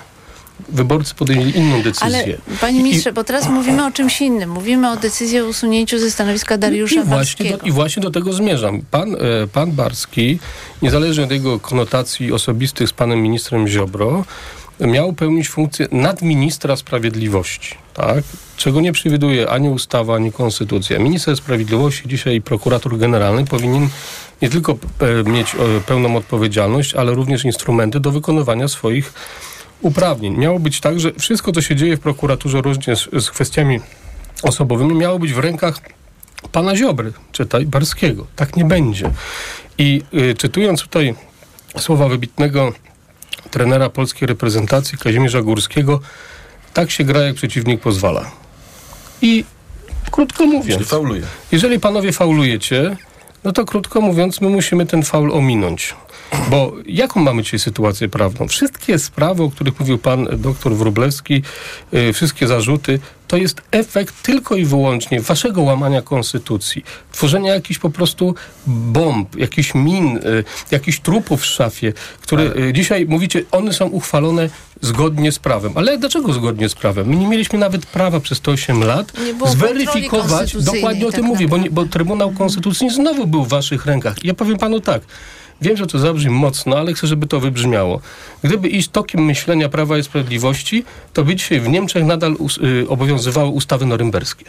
Wyborcy 0.69 1.15
podjęli 1.15 1.58
inną 1.58 1.82
decyzję. 1.82 2.08
Ale 2.08 2.58
panie 2.62 2.84
ministrze, 2.84 3.13
bo 3.13 3.23
teraz 3.23 3.49
mówimy 3.49 3.86
o 3.86 3.91
czymś 3.91 4.21
innym. 4.21 4.49
Mówimy 4.49 4.91
o 4.91 4.97
decyzji 4.97 5.39
o 5.39 5.45
usunięciu 5.45 5.99
ze 5.99 6.12
stanowiska 6.12 6.58
Dariusza 6.58 7.02
I 7.02 7.04
właśnie, 7.04 7.52
do. 7.52 7.58
I 7.58 7.71
właśnie 7.71 8.04
do 8.04 8.12
tego 8.12 8.34
zmierzam. 8.34 8.82
Pan, 8.91 9.15
e, 9.15 9.17
pan 9.54 9.71
Barski, 9.71 10.39
niezależnie 10.82 11.23
od 11.23 11.32
jego 11.32 11.60
konotacji 11.60 12.32
osobistych 12.32 12.89
z 12.89 12.93
panem 12.93 13.21
ministrem 13.21 13.67
Ziobro, 13.67 14.25
miał 14.80 15.13
pełnić 15.13 15.49
funkcję 15.49 15.88
nadministra 15.91 16.75
sprawiedliwości, 16.75 17.75
tak? 17.93 18.23
czego 18.58 18.82
nie 18.82 18.91
przewiduje 18.91 19.49
ani 19.49 19.69
ustawa, 19.69 20.15
ani 20.15 20.32
konstytucja. 20.32 20.99
Minister 20.99 21.38
sprawiedliwości, 21.38 22.04
dzisiaj 22.08 22.41
prokurator 22.41 22.97
generalny 22.97 23.45
powinien 23.45 23.89
nie 24.41 24.49
tylko 24.49 24.78
e, 24.99 25.30
mieć 25.30 25.56
e, 25.56 25.58
pełną 25.86 26.15
odpowiedzialność, 26.15 26.93
ale 26.93 27.13
również 27.13 27.45
instrumenty 27.45 27.99
do 27.99 28.12
wykonywania 28.12 28.67
swoich 28.67 29.13
uprawnień. 29.82 30.38
Miało 30.38 30.60
być 30.60 30.80
tak, 30.80 30.99
że 30.99 31.12
wszystko, 31.13 31.52
co 31.52 31.62
się 31.62 31.75
dzieje 31.75 31.97
w 31.97 31.99
prokuraturze 31.99 32.62
również 32.62 33.10
z, 33.13 33.23
z 33.23 33.30
kwestiami 33.30 33.80
osobowymi, 34.43 34.95
miało 34.95 35.19
być 35.19 35.34
w 35.34 35.39
rękach 35.39 35.82
pana 36.52 36.75
Ziobry, 36.75 37.13
czytaj 37.32 37.65
Barskiego. 37.65 38.28
Tak 38.36 38.56
nie 38.56 38.65
będzie. 38.65 39.12
I 39.78 40.02
y, 40.13 40.36
czytując 40.36 40.82
tutaj 40.82 41.15
słowa 41.78 42.08
wybitnego 42.08 42.73
trenera 43.52 43.89
polskiej 43.89 44.28
reprezentacji 44.28 44.97
Kazimierza 44.97 45.41
Górskiego, 45.41 45.99
tak 46.73 46.91
się 46.91 47.04
gra, 47.04 47.21
jak 47.21 47.36
przeciwnik 47.36 47.82
pozwala. 47.82 48.32
I 49.21 49.45
krótko 50.12 50.45
mówiąc, 50.45 50.88
fauluje. 50.88 51.23
jeżeli 51.52 51.80
panowie 51.80 52.12
faulujecie, 52.12 52.97
no 53.43 53.52
to 53.52 53.65
krótko 53.65 54.02
mówiąc, 54.02 54.41
my 54.41 54.49
musimy 54.49 54.86
ten 54.86 55.04
faul 55.04 55.32
ominąć. 55.32 55.95
Bo 56.49 56.73
jaką 56.85 57.19
mamy 57.19 57.43
dzisiaj 57.43 57.59
sytuację 57.59 58.09
prawną? 58.09 58.47
Wszystkie 58.47 58.99
sprawy, 58.99 59.43
o 59.43 59.49
których 59.49 59.79
mówił 59.79 59.97
pan 59.97 60.27
doktor 60.37 60.75
Wróblewski, 60.75 61.43
y, 61.93 62.13
wszystkie 62.13 62.47
zarzuty, 62.47 62.99
to 63.27 63.37
jest 63.37 63.61
efekt 63.71 64.23
tylko 64.23 64.55
i 64.55 64.65
wyłącznie 64.65 65.21
waszego 65.21 65.61
łamania 65.61 66.01
konstytucji. 66.01 66.83
Tworzenia 67.11 67.53
jakichś 67.53 67.79
po 67.79 67.89
prostu 67.89 68.35
bomb, 68.67 69.35
jakichś 69.35 69.75
min, 69.75 70.17
y, 70.17 70.43
jakichś 70.71 70.99
trupów 70.99 71.41
w 71.41 71.45
szafie, 71.45 71.93
które 72.21 72.43
y, 72.43 72.73
dzisiaj 72.73 73.05
mówicie, 73.05 73.43
one 73.51 73.73
są 73.73 73.87
uchwalone 73.87 74.49
zgodnie 74.81 75.31
z 75.31 75.39
prawem. 75.39 75.71
Ale 75.75 75.97
dlaczego 75.97 76.33
zgodnie 76.33 76.69
z 76.69 76.75
prawem? 76.75 77.07
My 77.07 77.15
nie 77.15 77.27
mieliśmy 77.27 77.59
nawet 77.59 77.85
prawa 77.85 78.19
przez 78.19 78.41
te 78.41 78.51
8 78.51 78.83
lat 78.83 79.11
zweryfikować, 79.45 80.63
dokładnie 80.63 81.07
o 81.07 81.11
tak 81.11 81.15
tym 81.15 81.25
mówię, 81.25 81.47
bo, 81.47 81.57
nie, 81.57 81.63
naprawdę. 81.63 81.85
bo 81.85 81.91
Trybunał 81.91 82.31
Konstytucyjny 82.31 82.93
znowu 82.93 83.27
był 83.27 83.45
w 83.45 83.49
waszych 83.49 83.85
rękach. 83.85 84.23
I 84.23 84.27
ja 84.27 84.33
powiem 84.33 84.57
panu 84.57 84.79
tak. 84.79 85.01
Wiem, 85.62 85.78
że 85.78 85.88
to 85.88 86.00
zabrzmi 86.00 86.32
mocno, 86.32 86.78
ale 86.78 86.93
chcę, 86.93 87.08
żeby 87.08 87.28
to 87.28 87.39
wybrzmiało. 87.39 88.02
Gdyby 88.43 88.67
iść 88.67 88.89
tokiem 88.89 89.26
myślenia 89.26 89.69
Prawa 89.69 89.98
i 89.98 90.04
Sprawiedliwości, 90.04 90.86
to 91.13 91.24
by 91.24 91.36
dzisiaj 91.36 91.60
w 91.60 91.67
Niemczech 91.69 92.04
nadal 92.06 92.36
us, 92.39 92.58
y, 92.58 92.86
obowiązywały 92.89 93.50
ustawy 93.50 93.86
norymberskie. 93.86 94.45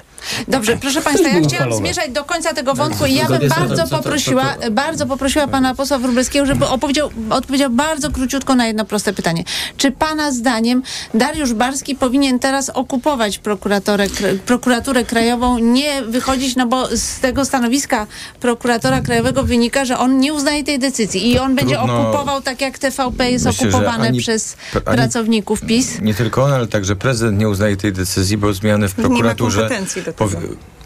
Dobrze, 0.48 0.76
proszę 0.76 1.02
Państwa, 1.02 1.28
ja 1.28 1.30
chciałam 1.34 1.46
uchwalone. 1.46 1.76
zmierzać 1.76 2.10
do 2.10 2.24
końca 2.24 2.54
tego 2.54 2.74
wątku 2.74 3.06
i 3.06 3.14
ja 3.14 3.26
bym 3.28 3.48
bardzo 3.48 3.88
poprosiła, 3.88 4.54
bardzo 4.70 5.06
poprosiła 5.06 5.48
pana 5.48 5.74
posła 5.74 5.98
Wróblewskiego, 5.98 6.46
żeby 6.46 6.66
opowiedział, 6.66 7.10
odpowiedział 7.30 7.70
bardzo 7.70 8.10
króciutko 8.10 8.54
na 8.54 8.66
jedno 8.66 8.84
proste 8.84 9.12
pytanie. 9.12 9.44
Czy 9.76 9.90
pana 9.90 10.32
zdaniem 10.32 10.82
Dariusz 11.14 11.52
Barski 11.52 11.94
powinien 11.94 12.38
teraz 12.38 12.70
okupować 12.70 13.38
prokuratorę, 13.38 14.06
kra- 14.06 14.38
prokuraturę 14.38 15.04
krajową, 15.04 15.58
nie 15.58 16.02
wychodzić, 16.02 16.56
no 16.56 16.66
bo 16.66 16.96
z 16.96 17.20
tego 17.20 17.44
stanowiska 17.44 18.06
prokuratora 18.40 19.00
krajowego 19.00 19.42
wynika, 19.42 19.84
że 19.84 19.98
on 19.98 20.18
nie 20.20 20.34
uznaje 20.34 20.64
tej 20.64 20.78
decyzji 20.78 20.99
i 21.14 21.38
on 21.38 21.54
będzie 21.56 21.76
Trudno- 21.76 22.00
okupował 22.10 22.42
tak 22.42 22.60
jak 22.60 22.78
TVP 22.78 23.30
jest 23.30 23.44
Myślę, 23.44 23.68
okupowane 23.68 24.08
ani- 24.08 24.18
przez 24.20 24.56
ani- 24.74 24.96
pracowników 24.96 25.60
PiS. 25.60 26.00
Nie 26.02 26.14
tylko 26.14 26.42
on, 26.44 26.52
ale 26.52 26.66
także 26.66 26.96
prezydent 26.96 27.38
nie 27.38 27.48
uznaje 27.48 27.76
tej 27.76 27.92
decyzji, 27.92 28.36
bo 28.36 28.52
zmiany 28.52 28.88
w 28.88 28.98
Nie 28.98 29.02
ma 29.02 29.08
prokuraturze. 29.08 29.60
kompetencji 29.60 30.02
do 30.02 30.12
tego. 30.12 30.30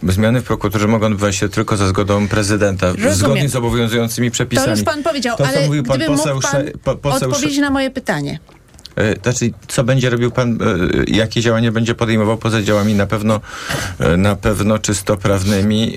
zmiany 0.03 0.41
w 0.41 0.45
prokuraturze 0.45 0.89
mogą 0.89 1.07
odbywać 1.07 1.37
się 1.37 1.49
tylko 1.49 1.77
za 1.77 1.89
zgodą 1.89 2.29
prezydenta, 2.29 2.87
Rozumiem. 2.89 3.15
zgodnie 3.15 3.49
z 3.49 3.57
obowiązującymi 3.57 4.31
przepisami. 4.31 4.65
To 4.67 4.71
już 4.71 4.83
pan 4.83 5.03
powiedział, 5.03 5.37
To, 5.37 5.45
co 5.45 5.49
ale 5.51 5.67
mówił 5.67 5.83
pan 5.83 5.97
gdyby 5.97 6.17
poseł 6.17 6.35
mógł 6.35 6.47
pan 6.53 6.65
Sze- 6.67 6.73
po- 6.85 6.97
poseł 6.97 7.21
Sze- 7.21 7.27
odpowiedzieć 7.27 7.59
na 7.59 7.71
moje 7.71 7.91
pytanie. 7.91 8.39
Znaczy, 9.23 9.51
co 9.69 9.85
będzie 9.85 10.11
robił 10.11 10.31
pan, 10.31 10.59
e, 10.63 10.67
jakie 11.07 11.41
działania 11.41 11.73
będzie 11.73 11.95
podejmował 11.95 12.37
poza 12.37 12.63
działami 12.63 12.95
na 12.95 13.07
pewno, 13.07 13.41
e, 13.99 14.17
na 14.17 14.37
pewno 14.37 14.79
czysto 14.79 15.17
prawnymi. 15.17 15.97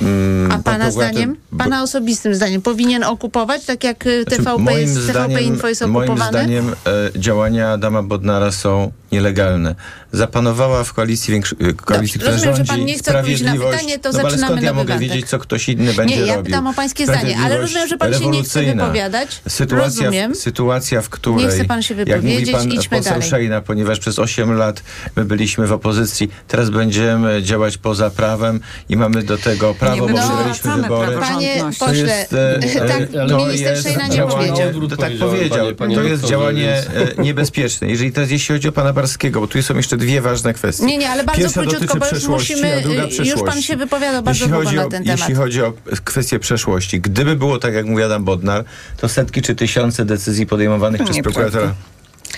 mm, 0.00 0.46
A 0.46 0.54
pan 0.54 0.62
pana 0.62 0.90
zdaniem, 0.90 1.36
pana 1.58 1.82
osobistym 1.82 2.34
zdaniem, 2.34 2.62
powinien 2.62 3.04
okupować, 3.04 3.64
tak 3.64 3.84
jak 3.84 4.06
y, 4.06 4.22
Znaczy, 4.22 4.36
TVP, 4.42 4.80
jest, 4.80 5.06
TVP 5.06 5.42
Info 5.42 5.68
jest 5.68 5.86
moim 5.86 6.10
okupowane? 6.10 6.38
zdaniem 6.38 6.72
działania 7.16 7.72
Adama 7.72 8.02
Bodnara 8.02 8.52
są 8.52 8.92
nielegalne. 9.12 9.74
Zapanowała 10.12 10.84
w 10.84 10.92
koalicji, 10.92 11.32
większy, 11.32 11.56
koalicji 11.84 12.20
która 12.20 12.32
rozumiem, 12.32 12.56
że 12.56 12.64
pan 12.64 12.84
nie 12.84 12.98
chce 12.98 13.16
odpowiedzieć 13.16 13.42
na 13.42 13.52
pytanie, 13.52 13.98
to 13.98 14.12
no, 14.12 14.18
ale 14.18 14.30
zaczynamy 14.30 14.52
skąd 14.52 14.62
ja 14.62 14.72
mogę 14.72 14.98
wiedzieć, 14.98 15.28
co 15.28 15.38
ktoś 15.38 15.68
inny 15.68 15.94
będzie 15.94 16.16
Nie, 16.16 16.26
ja 16.26 16.36
robił? 16.36 16.44
pytam 16.44 16.66
o 16.66 16.74
pańskie 16.74 17.04
zdanie, 17.04 17.38
ale 17.44 17.58
rozumiem, 17.58 17.88
że 17.88 17.98
pan 17.98 18.14
się 18.14 18.26
nie 18.26 18.42
chce 18.42 18.62
wypowiadać. 18.62 19.42
Sytuacja, 19.48 20.04
Rozumiem. 20.04 20.34
w, 20.34 20.36
sytuacja, 20.36 21.02
w 21.02 21.08
której... 21.08 21.44
Nie 21.44 21.50
chce 21.50 21.64
pan 21.64 21.82
się 21.82 21.94
Jak 21.94 22.06
mówi 22.08 22.16
wypowiedzieć, 22.20 22.54
pan 22.54 22.68
idźmy 22.68 22.98
poseł 22.98 23.12
dalej. 23.12 23.28
Szejna, 23.28 23.60
ponieważ 23.60 23.98
przez 23.98 24.18
8 24.18 24.52
lat 24.52 24.82
my 25.16 25.24
byliśmy 25.24 25.66
w 25.66 25.72
opozycji, 25.72 26.30
teraz 26.48 26.70
będziemy 26.70 27.42
działać 27.42 27.78
poza 27.78 28.10
prawem 28.10 28.60
i 28.88 28.96
mamy 28.96 29.22
do 29.22 29.38
tego 29.38 29.74
prawo, 29.74 30.06
my 30.06 30.12
bo 30.12 30.18
wygraliśmy 30.18 30.82
wybory. 30.82 31.18
Panie. 31.18 31.64
To 31.78 31.86
pośle, 31.86 32.28
e, 32.28 32.88
tak 32.88 33.28
to 33.28 33.36
minister 33.36 33.70
jest 33.70 33.82
Szejna 33.82 34.06
nie 34.06 34.22
powiedział. 34.22 34.68
Odwrót 34.68 34.96
Tak 35.00 35.12
powiedział. 35.18 35.74
to 35.74 36.02
jest 36.02 36.24
działanie 36.24 36.72
e, 37.18 37.22
niebezpieczne. 37.22 37.88
Jeżeli 37.88 38.12
teraz 38.12 38.30
jeśli 38.30 38.54
chodzi 38.54 38.68
o 38.68 38.72
pana 38.72 38.92
Barskiego, 39.00 39.40
bo 39.40 39.46
tu 39.46 39.62
są 39.62 39.76
jeszcze 39.76 39.96
dwie 39.96 40.20
ważne 40.20 40.54
kwestie. 40.54 40.86
Nie, 40.86 40.98
nie, 40.98 41.10
ale 41.10 41.24
bardzo 41.24 41.42
Pierwsza 41.42 41.62
króciutko, 41.62 41.98
bo 41.98 42.06
już 42.12 42.28
musimy, 42.28 42.76
a 42.76 42.80
druga 42.80 43.02
już 43.24 43.42
pan 43.42 43.62
się 43.62 43.76
wypowiadał 43.76 44.22
bardzo 44.22 44.38
jeśli 44.38 44.52
długo 44.52 44.64
chodzi 44.64 44.76
na 44.76 44.86
o, 44.86 44.88
ten 44.88 45.04
temat. 45.04 45.18
Jeśli 45.18 45.34
chodzi 45.34 45.62
o 45.62 45.72
kwestię 46.04 46.38
przeszłości, 46.38 47.00
gdyby 47.00 47.36
było 47.36 47.58
tak, 47.58 47.74
jak 47.74 47.86
mówi 47.86 48.02
Adam 48.02 48.24
Bodnar, 48.24 48.64
to 48.96 49.08
setki 49.08 49.42
czy 49.42 49.54
tysiące 49.54 50.04
decyzji 50.04 50.46
podejmowanych 50.46 51.02
przez 51.02 51.16
Nieprawda. 51.16 51.40
prokuratora 51.40 51.74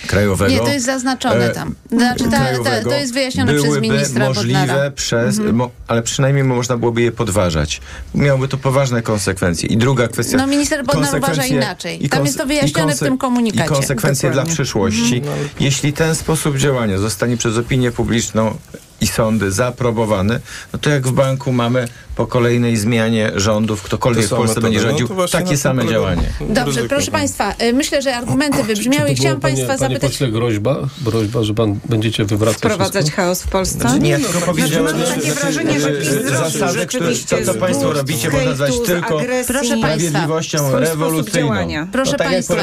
krajowego. 0.06 0.52
Nie, 0.52 0.58
to 0.58 0.68
jest 0.68 0.86
zaznaczone 0.86 1.50
e, 1.50 1.54
tam. 1.54 1.74
Znaczy, 1.92 2.24
ta, 2.24 2.64
ta, 2.64 2.82
to 2.82 2.94
jest 2.94 3.12
wyjaśnione 3.12 3.54
przez 3.54 3.80
ministra 3.80 4.28
możliwe 4.28 4.60
Bodnara. 4.60 4.90
przez, 4.90 5.38
mo, 5.38 5.70
ale 5.88 6.02
przynajmniej 6.02 6.44
można 6.44 6.76
byłoby 6.76 7.02
je 7.02 7.12
podważać. 7.12 7.80
Miałoby 8.14 8.48
to 8.48 8.56
poważne 8.56 9.02
konsekwencje. 9.02 9.68
I 9.68 9.76
druga 9.76 10.08
kwestia. 10.08 10.36
No, 10.36 10.46
minister 10.46 10.84
Bodnar 10.84 11.16
uważa 11.16 11.46
inaczej. 11.46 12.08
Tam 12.08 12.24
jest 12.24 12.38
to 12.38 12.46
wyjaśnione 12.46 12.96
w 12.96 12.98
tym 12.98 13.18
komunikacie. 13.18 13.64
I 13.64 13.68
konsekwencje 13.68 14.30
Dokładnie. 14.30 14.46
dla 14.46 14.54
przyszłości. 14.54 15.22
Jeśli 15.60 15.92
ten 15.92 16.14
sposób 16.14 16.56
działania 16.56 16.98
zostanie 16.98 17.36
przez 17.36 17.56
opinię 17.56 17.90
publiczną 17.90 18.54
i 19.00 19.06
sądy 19.06 19.52
zaaprobowany, 19.52 20.40
no 20.72 20.78
to 20.78 20.90
jak 20.90 21.06
w 21.08 21.12
banku 21.12 21.52
mamy 21.52 21.88
po 22.16 22.26
kolejnej 22.26 22.76
zmianie 22.76 23.32
rządów, 23.36 23.82
ktokolwiek 23.82 24.26
w 24.26 24.30
Polsce 24.30 24.60
będzie. 24.60 24.78
No 24.78 24.84
rządził, 24.88 25.08
na 25.16 25.28
takie 25.28 25.56
same 25.56 25.86
działanie. 25.88 26.22
Dobrze, 26.40 26.84
proszę 26.88 27.10
Państwa, 27.10 27.54
y, 27.62 27.72
myślę, 27.72 28.02
że 28.02 28.16
argumenty 28.16 28.62
wybrzmiały 28.62 29.10
i 29.10 29.14
chciałam 29.14 29.40
panie, 29.40 29.54
Państwa 29.56 29.78
panie 29.78 29.94
zapytać... 29.94 30.12
pośle, 30.12 30.28
groźba, 30.28 30.76
groźba, 31.04 31.42
że 31.42 31.54
pan 31.54 31.78
będziecie 31.88 32.24
wywracać 32.24 32.58
Wprowadzać 32.58 33.02
wszystko? 33.04 33.22
chaos 33.22 33.42
w 33.42 33.48
Polsce? 33.48 33.78
Znaczy, 33.78 33.98
nie, 34.00 34.10
ja 34.10 34.18
tylko 34.18 34.40
powiedziałem, 34.40 34.84
mam 34.84 34.98
że- 35.06 35.14
takie 35.14 35.26
że- 35.26 35.34
wrażenie, 35.34 35.80
że 35.80 35.92
PiS 35.92 36.08
zasady, 36.30 36.86
które, 36.86 37.06
to, 37.28 37.36
co 37.44 37.54
Państwo 37.54 37.92
robicie, 37.92 38.30
można 38.30 38.50
nazwać 38.50 38.72
tylko. 38.86 39.20
Proszę 39.46 39.68
państwa, 39.68 39.78
sprawiedliwością 39.78 40.78
rewolucyjną. 40.80 41.48
działania. 41.48 41.88
Proszę 41.92 42.12
No 42.12 42.18
tak 42.18 42.28
Państwa, 42.28 42.54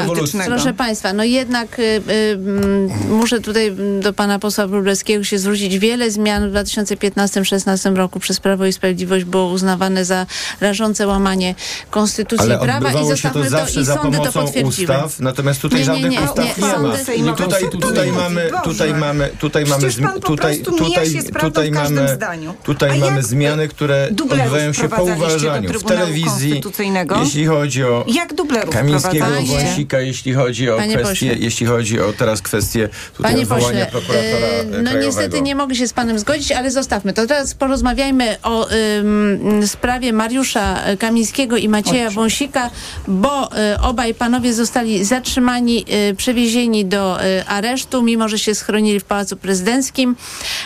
proszę 0.46 0.74
Państwa, 0.74 1.12
no 1.12 1.24
jednak 1.24 1.78
y, 1.78 1.82
y, 1.82 2.02
mm, 2.32 2.88
muszę 3.10 3.40
tutaj 3.40 3.72
do 4.02 4.12
Pana 4.12 4.38
posła 4.38 4.66
Wróblewskiego 4.66 5.24
się 5.24 5.38
zwrócić. 5.38 5.78
Wiele 5.78 6.10
zmian 6.10 6.27
w 6.28 6.52
2015-16 6.52 7.96
roku 7.96 8.20
przez 8.20 8.40
Prawo 8.40 8.66
i 8.66 8.72
Sprawiedliwość 8.72 9.24
było 9.24 9.46
uznawane 9.46 10.04
za 10.04 10.26
rażące 10.60 11.06
łamanie 11.06 11.54
konstytucji 11.90 12.44
Ale 12.52 12.56
i 12.56 12.58
prawa 12.58 12.90
i 12.90 12.92
to 12.92 13.04
zostawmy 13.04 13.44
to, 13.44 13.50
zawsze 13.50 13.80
i 13.80 13.84
za 13.84 13.94
sądy 13.94 14.18
to 14.18 14.32
potwierdziły. 14.32 14.68
ustaw, 14.94 15.20
natomiast 15.20 15.60
tutaj 15.60 15.78
Nie, 15.80 15.86
nie, 15.86 15.92
żadnych 15.92 16.10
nie, 16.12 16.20
ustaw 16.20 16.58
nie, 16.58 16.62
nie, 16.66 16.68
ma. 16.68 16.74
sądy 16.74 17.04
sejmowe. 17.04 17.42
Tutaj, 17.44 17.62
to 17.70 17.78
tutaj, 17.78 18.06
mówi? 18.06 18.18
mamy, 18.18 18.50
tutaj 18.64 18.94
mamy, 18.94 19.28
tutaj 19.38 19.64
mamy, 19.66 19.90
tutaj, 20.20 20.60
tutaj, 20.62 21.14
tutaj 21.40 21.70
mamy, 21.70 22.16
tutaj 22.64 22.98
mamy 22.98 23.22
zmiany, 23.22 23.68
które 23.68 24.08
odbywają 24.22 24.72
się 24.72 24.88
po 24.88 25.02
uważaniu 25.04 25.80
w 25.80 25.84
telewizji, 25.84 26.50
Konstytucyjnego? 26.50 27.16
jeśli 27.24 27.46
chodzi 27.46 27.84
o 27.84 28.04
Jak 28.08 28.34
dublerów 28.34 28.74
Kamińskiego? 28.74 29.26
Wąsika, 29.46 30.00
jeśli 30.00 30.34
chodzi 30.34 30.70
o 30.70 30.76
Panie 30.76 30.94
kwestie, 30.96 31.28
pośle. 31.30 31.44
jeśli 31.44 31.66
chodzi 31.66 32.00
o 32.00 32.12
teraz 32.12 32.42
kwestie 32.42 32.88
tutaj 33.16 33.32
Panie 33.32 33.46
pośle, 33.46 33.86
prokuratora 33.90 34.46
y, 34.48 34.64
no 34.64 34.72
krajowego. 34.72 35.06
niestety 35.06 35.42
nie 35.42 35.54
mogę 35.54 35.74
się 35.74 35.88
z 35.88 35.92
Panem 35.92 36.17
tym 36.18 36.20
zgodzić, 36.20 36.52
ale 36.52 36.70
zostawmy 36.70 37.12
to. 37.12 37.26
Teraz 37.26 37.54
porozmawiajmy 37.54 38.36
o 38.42 38.68
ym, 38.70 39.66
sprawie 39.66 40.12
Mariusza 40.12 40.78
Kamińskiego 40.98 41.56
i 41.56 41.68
Macieja 41.68 42.10
Wąsika, 42.10 42.70
bo 43.08 43.46
y, 43.46 43.80
obaj 43.82 44.14
panowie 44.14 44.52
zostali 44.54 45.04
zatrzymani, 45.04 45.84
y, 46.10 46.14
przewiezieni 46.14 46.84
do 46.84 47.24
y, 47.24 47.46
aresztu, 47.46 48.02
mimo 48.02 48.28
że 48.28 48.38
się 48.38 48.54
schronili 48.54 49.00
w 49.00 49.04
Pałacu 49.04 49.36
Prezydenckim. 49.36 50.16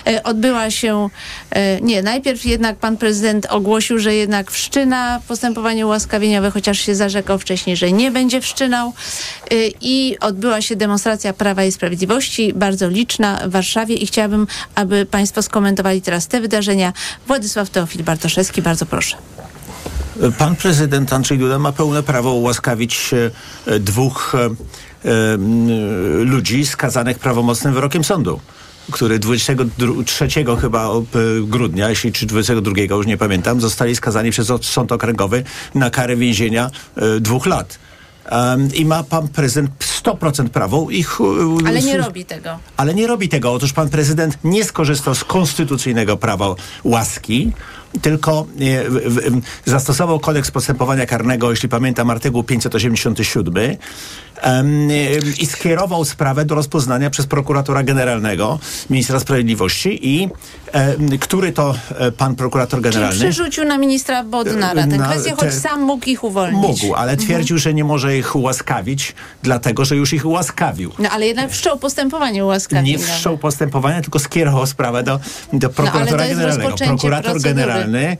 Y, 0.08 0.22
odbyła 0.22 0.70
się, 0.70 1.08
y, 1.56 1.80
nie, 1.82 2.02
najpierw 2.02 2.44
jednak 2.44 2.76
pan 2.76 2.96
prezydent 2.96 3.46
ogłosił, 3.50 3.98
że 3.98 4.14
jednak 4.14 4.50
wszczyna 4.50 5.20
postępowanie 5.28 5.86
ułaskawieniowe, 5.86 6.50
chociaż 6.50 6.78
się 6.78 6.94
zarzekał 6.94 7.38
wcześniej, 7.38 7.76
że 7.76 7.92
nie 7.92 8.10
będzie 8.10 8.40
wszczynał 8.40 8.92
y, 9.52 9.72
i 9.80 10.16
odbyła 10.20 10.60
się 10.62 10.76
demonstracja 10.76 11.32
Prawa 11.32 11.64
i 11.64 11.72
Sprawiedliwości, 11.72 12.52
bardzo 12.52 12.88
liczna 12.88 13.40
w 13.46 13.50
Warszawie 13.50 13.94
i 13.94 14.06
chciałabym, 14.06 14.46
aby 14.74 15.06
państwo 15.06 15.41
skomentowali 15.42 16.02
teraz 16.02 16.28
te 16.28 16.40
wydarzenia. 16.40 16.92
Władysław 17.26 17.70
Teofil 17.70 18.04
Bartoszewski, 18.04 18.62
bardzo 18.62 18.86
proszę. 18.86 19.16
Pan 20.38 20.56
prezydent 20.56 21.12
Andrzej 21.12 21.38
Duda 21.38 21.58
ma 21.58 21.72
pełne 21.72 22.02
prawo 22.02 22.32
ułaskawić 22.32 23.10
e, 23.66 23.78
dwóch 23.78 24.34
e, 24.34 24.38
e, 24.38 25.34
m, 25.34 25.68
ludzi 26.30 26.66
skazanych 26.66 27.18
prawomocnym 27.18 27.74
wyrokiem 27.74 28.04
sądu 28.04 28.40
który 28.90 29.18
23 29.18 30.28
chyba 30.60 30.86
e, 30.86 31.00
grudnia, 31.42 31.90
jeśli 31.90 32.12
czy 32.12 32.26
22, 32.26 32.80
już 32.96 33.06
nie 33.06 33.16
pamiętam, 33.16 33.60
zostali 33.60 33.96
skazani 33.96 34.30
przez 34.30 34.52
sąd 34.62 34.92
okręgowy 34.92 35.44
na 35.74 35.90
karę 35.90 36.16
więzienia 36.16 36.70
e, 36.96 37.20
dwóch 37.20 37.46
lat. 37.46 37.78
Em, 38.24 38.68
I 38.74 38.84
ma 38.84 39.02
pan 39.02 39.28
prezydent 39.28 39.70
100% 40.04 40.48
prawo 40.48 40.90
ich. 40.90 41.18
Ale 41.66 41.82
nie 41.82 41.96
robi 41.98 42.24
tego. 42.24 42.58
ale 42.76 42.94
nie 42.94 43.06
robi 43.06 43.28
tego. 43.28 43.52
Otóż 43.52 43.72
pan 43.72 43.88
prezydent 43.88 44.38
nie 44.44 44.64
skorzystał 44.64 45.14
z 45.14 45.24
konstytucyjnego 45.24 46.16
prawa 46.16 46.54
łaski, 46.84 47.52
tylko 48.02 48.46
e, 49.66 49.70
zastosował 49.70 50.20
kodeks 50.20 50.50
postępowania 50.50 51.06
karnego, 51.06 51.50
jeśli 51.50 51.68
pamiętam, 51.68 52.10
artykuł 52.10 52.42
587 52.42 53.76
em, 54.40 54.90
e, 54.90 54.94
i 55.38 55.46
skierował 55.46 56.04
sprawę 56.04 56.44
do 56.44 56.54
rozpoznania 56.54 57.10
przez 57.10 57.26
prokuratora 57.26 57.82
generalnego, 57.82 58.58
ministra 58.90 59.20
sprawiedliwości 59.20 60.08
i 60.08 60.28
który 61.20 61.52
to 61.52 61.74
e, 61.98 62.12
pan 62.12 62.34
prokurator 62.36 62.80
Czyli 62.82 62.92
generalny 62.92 63.18
przerzucił 63.20 63.64
na 63.64 63.78
ministra 63.78 64.24
Bodnara 64.24 64.86
tę 64.86 64.98
kwestię, 64.98 65.30
choć 65.30 65.40
te- 65.40 65.52
sam 65.52 65.80
mógł 65.82 66.06
ich 66.06 66.24
uwolnić. 66.24 66.82
mógł, 66.82 66.94
ale 66.94 67.16
twierdził, 67.16 67.58
że 67.58 67.74
nie 67.74 67.84
może 67.84 68.16
ich 68.16 68.36
ułaskawić, 68.36 69.14
dlatego 69.42 69.84
że 69.84 69.96
już 69.96 70.12
ich 70.12 70.26
ułaskawił. 70.26 70.92
No 70.98 71.08
ale 71.10 71.26
jednak 71.26 71.50
wszczął 71.50 71.78
postępowanie 71.78 72.32
nie 72.32 72.44
ułaskawieniowe. 72.44 73.04
wszczął 73.04 73.38
postępowania, 73.38 74.00
tylko 74.00 74.18
skierował 74.18 74.66
sprawę 74.66 75.02
do, 75.02 75.20
do 75.52 75.70
prokuratora 75.70 76.10
No, 76.10 76.16
to 76.16 76.24
jest 76.24 76.40
generalnego. 76.40 76.76
Prokurator 76.76 77.40
generalny 77.40 77.81
e, 77.82 78.16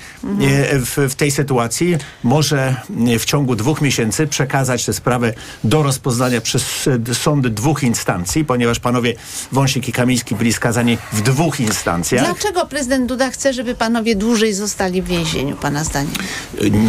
w, 0.79 0.97
w 1.11 1.15
tej 1.15 1.31
sytuacji 1.31 1.97
może 2.23 2.77
e, 3.09 3.19
w 3.19 3.25
ciągu 3.25 3.57
dwóch 3.57 3.81
miesięcy 3.81 4.27
przekazać 4.27 4.85
tę 4.85 4.93
sprawę 4.93 5.35
do 5.65 5.83
rozpoznania 5.83 6.41
przez 6.41 6.89
e, 7.11 7.15
sądy 7.15 7.51
dwóch 7.51 7.83
instancji, 7.83 8.45
ponieważ 8.45 8.81
panowie 8.81 9.15
Wąsik 9.53 9.89
i 9.89 9.93
Kamiński 9.93 10.35
byli 10.35 10.53
skazani 10.53 10.99
w 11.13 11.23
dwóch 11.23 11.61
instancjach. 11.61 12.25
Dlaczego 12.25 12.67
prezydent 12.67 13.07
Duda 13.07 13.31
chce, 13.31 13.53
żeby 13.53 13.75
panowie 13.75 14.17
dłużej 14.17 14.55
zostali 14.55 15.03
w 15.03 15.07
więzieniu, 15.07 15.57
pana 15.57 15.85
zdaniem? 15.85 16.13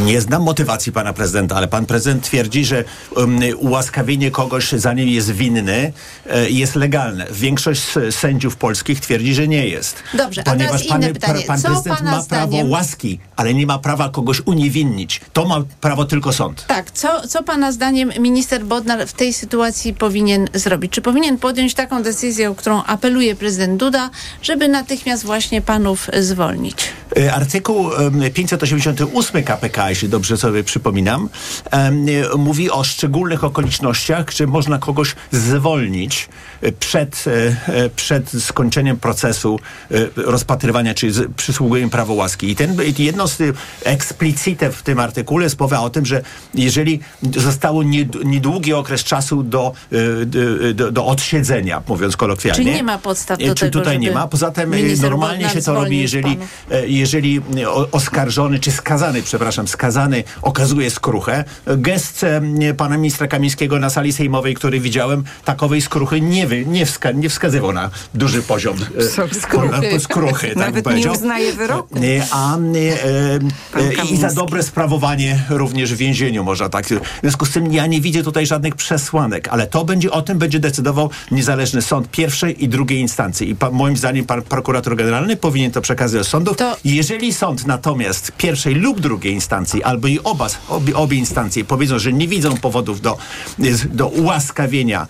Nie 0.05 0.21
znam 0.21 0.43
motywacji 0.43 0.91
pana 0.91 1.13
prezydenta, 1.13 1.55
ale 1.55 1.67
pan 1.67 1.85
prezydent 1.85 2.23
twierdzi, 2.23 2.65
że 2.65 2.83
um, 3.15 3.39
ułaskawienie 3.57 4.31
kogoś, 4.31 4.71
zanim 4.71 5.09
jest 5.09 5.31
winny, 5.31 5.93
jest 6.49 6.75
legalne. 6.75 7.27
Większość 7.31 7.83
sędziów 8.11 8.55
polskich 8.55 8.99
twierdzi, 8.99 9.33
że 9.33 9.47
nie 9.47 9.67
jest. 9.67 10.03
Dobrze, 10.13 10.41
a 10.45 10.51
Ponieważ 10.51 10.87
teraz 10.87 10.97
inne 10.97 11.07
pan, 11.07 11.13
pytanie. 11.13 11.43
pan 11.47 11.61
Co 11.61 11.67
prezydent 11.67 11.97
pana 11.97 12.11
ma 12.11 12.23
prawo 12.23 12.62
zdaniem- 12.63 12.71
łaski, 12.71 13.19
ale 13.35 13.53
nie 13.53 13.65
ma 13.67 13.79
prawa 13.79 14.09
kogoś 14.09 14.41
uniewinnić. 14.45 15.21
To 15.33 15.45
ma 15.45 15.63
prawo 15.81 16.05
tylko 16.05 16.33
sąd. 16.33 16.65
Tak, 16.67 16.91
co, 16.91 17.27
co 17.27 17.43
pana 17.43 17.71
zdaniem 17.71 18.11
minister 18.19 18.65
Bodnar 18.65 19.07
w 19.07 19.13
tej 19.13 19.33
sytuacji 19.33 19.93
powinien 19.93 20.47
zrobić? 20.53 20.91
Czy 20.91 21.01
powinien 21.01 21.37
podjąć 21.37 21.73
taką 21.73 22.03
decyzję, 22.03 22.49
o 22.49 22.55
którą 22.55 22.83
apeluje 22.83 23.35
prezydent 23.35 23.79
Duda, 23.79 24.09
żeby 24.41 24.67
natychmiast 24.67 25.25
właśnie 25.25 25.61
panów 25.61 26.07
zwolnić? 26.19 26.75
E, 27.17 27.33
Artykuł 27.33 27.93
em, 27.93 28.21
588 28.33 29.43
KPK, 29.43 29.89
jeśli 29.89 30.09
dobrze 30.09 30.37
sobie 30.37 30.63
przypominam, 30.63 31.29
mówi 32.37 32.71
o 32.71 32.83
szczególnych 32.83 33.43
okolicznościach, 33.43 34.31
że 34.31 34.47
można 34.47 34.79
kogoś 34.79 35.15
zwolnić 35.31 36.29
e, 36.61 36.71
przed, 36.71 37.23
e, 37.67 37.89
przed 37.89 38.31
skończeniem 38.43 38.97
procesu 38.97 39.59
rozpatrywania, 40.15 40.93
czy 40.93 41.11
z 41.11 41.33
przysługujem 41.35 41.89
prawo 41.89 42.13
łaski. 42.13 42.47
I 42.53 42.55
ten, 42.55 42.77
jedno 42.99 43.27
z 43.27 43.41
y, 43.41 43.53
explicite 43.83 44.71
w 44.71 44.81
tym 44.83 44.99
artykule 44.99 45.43
jest 45.43 45.59
mowa 45.59 45.79
o 45.79 45.89
tym, 45.89 46.05
że 46.05 46.21
jeżeli 46.53 46.99
zostało 47.37 47.83
nied- 47.83 48.25
niedługi 48.25 48.73
okres 48.73 49.03
czasu 49.03 49.43
do, 49.43 49.73
e, 50.21 50.25
do, 50.25 50.73
do, 50.73 50.91
do 50.91 51.05
odsiedzenia, 51.05 51.81
mówiąc 51.87 52.17
kolokwialnie. 52.17 52.63
Czyli 52.63 52.75
nie 52.75 52.83
ma 52.83 52.97
podstaw 52.97 53.39
do 53.39 53.45
E, 53.45 53.55
Czy 53.55 53.65
tego, 53.65 53.79
tutaj 53.79 53.99
nie 53.99 54.11
ma? 54.11 54.27
Poza 54.27 54.51
tym 54.51 54.73
normalnie 55.01 55.49
się 55.49 55.61
to 55.61 55.73
robi, 55.73 55.99
jeżeli, 56.01 56.37
jeżeli 56.85 57.41
oskarżony, 57.91 58.59
czy 58.59 58.71
skazany, 58.71 59.23
przepraszam, 59.23 59.67
skazany 59.67 60.23
okazuje 60.41 60.91
skruchę. 60.91 61.43
Gest 61.67 62.25
pana 62.77 62.97
ministra 62.97 63.27
Kamińskiego 63.27 63.79
na 63.79 63.89
sali 63.89 64.13
sejmowej, 64.13 64.55
który 64.55 64.79
widziałem, 64.79 65.23
takowej 65.45 65.81
skruchy 65.81 66.21
nie, 66.21 66.47
wy, 66.47 66.65
nie, 66.65 66.85
wska, 66.85 67.11
nie 67.11 67.29
wskazywał 67.29 67.71
na 67.73 67.89
duży 68.13 68.41
poziom 68.41 68.77
skruchy. 69.41 69.99
skruchy 69.99 70.47
tak 70.47 70.55
Nawet 70.57 70.83
powiedział. 70.83 71.13
nie 71.13 71.19
uznaje 71.19 71.53
wyroku. 71.53 71.97
E, 71.97 72.01
A, 72.43 72.57
e, 73.79 74.05
I 74.11 74.17
za 74.17 74.33
dobre 74.33 74.63
sprawowanie 74.63 75.43
również 75.49 75.93
w 75.93 75.97
więzieniu 75.97 76.43
można 76.43 76.69
tak. 76.69 76.85
W 76.85 76.99
związku 77.21 77.45
z 77.45 77.51
tym 77.51 77.73
ja 77.73 77.87
nie 77.87 78.01
widzę 78.01 78.23
tutaj 78.23 78.45
żadnych 78.45 78.75
przesłanek, 78.75 79.47
ale 79.47 79.67
to 79.67 79.85
będzie, 79.85 80.11
o 80.11 80.21
tym 80.21 80.37
będzie 80.37 80.59
decydował 80.59 81.09
niezależny 81.31 81.81
sąd 81.81 82.11
pierwszej 82.11 82.63
i 82.63 82.69
drugiej 82.69 82.99
instancji. 82.99 83.49
I 83.49 83.55
pa, 83.55 83.71
moim 83.71 83.97
zdaniem 83.97 84.25
pan 84.25 84.41
prokurator 84.41 84.95
generalny 84.95 85.35
powinien 85.35 85.71
to 85.71 85.81
przekazać 85.81 86.19
do 86.19 86.23
sądów. 86.23 86.57
To- 86.57 86.77
Jeżeli 86.85 87.33
sąd 87.33 87.67
natomiast 87.67 88.31
pierwszej 88.37 88.75
lub 88.75 88.99
drugiej 88.99 89.33
instancji, 89.33 89.83
albo 89.83 90.07
i 90.07 90.19
oba, 90.23 90.47
obie, 90.69 90.95
obie 90.95 91.17
instancje 91.17 91.65
powiedzą, 91.65 91.99
że 91.99 92.13
nie 92.13 92.27
widzą 92.27 92.57
powodów 92.57 93.01
do, 93.01 93.17
do 93.89 94.07
ułaskawienia 94.07 95.07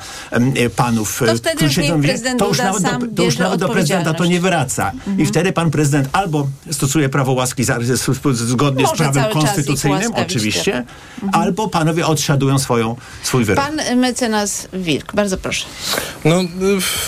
panów, 0.75 1.23
To 1.25 1.35
wtedy 1.35 1.55
którzy 1.55 1.81
już 1.81 1.91
niech 1.91 2.01
prezydent 2.01 2.39
to 2.39 2.47
już 2.47 2.57
nawet 2.57 2.83
do, 2.83 3.15
to 3.15 3.23
już 3.23 3.37
nawet 3.37 3.59
do 3.59 3.69
prezydenta 3.69 4.13
to 4.13 4.25
nie 4.25 4.39
wraca. 4.39 4.91
Mhm. 4.91 5.19
I 5.19 5.25
wtedy 5.25 5.53
pan 5.53 5.71
prezydent 5.71 6.09
albo 6.11 6.47
stosuje 6.71 7.09
prawo 7.09 7.22
łaski 7.31 7.63
za, 7.63 7.79
z- 7.81 8.01
z- 8.01 8.37
zgodnie 8.37 8.83
Może 8.83 8.95
z 8.95 8.97
prawem 8.97 9.25
konstytucyjnym, 9.33 10.11
oczywiście, 10.15 10.85
albo 11.31 11.67
panowie 11.69 12.05
odsiadują 12.07 12.59
swoją, 12.59 12.95
swój 13.23 13.45
wyrok. 13.45 13.65
Pan 13.65 13.97
mecenas 13.99 14.67
Wilk, 14.73 15.15
bardzo 15.15 15.37
proszę. 15.37 15.65
No, 16.25 16.41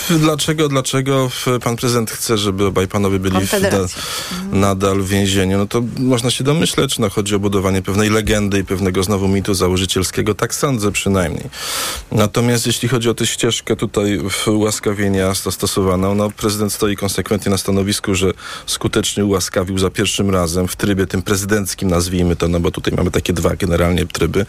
dlaczego, 0.10 0.70
dlaczego 0.70 1.32
pan 1.64 1.76
prezydent 1.76 2.12
chce, 2.12 2.38
żeby 2.38 2.66
obaj 2.66 2.88
panowie 2.88 3.20
byli 3.20 3.32
w, 3.32 3.34
da, 3.34 3.40
Konfederacja. 3.40 4.02
nadal 4.52 5.02
w 5.02 5.08
więzieniu? 5.08 5.58
No 5.58 5.66
to 5.68 5.82
można 6.00 6.32
się 6.32 6.44
domyśleć, 6.44 7.00
no 7.00 7.10
chodzi 7.10 7.36
o 7.36 7.40
budowanie 7.40 7.82
pewnej 7.82 8.10
legendy 8.10 8.60
i 8.60 8.64
pewnego 8.64 9.04
znowu 9.04 9.28
mitu 9.28 9.54
założycielskiego, 9.54 10.36
tak 10.36 10.56
sądzę 10.56 10.92
przynajmniej. 10.92 11.44
Natomiast 12.12 12.68
jeśli 12.68 12.90
chodzi 12.90 13.10
o 13.10 13.14
tę 13.14 13.26
ścieżkę 13.28 13.76
tutaj 13.76 14.20
w 14.30 14.48
ułaskawienia 14.48 15.36
stosowaną, 15.36 16.16
no 16.16 16.30
prezydent 16.32 16.74
stoi 16.74 16.96
konsekwentnie 16.96 17.50
na 17.52 17.58
stanowisku, 17.58 18.16
że 18.16 18.32
skutecznie 18.66 19.26
ułaskawił 19.26 19.78
za 19.78 19.90
pierwszym 19.96 20.30
razem 20.30 20.68
w 20.68 20.76
trybie 20.76 21.08
tym 21.08 21.22
prezydenckim, 21.22 21.90
nazwijmy 21.90 22.36
to, 22.36 22.48
no 22.48 22.60
bo 22.60 22.72
tutaj 22.72 22.94
mamy 22.98 23.12
takie 23.12 23.34
dwa 23.34 23.56
generalnie 23.56 24.06
tryby. 24.06 24.46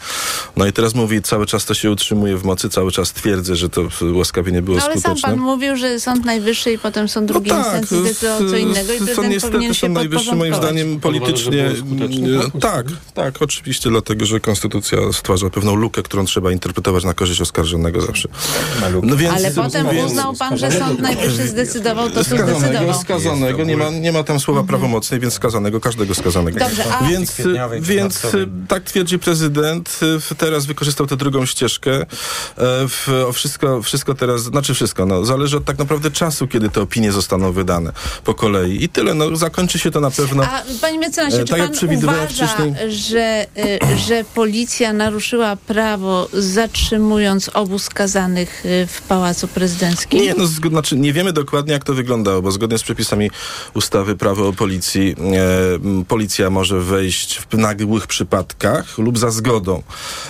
No 0.55 0.65
i 0.65 0.73
teraz 0.73 0.95
mówi, 0.95 1.21
cały 1.21 1.45
czas 1.45 1.65
to 1.65 1.73
się 1.73 1.91
utrzymuje 1.91 2.37
w 2.37 2.43
mocy, 2.43 2.69
cały 2.69 2.91
czas 2.91 3.11
twierdzę, 3.13 3.55
że 3.55 3.69
to 3.69 3.81
ułaskawienie 4.13 4.61
było 4.61 4.77
No, 4.77 4.83
ale 4.83 4.93
sam 4.93 5.01
skuteczne. 5.01 5.29
pan 5.29 5.39
mówił, 5.39 5.75
że 5.75 5.99
Sąd 5.99 6.25
Najwyższy 6.25 6.71
i 6.71 6.77
potem 6.79 7.09
Sąd 7.09 7.27
drugiej 7.27 7.53
no 7.53 7.63
tak, 7.63 7.81
instancji 7.81 7.99
zdecydował 7.99 8.49
co 8.49 8.57
innego 8.57 8.93
i 8.93 8.97
to 8.97 9.05
prezydent 9.05 9.33
niestety 9.33 9.53
powinien 9.53 9.73
się 9.73 9.79
Sąd 9.79 9.93
Najwyższy 9.93 10.35
moim 10.35 10.55
zdaniem 10.55 10.87
uważa, 10.87 11.01
politycznie... 11.01 11.69
skuteczne, 11.77 12.59
tak? 12.61 12.85
tak, 13.13 13.41
oczywiście, 13.41 13.89
dlatego, 13.89 14.25
że 14.25 14.39
konstytucja 14.39 14.97
stwarza 15.13 15.49
pewną 15.49 15.75
lukę, 15.75 16.03
którą 16.03 16.25
trzeba 16.25 16.51
interpretować 16.51 17.03
na 17.03 17.13
korzyść 17.13 17.41
oskarżonego 17.41 18.01
zawsze. 18.01 18.29
No 19.03 19.17
więc, 19.17 19.35
Ale 19.35 19.51
potem 19.51 19.89
więc, 19.89 20.11
uznał 20.11 20.33
pan, 20.33 20.57
że 20.57 20.71
Sąd 20.71 20.99
Najwyższy 20.99 21.47
zdecydował 21.47 22.09
to, 22.09 22.23
co 22.23 22.37
zdecydował. 22.37 23.01
skazanego, 23.01 23.63
nie 23.63 23.77
ma, 23.77 23.89
nie 23.89 24.11
ma 24.11 24.23
tam 24.23 24.39
słowa 24.39 24.63
prawomocnej, 24.63 25.19
więc 25.19 25.36
skazanego, 25.37 25.79
każdego 25.79 26.15
skazanego. 26.15 26.59
Dobrze, 26.59 26.83
a- 26.99 27.03
Więc, 27.07 27.35
więc 27.79 28.21
tak 28.67 28.83
twierdzi 28.83 29.19
prezydent, 29.19 29.99
teraz 30.37 30.65
wykorzystał 30.65 31.07
tę 31.07 31.17
drugą 31.17 31.45
ścieżkę. 31.45 31.91
E, 32.01 32.05
W, 32.87 33.07
o 33.27 33.31
wszystko, 33.33 33.81
wszystko 33.81 34.13
teraz, 34.13 34.41
znaczy 34.43 34.73
wszystko, 34.73 35.05
no, 35.05 35.25
zależy 35.25 35.57
od 35.57 35.65
tak 35.65 35.77
naprawdę 35.77 36.11
czasu, 36.11 36.47
kiedy 36.47 36.69
te 36.69 36.81
opinie 36.81 37.11
zostaną 37.11 37.51
wydane 37.51 37.91
po 38.23 38.33
kolei. 38.33 38.83
I 38.83 38.89
tyle, 38.89 39.13
no, 39.13 39.35
zakończy 39.35 39.79
się 39.79 39.91
to 39.91 39.99
na 39.99 40.11
pewno... 40.11 40.43
A 40.43 40.63
panie 40.81 40.99
mecenasie, 40.99 41.37
E, 41.37 41.39
czy 41.39 41.45
tak 41.51 41.59
jak 41.59 41.71
pan 41.79 41.95
uważa, 41.97 42.27
wcześniej- 42.27 42.73
że, 42.91 43.45
y, 43.57 43.97
że 44.07 44.23
policja 44.35 44.93
naruszyła 44.93 45.55
prawo 45.55 46.29
zatrzymując 46.33 47.49
obu 47.53 47.79
skazanych 47.79 48.63
w 48.87 49.01
Pałacu 49.07 49.47
Prezydenckim? 49.47 50.21
Nie, 50.21 50.33
no, 50.33 50.47
znaczy 50.47 50.95
nie 50.95 51.13
wiemy 51.13 51.33
dokładnie, 51.33 51.73
jak 51.73 51.83
to 51.83 51.93
wyglądało, 51.93 52.41
bo 52.41 52.51
zgodnie 52.51 52.77
z 52.77 52.83
przepisami 52.83 53.31
ustawy 53.73 54.15
prawo 54.15 54.47
o 54.47 54.53
policji, 54.53 55.15
e, 55.19 55.26
policja 56.07 56.49
może 56.49 56.79
wejść 56.79 57.39
w 57.49 57.57
nagłych 57.57 58.07
przypadkach 58.07 58.97
lub 58.97 59.17
za 59.17 59.31
zgodą. 59.31 59.83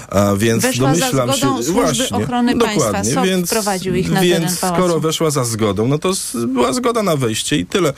A 0.09 0.33
więc 0.37 0.63
Weszła 0.63 0.95
za 0.95 0.99
domyślam 1.11 1.33
zgodą 1.33 1.63
się. 1.63 1.71
Właśnie, 1.71 2.17
Ochrony 2.17 2.55
Państwa. 2.57 2.85
dokładnie, 2.85 3.13
SOP 3.13 3.25
więc, 3.25 3.47
wprowadził 3.47 3.95
ich 3.95 4.11
na 4.11 4.21
więc 4.21 4.57
skoro 4.57 4.99
weszła 4.99 5.29
za 5.29 5.43
zgodą, 5.43 5.87
no 5.87 5.97
to 5.97 6.11
była 6.47 6.73
zgoda 6.73 7.03
na 7.03 7.15
wejście 7.15 7.57
i 7.57 7.65
tyle. 7.65 7.93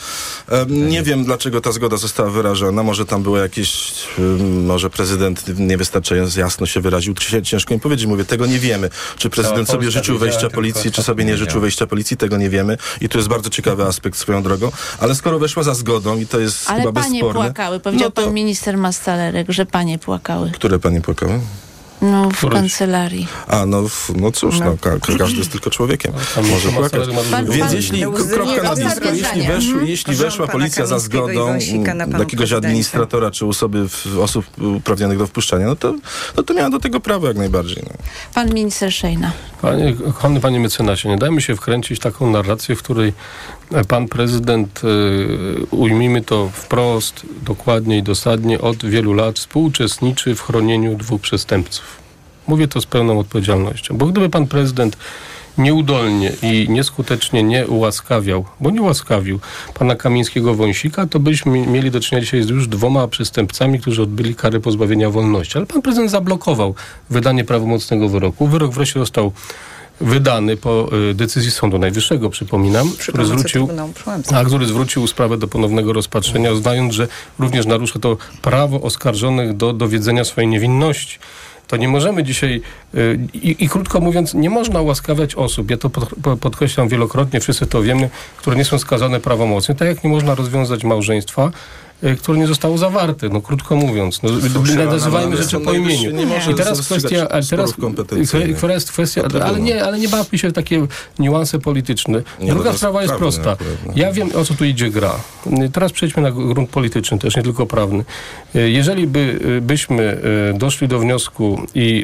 E, 0.49 0.65
nie 0.65 1.03
wiem, 1.03 1.25
dlaczego 1.25 1.61
ta 1.61 1.71
zgoda 1.71 1.97
została 1.97 2.29
wyrażona. 2.29 2.83
Może 2.83 3.05
tam 3.05 3.23
było 3.23 3.37
jakieś, 3.37 3.93
em, 4.19 4.65
może 4.65 4.89
prezydent 4.89 5.59
niewystarczająco 5.59 6.39
jasno 6.39 6.65
się 6.65 6.81
wyraził. 6.81 7.13
Cię- 7.13 7.41
Ciężko 7.43 7.73
mi 7.73 7.79
powiedzieć. 7.79 8.05
Mówię, 8.05 8.25
tego 8.25 8.45
nie 8.45 8.59
wiemy. 8.59 8.89
Czy 9.17 9.29
prezydent 9.29 9.69
sobie 9.69 9.91
życzył 9.91 10.17
wejścia 10.17 10.49
policji, 10.49 10.91
czy 10.91 11.03
sobie 11.03 11.25
nie 11.25 11.37
życzył 11.37 11.61
wejścia 11.61 11.87
policji, 11.87 12.17
tego 12.17 12.37
nie 12.37 12.49
wiemy. 12.49 12.77
I 13.01 13.09
tu 13.09 13.17
jest 13.17 13.27
bardzo 13.29 13.49
ciekawy 13.49 13.83
aspekt 13.85 14.17
swoją 14.17 14.43
drogą. 14.43 14.71
Ale 14.99 15.15
skoro 15.15 15.39
weszła 15.39 15.63
za 15.63 15.73
zgodą 15.73 16.19
i 16.19 16.25
to 16.27 16.39
jest 16.39 16.69
Ale 16.69 16.83
chyba 16.89 17.01
panie 17.01 17.19
bezsporne. 17.19 17.41
płakały. 17.41 17.79
Powiedział 17.79 18.07
no 18.07 18.11
to, 18.11 18.23
pan 18.23 18.33
minister 18.33 18.77
Mastalerek, 18.77 19.49
że 19.49 19.65
panie 19.65 19.99
płakały. 19.99 20.51
Które 20.51 20.79
panie 20.79 21.01
płakały? 21.01 21.39
No, 22.01 22.29
w 22.29 22.37
Któryś. 22.37 22.53
kancelarii. 22.59 23.27
A, 23.47 23.65
no, 23.65 23.79
f- 23.85 24.11
no 24.15 24.31
cóż, 24.31 24.59
no, 24.59 24.77
ka- 24.81 25.17
każdy 25.17 25.37
jest 25.37 25.51
tylko 25.51 25.69
człowiekiem. 25.69 26.13
Tam 26.35 26.47
Może 26.49 26.69
płakać. 26.69 27.09
Więc 27.49 27.73
jeśli 27.73 28.01
kropka 28.33 28.63
na 28.63 28.75
blisko, 28.75 29.09
jeśli, 29.13 29.41
wesz, 29.47 29.65
Mhm. 29.67 29.87
jeśli 29.87 30.15
weszła 30.15 30.47
policja 30.47 30.85
za 30.85 30.99
zgodą 30.99 31.57
jakiegoś 32.19 32.51
administratora 32.53 33.31
czy 33.31 33.45
osoby, 33.45 33.89
w, 33.89 34.19
osób 34.19 34.45
uprawnionych 34.77 35.17
do 35.17 35.27
wpuszczania, 35.27 35.65
no 35.67 35.75
to, 35.75 35.95
no 36.37 36.43
to 36.43 36.53
miała 36.53 36.69
do 36.69 36.79
tego 36.79 36.99
prawo 36.99 37.27
jak 37.27 37.37
najbardziej. 37.37 37.83
No. 37.87 37.93
Pan 38.33 38.53
minister 38.53 38.93
Szejna. 38.93 39.31
Panie, 39.61 39.93
kochany 39.93 40.39
panie 40.39 40.59
mecenasie, 40.59 41.09
nie 41.09 41.17
dajmy 41.17 41.41
się 41.41 41.55
wkręcić 41.55 41.99
w 41.99 42.01
taką 42.03 42.31
narrację, 42.31 42.75
w 42.75 42.83
której 42.83 43.13
e, 43.71 43.83
pan 43.85 44.07
prezydent, 44.07 44.81
e, 44.83 45.65
ujmijmy 45.75 46.21
to 46.21 46.49
wprost, 46.53 47.21
dokładnie 47.45 47.97
i 47.97 48.03
dosadnie, 48.03 48.61
od 48.61 48.85
wielu 48.85 49.13
lat 49.13 49.39
współuczestniczy 49.39 50.35
w 50.35 50.41
chronieniu 50.41 50.95
dwóch 50.97 51.21
przestępców. 51.21 51.88
Mówię 52.49 52.67
to 52.67 52.81
z 52.81 52.85
pełną 52.85 53.19
odpowiedzialnością, 53.19 53.97
bo 53.97 54.05
gdyby 54.05 54.29
pan 54.29 54.47
prezydent 54.47 54.97
nieudolnie 55.57 56.31
i 56.41 56.67
nieskutecznie 56.69 57.43
nie 57.43 57.67
ułaskawiał, 57.67 58.45
bo 58.59 58.69
nie 58.69 58.81
ułaskawił 58.81 59.39
pana 59.73 59.95
Kamińskiego 59.95 60.55
Wąsika, 60.55 61.07
to 61.07 61.19
byśmy 61.19 61.67
mieli 61.67 61.91
do 61.91 61.99
czynienia 61.99 62.25
dzisiaj 62.25 62.43
z 62.43 62.49
już 62.49 62.67
dwoma 62.67 63.07
przestępcami, 63.07 63.79
którzy 63.79 64.01
odbyli 64.01 64.35
karę 64.35 64.59
pozbawienia 64.59 65.09
wolności. 65.09 65.57
Ale 65.57 65.65
pan 65.65 65.81
prezydent 65.81 66.11
zablokował 66.11 66.75
wydanie 67.09 67.43
prawomocnego 67.43 68.09
wyroku. 68.09 68.47
Wyrok 68.47 68.73
wreszcie 68.73 68.99
został 68.99 69.31
wydany 70.01 70.57
po 70.57 70.89
y, 71.11 71.13
decyzji 71.13 71.51
Sądu 71.51 71.79
Najwyższego, 71.79 72.29
przypominam, 72.29 72.91
który 72.99 73.25
zwrócił 73.25 73.69
a 74.33 74.43
który 74.43 74.65
zwrócił 74.65 75.07
sprawę 75.07 75.37
do 75.37 75.47
ponownego 75.47 75.93
rozpatrzenia, 75.93 76.51
uznając, 76.51 76.93
że 76.93 77.07
również 77.39 77.65
narusza 77.65 77.99
to 77.99 78.17
prawo 78.41 78.81
oskarżonych 78.81 79.57
do 79.57 79.73
dowiedzenia 79.73 80.25
swojej 80.25 80.47
niewinności. 80.47 81.19
To 81.69 81.77
nie 81.77 81.87
możemy 81.87 82.23
dzisiaj, 82.23 82.61
y, 82.95 83.19
i, 83.33 83.63
i 83.63 83.69
krótko 83.69 84.01
mówiąc, 84.01 84.33
nie 84.33 84.49
można 84.49 84.81
ułaskawiać 84.81 85.35
osób, 85.35 85.71
ja 85.71 85.77
to 85.77 85.89
pod, 85.89 86.09
po- 86.23 86.37
podkreślam 86.37 86.87
wielokrotnie, 86.87 87.39
wszyscy 87.39 87.67
to 87.67 87.81
wiemy, 87.81 88.09
które 88.37 88.55
nie 88.55 88.65
są 88.65 88.79
skazane 88.79 89.19
prawomocnie, 89.19 89.75
tak 89.75 89.87
jak 89.87 90.03
nie 90.03 90.09
można 90.09 90.35
rozwiązać 90.35 90.83
małżeństwa, 90.83 91.51
które 92.21 92.37
nie 92.39 92.47
zostało 92.47 92.77
zawarte, 92.77 93.29
no 93.29 93.41
krótko 93.41 93.75
mówiąc. 93.75 94.23
No, 94.23 94.29
nazywajmy 94.85 95.37
rzeczy 95.37 95.59
po 95.59 95.73
imieniu. 95.73 96.11
I 96.51 96.55
teraz 96.55 96.81
kwestia, 96.81 97.27
ale 97.29 97.43
teraz 97.43 97.73
kwestia 97.73 98.37
jest 98.73 98.91
kwestia, 98.91 99.23
To 99.23 99.45
ale 99.45 99.59
nie, 99.59 99.83
ale 99.83 99.99
nie 99.99 100.09
bawmy 100.09 100.37
się 100.37 100.49
w 100.49 100.53
takie 100.53 100.87
niuanse 101.19 101.59
polityczne. 101.59 102.21
Druga 102.39 102.73
sprawa 102.73 103.01
jest 103.01 103.13
prosta. 103.13 103.57
Ja 103.95 104.11
wiem, 104.11 104.29
o 104.35 104.45
co 104.45 104.53
tu 104.53 104.65
idzie 104.65 104.89
gra. 104.89 105.15
Y, 105.65 105.69
Teraz 105.69 105.91
przejdźmy 105.91 106.21
na 106.21 106.31
grunt 106.31 106.69
polityczny, 106.69 107.19
też 107.19 107.35
nie 107.35 107.43
tylko 107.43 107.65
prawny. 107.65 108.03
Y, 108.55 108.69
Jeżeli 108.71 109.07
by, 109.07 109.39
y, 109.57 109.61
byśmy 109.61 110.17
y, 110.55 110.57
doszli 110.57 110.87
do 110.87 110.99
wniosku 110.99 111.61
i 111.75 112.03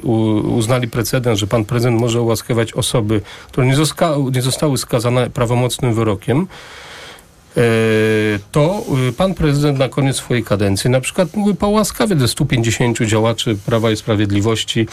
uznali 0.57 0.87
precedens, 0.87 1.39
że 1.39 1.47
pan 1.47 1.65
prezydent 1.65 2.01
może 2.01 2.21
ułaskawiać 2.21 2.73
osoby, 2.73 3.21
które 3.47 3.67
nie, 3.67 3.75
zoska- 3.75 4.35
nie 4.35 4.41
zostały 4.41 4.77
skazane 4.77 5.29
prawomocnym 5.29 5.93
wyrokiem, 5.93 6.47
to 8.51 8.83
y, 9.09 9.13
pan 9.13 9.33
prezydent 9.33 9.79
na 9.79 9.89
koniec 9.89 10.15
swojej 10.15 10.43
kadencji 10.43 10.89
na 10.89 11.01
przykład 11.01 11.35
mógłby 11.35 11.55
połaskawiać 11.55 12.19
ze 12.19 12.27
150 12.27 12.97
działaczy 13.01 13.57
Prawa 13.65 13.91
i 13.91 13.95
Sprawiedliwości, 13.95 14.87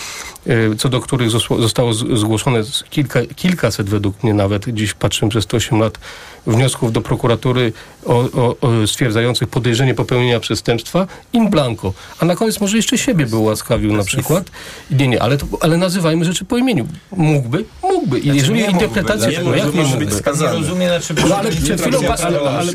e, 0.47 0.77
co 0.77 0.89
do 0.89 1.01
których 1.01 1.31
zostało 1.59 1.95
zgłoszone 1.95 2.63
kilka, 2.91 3.21
kilkaset 3.37 3.91
według 3.91 4.23
mnie 4.23 4.35
nawet, 4.35 4.69
dziś 4.69 4.95
patrzymy 4.95 5.31
przez 5.31 5.47
te 5.47 5.57
8 5.57 5.79
lat, 5.79 5.99
wniosków 6.47 6.93
do 6.93 7.01
prokuratury 7.01 7.73
o, 8.07 8.15
o, 8.15 8.57
o 8.61 8.87
stwierdzających 8.87 9.49
podejrzenie 9.49 9.95
popełnienia 9.95 10.41
przestępstwa 10.41 11.07
in 11.33 11.51
blanco. 11.51 11.93
A 12.19 12.25
na 12.25 12.37
koniec 12.37 12.61
może 12.61 12.77
jeszcze 12.77 12.99
siebie 12.99 13.27
by 13.27 13.37
ułaskawił 13.37 13.97
na 13.97 14.05
przykład. 14.05 14.51
Nie, 14.91 15.09
nie, 15.09 15.23
ale, 15.23 15.39
to, 15.39 15.47
ale 15.61 15.77
nazywajmy 15.77 16.25
rzeczy 16.25 16.45
po 16.45 16.59
imieniu. 16.59 16.87
Mógłby? 17.17 17.65
Mógłby. 17.83 18.21
I 18.21 18.27
jeżeli 18.27 18.61
nie 18.61 18.67
mógłby, 18.67 18.85
interpretacja... 18.85 19.29
dlaczego? 19.29 19.51
no 19.51 19.57
jak 19.57 19.67
nie 19.67 19.73
może 19.73 19.89
mógłby? 19.89 20.05
być 20.05 20.15
Nie 20.15 20.21
skazany. 20.21 20.59
rozumie, 20.59 20.89
na 20.89 21.01
czym 21.01 21.17
No 21.29 21.37
ale 21.37 21.51
przed 21.51 21.81
chwilą... 21.81 22.01
nie 22.01 22.13
Ale, 22.13 22.41
ale, 22.41 22.51
ale, 22.51 22.73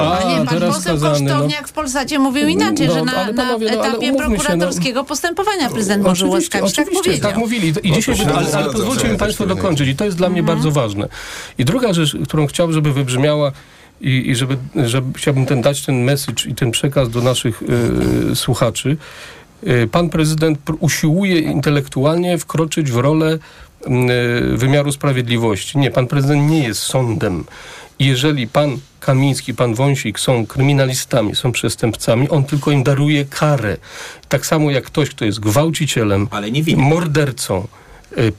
a, 0.00 0.18
A 0.18 0.38
nie, 0.38 0.46
pan 0.46 0.60
poseł 0.60 0.98
no. 1.00 1.10
Kosztowniak 1.10 1.68
w 1.68 1.72
Polsacie 1.72 2.18
mówił 2.18 2.48
inaczej, 2.48 2.88
No, 2.88 2.94
że 2.94 3.02
na, 3.02 3.12
ale 3.12 3.32
na 3.32 3.42
panowie, 3.42 3.66
no, 3.66 3.80
ale 3.80 3.88
etapie 3.90 4.12
umówmy 4.12 4.24
się, 4.24 4.30
no. 4.30 4.44
prokuratorskiego 4.44 5.04
postępowania 5.04 5.70
prezydent 5.70 6.04
może 6.04 6.26
Oczywiście, 6.26 6.58
ułaskawić. 6.58 6.76
Tak 6.76 6.88
oczywiście, 6.88 7.22
tak 7.22 7.36
mówili. 7.36 7.72
I 7.82 7.92
dzisiaj, 7.92 8.14
ale, 8.54 8.72
pozwólcie 8.72 9.08
mi 9.08 9.18
tak 9.18 9.32
dokończyć 9.32 9.88
i 9.88 9.96
to 9.96 10.04
jest 10.04 10.16
dla 10.16 10.28
mnie 10.28 10.42
bardzo 10.42 10.70
ważne. 10.70 11.08
I 11.58 11.64
druga 11.64 11.92
rzecz, 11.92 12.16
którą 12.24 12.46
chciałbym, 12.46 12.74
żeby 12.74 12.92
wybrzmiała 12.92 13.09
i, 14.00 14.30
i 14.30 14.36
żeby, 14.36 14.56
żeby 14.76 15.18
chciałbym 15.18 15.46
ten, 15.46 15.62
dać 15.62 15.82
ten 15.82 16.04
message 16.04 16.44
i 16.48 16.54
ten 16.54 16.70
przekaz 16.70 17.10
do 17.10 17.20
naszych 17.20 17.62
y, 17.62 18.36
słuchaczy. 18.36 18.96
Y, 19.66 19.88
Pan 19.92 20.10
prezydent 20.10 20.58
pr- 20.64 20.76
usiłuje 20.80 21.38
intelektualnie 21.38 22.38
wkroczyć 22.38 22.90
w 22.90 22.96
rolę 22.96 23.32
y, 23.32 23.38
wymiaru 24.56 24.92
sprawiedliwości. 24.92 25.78
Nie, 25.78 25.90
pan 25.90 26.06
prezydent 26.06 26.50
nie 26.50 26.62
jest 26.62 26.82
sądem. 26.82 27.44
Jeżeli 27.98 28.46
pan 28.46 28.78
Kamiński, 29.00 29.54
pan 29.54 29.74
Wąsik 29.74 30.20
są 30.20 30.46
kryminalistami, 30.46 31.36
są 31.36 31.52
przestępcami, 31.52 32.28
on 32.28 32.44
tylko 32.44 32.70
im 32.70 32.82
daruje 32.82 33.24
karę. 33.24 33.76
Tak 34.28 34.46
samo 34.46 34.70
jak 34.70 34.84
ktoś, 34.84 35.10
kto 35.10 35.24
jest 35.24 35.40
gwałcicielem, 35.40 36.28
mordercą, 36.76 37.68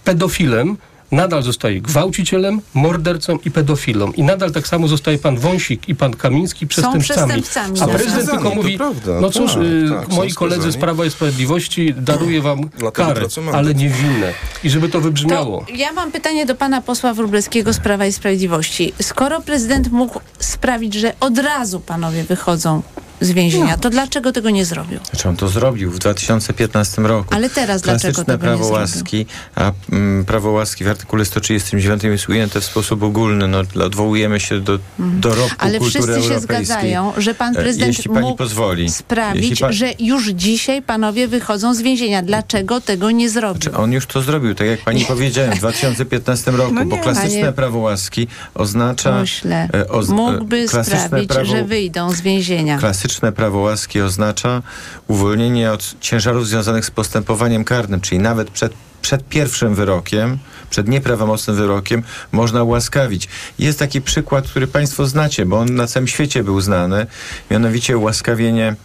pedofilem, 0.04 0.78
nadal 1.12 1.44
zostaje 1.44 1.82
gwałcicielem, 1.82 2.62
mordercą 2.74 3.38
i 3.46 3.52
pedofilą. 3.52 4.12
I 4.12 4.24
nadal 4.24 4.52
tak 4.52 4.68
samo 4.68 4.88
zostaje 4.88 5.18
pan 5.18 5.38
Wąsik 5.38 5.90
i 5.90 5.96
pan 5.96 6.14
Kamiński 6.14 6.68
przestępcami. 6.68 7.04
przestępcami. 7.04 7.82
A 7.82 7.88
prezydent 7.88 8.24
skazani, 8.24 8.44
tylko 8.44 8.56
mówi, 8.56 8.78
prawda, 8.78 9.22
no 9.22 9.30
cóż, 9.30 9.54
tak, 9.54 9.64
y, 9.64 9.90
tak, 9.90 10.10
moi 10.10 10.34
koledzy 10.34 10.72
z. 10.72 10.78
Prawa 10.78 11.06
i 11.06 11.12
Sprawiedliwości 11.12 11.94
daruję 11.98 12.42
wam 12.42 12.62
Dlatego 12.78 12.92
karę, 12.92 13.28
ale 13.54 13.74
niewinne. 13.74 14.34
I 14.64 14.70
żeby 14.70 14.90
to 14.90 15.02
wybrzmiało. 15.02 15.66
To 15.68 15.74
ja 15.74 15.92
mam 15.92 16.12
pytanie 16.12 16.46
do 16.46 16.56
pana 16.56 16.82
posła 16.82 17.14
Wróblewskiego 17.14 17.74
z 17.74 17.80
Prawa 17.80 18.06
i 18.06 18.14
Sprawiedliwości. 18.14 18.94
Skoro 19.02 19.42
prezydent 19.42 19.92
mógł 19.92 20.20
sprawić, 20.40 20.94
że 20.94 21.14
od 21.20 21.38
razu 21.38 21.80
panowie 21.80 22.24
wychodzą 22.24 22.82
z 23.22 23.32
więzienia, 23.32 23.78
to 23.78 23.90
dlaczego 23.90 24.32
tego 24.32 24.50
nie 24.50 24.66
zrobił? 24.66 25.00
Znaczy 25.12 25.30
on 25.30 25.36
to 25.38 25.48
zrobił 25.48 25.92
w 25.92 26.00
2015 26.00 27.02
roku. 27.02 27.34
Ale 27.36 27.50
teraz 27.50 27.82
dlaczego 27.82 28.14
Klasyczne 28.14 28.26
tego 28.26 28.38
nie 28.38 28.40
prawo 28.50 28.64
zrobił? 28.64 28.82
łaski, 28.82 29.26
a 29.56 29.72
mm, 29.92 30.26
prawo 30.26 30.52
łaski 30.52 30.84
w 30.84 30.88
artykule 30.88 31.26
139 31.26 32.04
jest 32.04 32.30
ujęte 32.30 32.62
w 32.62 32.66
sposób 32.66 33.04
ogólny. 33.04 33.48
No, 33.48 33.62
odwołujemy 33.86 34.40
się 34.40 34.60
do 34.60 34.80
dorobku 35.00 35.42
Mhm. 35.44 35.58
Ale 35.60 35.80
kultury 35.80 36.14
wszyscy 36.14 36.30
się 36.34 36.40
zgadzają, 36.40 37.14
że 37.18 37.34
pan 37.34 37.58
E, 37.58 37.60
prezydent 37.62 37.98
Jeśli 37.98 38.10
pani 38.14 38.22
mógł 38.26 38.38
pozwoli. 38.38 38.90
sprawić, 38.92 39.50
jeśli 39.50 39.66
pa- 39.66 39.72
że 39.72 39.94
już 40.00 40.28
dzisiaj 40.28 40.82
panowie 40.82 41.28
wychodzą 41.28 41.74
z 41.74 41.82
więzienia. 41.82 42.22
Dlaczego 42.22 42.82
tego 42.82 43.12
nie 43.12 43.30
zrobił? 43.30 43.62
Czy 43.62 43.74
on 43.78 43.92
już 43.92 44.06
to 44.06 44.22
zrobił, 44.22 44.56
tak 44.56 44.68
jak 44.68 44.82
pani 44.82 45.06
powiedziałem, 45.06 45.52
w 45.54 45.60
2015 45.66 46.52
roku, 46.52 46.74
No 46.74 46.86
bo 46.86 46.96
nie. 46.96 47.02
klasyczne 47.02 47.40
Panie 47.40 47.52
prawo 47.54 47.80
łaski 47.80 48.28
oznacza... 48.54 49.20
Pośle, 49.20 49.70
e, 49.74 49.88
oz- 49.88 50.10
e, 50.10 50.14
mógłby 50.14 50.68
sprawić, 50.68 51.30
prawo- 51.30 51.46
że 51.46 51.64
wyjdą 51.64 52.12
z 52.12 52.22
więzienia. 52.22 52.78
Klasyczne 52.78 53.11
prawo 53.20 53.60
łaski 53.60 54.02
oznacza 54.02 54.62
uwolnienie 55.08 55.72
od 55.72 56.00
ciężarów 56.00 56.48
związanych 56.48 56.86
z 56.86 56.92
postępowaniem 56.92 57.64
karnym, 57.64 58.02
czyli 58.02 58.22
nawet 58.22 58.50
przed, 58.52 58.74
przed 59.02 59.30
pierwszym 59.30 59.76
wyrokiem, 59.76 60.38
przed 60.70 60.88
nieprawomocnym 60.88 61.56
wyrokiem 61.56 62.04
można 62.32 62.64
łaskawić. 62.64 63.28
Jest 63.60 63.80
taki 63.80 64.02
przykład, 64.02 64.48
który 64.48 64.68
Państwo 64.68 65.08
znacie, 65.08 65.46
bo 65.46 65.60
on 65.60 65.76
na 65.76 65.88
całym 65.88 66.08
świecie 66.08 66.44
był 66.44 66.62
znany, 66.62 67.08
mianowicie 67.52 67.98
ułaskawienie 67.98 68.76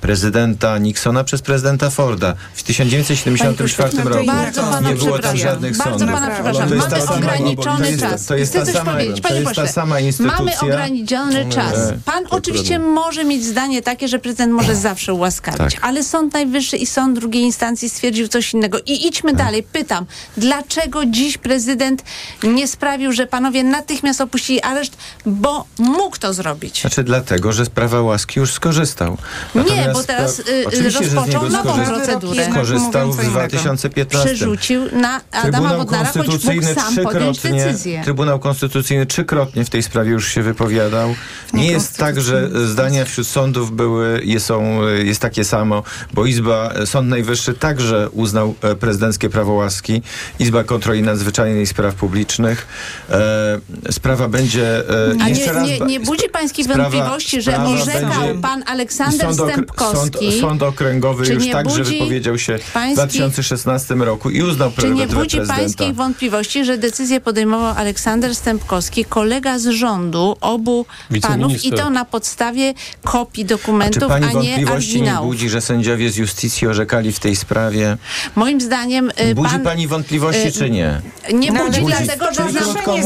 prezydenta 0.00 0.78
Nixona 0.78 1.24
przez 1.24 1.42
prezydenta 1.42 1.90
Forda. 1.90 2.34
W 2.54 2.62
1974 2.62 3.90
Panie 3.90 4.04
roku 4.04 4.18
pośle, 4.26 4.32
Bardzo 4.44 4.62
pana 4.62 4.88
nie 4.88 4.94
było 4.94 5.18
tam 5.18 5.36
żadnych 5.36 5.76
Bardzo 5.76 5.98
sądów. 5.98 6.14
pana 6.20 6.30
przepraszam. 6.30 6.68
To 6.68 6.74
jest 6.74 6.88
ta 6.88 6.96
Mamy 6.96 7.06
sama- 7.06 7.18
ograniczony 7.18 7.84
to 7.84 7.90
jest- 7.90 8.00
czas. 8.02 8.26
to 8.26 8.36
jest 8.36 8.52
Chcę 8.52 8.58
ta 8.60 8.66
coś 8.66 8.74
sama- 8.74 8.92
powiedzieć, 8.92 9.16
to 9.16 9.22
panie 9.22 9.34
jest 9.40 9.54
ta 9.54 9.60
pośle. 9.62 9.72
sama 9.72 10.00
instytucja. 10.00 10.38
Mamy 10.38 10.52
ograniczony 10.60 11.46
czas. 11.48 11.74
Pan 12.04 12.24
oczywiście 12.30 12.78
może 12.78 13.24
mieć 13.24 13.44
zdanie 13.44 13.82
takie, 13.82 14.08
że 14.08 14.18
prezydent 14.18 14.52
może 14.52 14.76
zawsze 14.88 15.14
ułaskawić, 15.14 15.74
Tak. 15.74 15.84
ale 15.84 16.04
Sąd 16.04 16.34
Najwyższy 16.34 16.76
i 16.76 16.86
Sąd 16.86 17.18
drugiej 17.18 17.42
instancji 17.42 17.90
stwierdził 17.90 18.28
coś 18.28 18.54
innego. 18.54 18.78
I 18.86 19.06
idźmy 19.06 19.32
dalej. 19.34 19.62
Pytam, 19.62 20.06
dlaczego 20.36 21.06
dziś 21.06 21.38
prezydent 21.38 22.02
nie 22.42 22.68
sprawił, 22.68 23.12
że 23.12 23.26
panowie 23.26 23.64
natychmiast 23.64 24.20
opuścili 24.20 24.62
areszt, 24.62 24.96
bo 25.26 25.64
mógł 25.78 26.18
to 26.18 26.34
zrobić? 26.34 26.80
Znaczy 26.80 27.04
dlatego, 27.04 27.52
że 27.52 27.64
z 27.64 27.68
prawa 27.70 28.00
łaski 28.00 28.40
już 28.40 28.52
skorzystał. 28.52 29.16
Nie, 29.54 29.81
Natomiast 29.86 30.00
bo 30.00 30.14
teraz 30.14 30.38
y, 30.38 30.64
oczywiście, 30.66 31.04
że 31.04 31.10
z 31.10 31.14
rozpoczął 31.14 31.42
niego 31.44 31.56
nową 31.56 31.70
skorzystał. 31.70 31.94
procedurę. 31.96 32.44
Skorzystał 32.50 33.12
w 33.12 33.16
co 33.16 33.22
innego. 33.22 33.38
2015. 33.38 34.34
Przerzucił 34.34 34.80
na 34.92 35.20
Adama 35.30 35.42
Trybunał 35.42 35.78
Bodnara, 35.78 36.04
choć 36.04 36.16
mógł 36.16 36.30
Konstytucyjny 36.30 36.74
sam 36.74 36.96
podjąć 37.04 37.38
trzykrotnie, 37.38 37.64
decyzję. 37.64 38.00
Trybunał 38.04 38.38
Konstytucyjny 38.38 39.06
trzykrotnie 39.06 39.64
w 39.64 39.70
tej 39.70 39.82
sprawie 39.82 40.10
już 40.10 40.28
się 40.28 40.42
wypowiadał. 40.42 41.14
Nie 41.52 41.66
jest 41.70 41.96
tak, 41.96 42.20
że 42.20 42.66
zdania 42.68 43.04
wśród 43.04 43.26
sądów 43.26 43.72
były, 43.72 44.20
je 44.24 44.40
są, 44.40 44.82
jest 44.88 45.20
takie 45.20 45.44
samo, 45.44 45.82
bo 46.14 46.26
Izba, 46.26 46.72
Sąd 46.84 47.08
Najwyższy 47.08 47.54
także 47.54 48.10
uznał 48.10 48.54
e, 48.62 48.74
prezydenckie 48.74 49.30
prawo 49.30 49.52
łaski. 49.52 50.02
Izba 50.38 50.64
Kontroli 50.64 51.02
Nadzwyczajnej 51.02 51.62
i 51.62 51.66
Spraw 51.66 51.94
Publicznych. 51.94 52.66
E, 53.10 53.92
sprawa 53.92 54.28
będzie 54.28 54.78
e, 54.78 55.22
A 55.22 55.28
nie, 55.28 55.52
raz... 55.52 55.68
nie, 55.68 55.80
nie 55.80 56.00
budzi 56.00 56.24
sprawa- 56.26 56.82
wątpliwości, 56.82 57.42
że 57.42 57.64
orzekał 57.64 58.22
będzie- 58.26 58.40
pan 58.42 58.64
Aleksander 58.66 59.34
Sąd, 59.34 59.71
sąd, 59.78 60.18
sąd 60.40 60.62
okręgowy 60.62 61.26
już 61.34 61.48
także 61.48 61.84
wypowiedział 61.84 62.38
się 62.38 62.58
w 62.58 62.72
pańskich- 62.72 62.94
2016 62.94 63.94
roku 63.94 64.30
i 64.30 64.42
uznał 64.42 64.70
Czy 64.70 64.76
nie 64.76 64.82
prerogatywę 64.82 65.20
budzi 65.20 65.36
prezydenta. 65.36 65.62
pańskiej 65.62 65.92
wątpliwości, 65.92 66.64
że 66.64 66.78
decyzję 66.78 67.20
podejmował 67.20 67.74
Aleksander 67.76 68.34
Stępkowski, 68.34 69.04
kolega 69.04 69.58
z 69.58 69.66
rządu 69.66 70.36
obu 70.40 70.86
panów 71.22 71.64
i 71.64 71.70
to 71.72 71.90
na 71.90 72.04
podstawie 72.04 72.74
kopii 73.04 73.42
A 73.44 73.46
czy 73.46 73.48
dokumentów, 73.54 74.08
pani 74.08 74.24
a 74.24 74.28
nie 74.28 74.34
wątpliwości 74.34 75.02
nie 75.02 75.12
budzi, 75.22 75.48
że 75.48 75.60
sędziowie 75.60 76.10
z 76.10 76.16
justicji 76.16 76.66
orzekali 76.68 77.12
w 77.12 77.20
tej 77.20 77.36
sprawie? 77.36 77.96
Moim 78.36 78.60
zdaniem 78.60 79.10
y, 79.30 79.34
Budzi 79.34 79.50
pan 79.50 79.62
pani 79.62 79.88
wątpliwości, 79.88 80.48
y, 80.48 80.52
czy 80.52 80.70
nie? 80.70 81.00
nie 81.34 81.52
No, 81.52 81.64
budzi 81.66 81.80
budzi. 81.80 81.94
dlatego, 82.04 82.26
że 82.34 82.44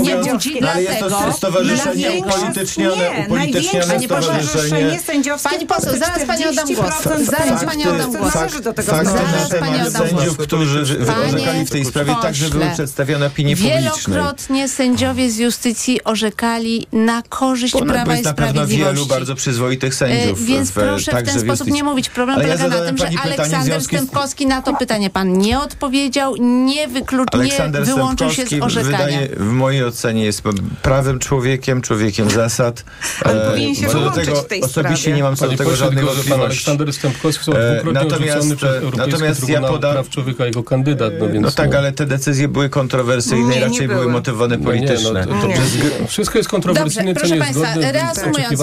nie 0.03 0.17
budzi 0.17 0.59
No, 0.61 0.69
ale 0.71 0.83
jest 0.83 0.99
to 0.99 1.09
dlatego, 1.09 1.33
stowarzyszenie 1.33 2.11
upolitycznione, 2.13 2.97
nie, 2.97 3.25
upolitycznione 3.27 3.87
największe 3.87 4.17
stowarzyszenie. 4.17 4.99
Pani 5.43 5.67
poseł, 5.67 5.99
zaraz 5.99 6.25
pani 6.27 6.45
oddam 6.63 6.75
głos. 6.75 6.89
40% 6.91 7.25
Zaraz 7.25 7.47
sędziów 7.49 7.65
pani 7.65 7.89
oddam 7.89 8.13
głos. 8.13 8.35
należy 8.35 8.61
do 8.61 8.73
tego 8.73 8.91
Fakty 8.93 9.05
na 9.15 9.49
temat 9.49 9.93
sędziów, 9.93 10.37
głos. 10.37 10.47
którzy 10.47 10.81
orzekali 11.27 11.65
w 11.67 11.71
tej 11.71 11.85
sprawie, 11.85 12.15
także 12.23 12.49
były 12.49 12.71
przedstawione 12.75 13.27
opinii 13.27 13.57
publicznej. 13.57 13.83
Wielokrotnie 14.15 14.69
sędziowie 14.69 15.31
z 15.31 15.37
justycji 15.39 16.05
orzekali 16.05 16.87
na 16.93 17.23
korzyść 17.29 17.75
Prawa 17.87 18.17
i 18.17 18.23
na 18.23 18.35
pewno 18.35 18.53
Sprawiedliwości. 18.53 18.79
wielu 18.95 19.07
bardzo 19.07 19.35
przyzwoitych 19.35 19.93
E, 19.93 19.97
sędziów. 19.97 20.45
Więc 20.45 20.71
w, 20.71 20.75
proszę 20.75 21.13
w 21.23 21.25
ten 21.25 21.41
sposób 21.41 21.69
nie 21.69 21.85
mówić. 21.85 22.09
Problem 22.09 22.39
Ale 22.39 22.49
ja 22.49 22.57
polega 22.59 22.79
na 22.81 22.87
tym, 22.87 22.97
że 22.99 23.09
Aleksander 23.23 23.81
z- 23.81 23.85
Stępkowski 23.85 24.47
na 24.47 24.63
to 24.63 24.75
pytanie 24.77 25.11
pan 25.11 25.39
nie 25.39 25.61
odpowiedział, 25.61 26.37
nie 26.41 26.89
wykluczył, 26.89 27.43
nie 27.43 27.81
wyłączył 27.85 28.31
się 28.31 28.47
z 28.47 28.53
orzekania. 28.63 28.99
wydaje, 28.99 29.29
w 29.37 29.53
mojej 29.53 29.85
ocenie 29.85 30.25
jest 30.25 30.43
prawym 30.83 31.19
człowiekiem, 31.19 31.83
człowiekiem 31.83 32.31
zasad. 32.31 32.85
Ale 33.25 33.47
E, 33.47 33.51
powinien 33.51 33.75
się 33.75 33.87
co 33.87 33.93
do 33.93 33.99
wyłączyć 33.99 34.25
tego 34.25 34.43
w 34.43 34.47
tej 34.47 34.63
Osobiście 34.63 35.13
nie 35.13 35.23
mam 35.23 35.37
co 35.37 35.49
do 35.49 35.57
tego 35.57 35.71
pan 35.71 35.79
wątpliwości. 35.79 36.29
Aleksander 36.47 36.93
Stępkowski 36.93 37.45
został 37.45 37.63
E, 37.65 37.75
dwukrotnie 37.75 38.11
natomiast, 38.11 38.57
przez 38.57 38.71
e, 38.71 38.79
Europejski 38.79 39.13
natomiast 39.13 39.41
ja 39.41 39.47
Trybunał 39.47 39.73
podam- 39.73 39.93
Praw 39.93 40.09
Człowieka 40.09 40.47
jako 40.47 40.63
kandydat, 40.63 41.13
no 41.21 41.29
więc... 41.29 41.43
No 41.45 41.51
tak, 41.51 41.75
ale 41.75 41.93
te 41.93 42.07
decyzje 42.07 42.49
były 42.49 42.69
kontrowersyjne 42.69 43.49
Nie, 43.49 43.57
i 43.57 43.61
nie 43.61 43.67
raczej 43.67 43.89
były 43.89 44.01
były. 44.01 44.13
motywowane 44.13 44.57
No 44.57 44.73
nie, 44.73 44.81
no, 44.81 44.87
polityczne. 44.87 45.27
to, 45.27 45.35
to 45.41 45.47
Nie. 45.47 45.57
wszystko- 46.09 46.39
jest 46.39 46.49
kontrowersyjne, 46.51 47.15
Dobrze, 47.15 47.29
co 47.29 47.35
nie 47.35 47.41
proszę 47.41 47.61
jest 47.61 47.65
Państwa, 47.75 47.93
reasumując, 47.93 48.61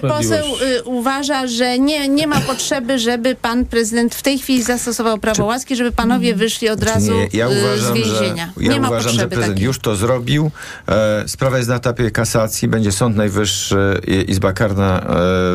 pan 0.00 0.10
poseł 0.10 0.46
uważa, 0.84 1.46
że 1.46 1.78
nie, 1.78 2.08
nie 2.08 2.26
ma 2.26 2.40
potrzeby, 2.40 2.98
żeby 2.98 3.34
pan 3.34 3.64
prezydent 3.64 4.14
w 4.14 4.22
tej 4.22 4.38
chwili 4.38 4.62
zastosował 4.62 5.18
prawo 5.18 5.44
łaski, 5.44 5.76
żeby 5.76 5.92
panowie 5.92 6.34
wyszli 6.34 6.68
od 6.68 6.82
razu 6.82 7.12
Nie, 7.14 7.28
ja 7.32 7.48
y, 7.48 7.54
z 7.54 7.64
uważam, 7.64 7.96
że, 7.96 8.02
więzienia. 8.02 8.52
ja 8.56 8.72
nie 8.72 8.80
ma 8.80 8.88
uważam, 8.88 9.02
że 9.02 9.08
potrzeby 9.08 9.28
prezydent 9.28 9.54
takiej. 9.54 9.66
już 9.66 9.78
to 9.78 9.96
zrobił. 9.96 10.50
E, 10.88 11.24
sprawa 11.28 11.56
jest 11.56 11.68
na 11.68 11.76
etapie 11.76 12.10
kasacji. 12.10 12.68
Będzie 12.68 12.92
Sąd 12.92 13.16
Najwyższy, 13.16 14.00
i 14.06 14.30
Izba 14.30 14.52
Karna 14.52 15.00
e, 15.00 15.04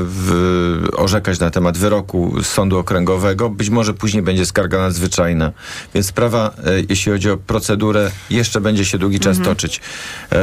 w, 0.03 0.89
orzekać 0.97 1.39
na 1.39 1.49
temat 1.49 1.58
wyroku 1.77 2.43
z 2.43 2.47
Sądu 2.47 2.77
Okręgowego. 2.77 3.49
Być 3.49 3.69
może 3.69 3.93
później 3.93 4.23
będzie 4.23 4.45
skarga 4.45 4.77
nadzwyczajna. 4.79 5.51
Więc 5.93 6.05
sprawa, 6.07 6.53
e, 6.65 6.71
jeśli 6.89 7.11
chodzi 7.11 7.29
o 7.31 7.37
procedurę, 7.37 8.11
jeszcze 8.29 8.61
będzie 8.61 8.85
się 8.85 8.97
długi 8.97 9.19
czas 9.19 9.37
Mhm. 9.37 9.55
toczyć. 9.55 9.81
E, 10.31 10.35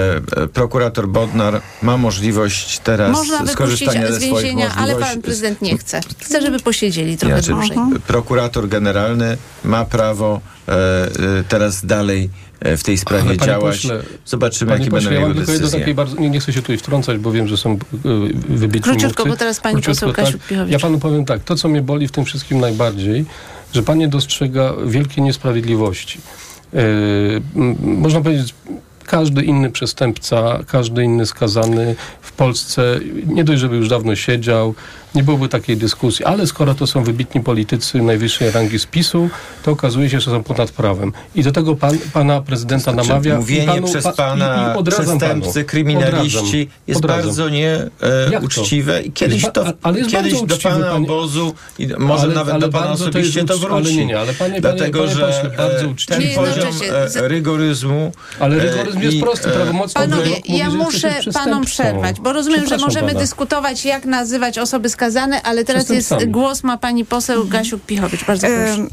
e, 0.42 0.46
prokurator 0.46 1.08
Bodnar 1.08 1.60
ma 1.82 1.96
możliwość 1.96 2.78
teraz 2.78 3.12
Można 3.12 3.46
skorzystania 3.46 4.06
z 4.06 4.10
ze 4.10 4.16
swoich 4.16 4.32
więzienia, 4.32 4.70
ale 4.74 4.80
możliwości. 4.92 5.14
pan 5.14 5.22
prezydent 5.22 5.62
nie 5.62 5.78
chce. 5.78 6.00
Chce, 6.18 6.42
żeby 6.42 6.58
posiedzieli 6.58 7.16
trochę 7.16 7.34
Inaczej, 7.34 7.54
dłużej. 7.54 8.00
Prokurator 8.06 8.68
generalny 8.68 9.36
ma 9.64 9.84
prawo 9.84 10.40
teraz 11.48 11.86
dalej 11.86 12.30
w 12.60 12.82
tej 12.82 12.98
sprawie 12.98 13.28
Ale 13.28 13.36
działać. 13.38 13.76
pośle, 13.76 14.02
Zobaczymy, 14.26 14.72
jakie 14.72 14.90
pośle, 14.90 15.10
będą 15.10 15.22
ja 15.22 15.28
jego 15.28 15.40
decyzje. 15.40 15.80
takiej 15.80 15.94
bardzo, 15.94 16.20
nie, 16.20 16.30
nie 16.30 16.40
chcę 16.40 16.52
się 16.52 16.60
tutaj 16.60 16.78
wtrącać, 16.78 17.18
bo 17.18 17.32
wiem, 17.32 17.48
że 17.48 17.56
są 17.56 17.72
y, 17.74 17.78
wybitni 18.48 18.92
Króciutko, 18.92 19.22
mówcy. 19.22 19.28
bo 19.30 19.36
teraz 19.36 19.60
pani 19.60 19.82
poseł 19.82 20.12
tak. 20.12 20.26
Ja 20.68 20.78
panu 20.78 20.98
powiem 20.98 21.24
tak, 21.24 21.44
to 21.44 21.56
co 21.56 21.68
mnie 21.68 21.82
boli 21.82 22.08
w 22.08 22.12
tym 22.12 22.24
wszystkim 22.24 22.60
najbardziej, 22.60 23.24
że 23.74 23.82
pan 23.82 23.98
nie 23.98 24.08
dostrzega 24.08 24.72
wielkiej 24.86 25.24
niesprawiedliwości. 25.24 26.18
Yy, 26.72 26.80
można 27.80 28.20
powiedzieć, 28.20 28.54
każdy 29.06 29.42
inny 29.44 29.70
przestępca, 29.70 30.58
każdy 30.66 31.04
inny 31.04 31.26
skazany 31.26 31.96
w 32.20 32.32
Polsce, 32.32 33.00
nie 33.26 33.44
dość, 33.44 33.60
żeby 33.60 33.76
już 33.76 33.88
dawno 33.88 34.16
siedział, 34.16 34.74
nie 35.16 35.22
byłoby 35.22 35.48
takiej 35.48 35.76
dyskusji, 35.76 36.24
ale 36.24 36.46
skoro 36.46 36.74
to 36.74 36.86
są 36.86 37.04
wybitni 37.04 37.40
politycy 37.40 38.02
najwyższej 38.02 38.50
rangi 38.50 38.78
spisu, 38.78 39.28
to 39.62 39.70
okazuje 39.70 40.10
się, 40.10 40.20
że 40.20 40.30
są 40.30 40.42
ponad 40.42 40.70
prawem. 40.70 41.12
I 41.34 41.42
do 41.42 41.52
tego 41.52 41.74
pan, 41.76 41.98
pana 42.12 42.40
prezydenta 42.40 42.92
Znaczy, 42.92 43.08
namawia. 43.08 43.36
mówienie 43.36 43.66
panu- 43.66 43.86
przez 43.86 44.04
pa- 44.04 44.12
pana 44.12 44.74
i- 44.76 44.80
i 44.80 44.84
przestępcy, 44.84 45.52
panu. 45.54 45.66
kryminaliści 45.66 46.38
Odradzam. 46.38 46.66
jest 46.86 46.98
Odradzam. 46.98 47.24
bardzo 47.24 47.44
to? 47.44 47.50
nieuczciwe 48.30 49.02
i 49.02 49.12
kiedyś 49.12 49.42
to, 49.52 49.64
ale 49.82 49.98
jest 49.98 50.10
kiedyś 50.10 50.32
do 50.32 50.40
uczciwy, 50.42 50.62
pana 50.74 50.86
panie- 50.86 51.04
obozu 51.06 51.54
i 51.78 51.88
może 51.98 52.22
Ale- 52.24 52.34
nawet 52.34 52.54
ale 52.54 52.60
do 52.60 52.68
pana 52.68 52.86
to 52.86 52.92
osobiście 52.92 53.44
to, 53.44 53.54
ucz- 53.54 53.60
wróci. 53.60 53.74
ale 53.74 53.92
nie, 53.94 54.06
nie, 54.06 54.18
ale 54.20 54.32
panie- 54.34 54.60
Dlatego, 54.60 54.98
panie- 54.98 55.14
panie 55.14 55.32
że 55.32 55.42
pośle, 55.42 55.56
bardzo 55.56 55.84
e, 55.84 55.88
uczciwy. 55.88 56.20
ten 56.22 56.34
poziom 56.34 56.54
jednocześnie 56.56 56.96
e, 56.96 57.08
z- 57.08 57.16
rygoryzmu 57.16 58.12
Ale 58.40 58.56
e, 58.56 58.58
rygoryzm 58.58 59.00
jest 59.00 59.20
prosty, 59.20 59.48
e, 59.48 59.52
prawomocny 59.52 60.00
Panowie, 60.00 60.30
ja 60.48 60.70
muszę 60.70 61.14
panom 61.34 61.64
przerwać, 61.64 62.20
bo 62.20 62.32
rozumiem, 62.32 62.66
że 62.68 62.78
możemy 62.78 63.14
dyskutować, 63.14 63.84
jak 63.84 64.04
nazywać 64.04 64.58
osoby 64.58 64.88
skazane, 64.88 65.05
ale 65.42 65.64
teraz 65.64 65.88
jest 65.88 66.14
głos 66.26 66.64
ma 66.64 66.78
pani 66.78 67.04
poseł 67.04 67.44
Gasiuk-Pichowicz. 67.44 68.26
Bardzo 68.26 68.46
proszę. 68.46 68.86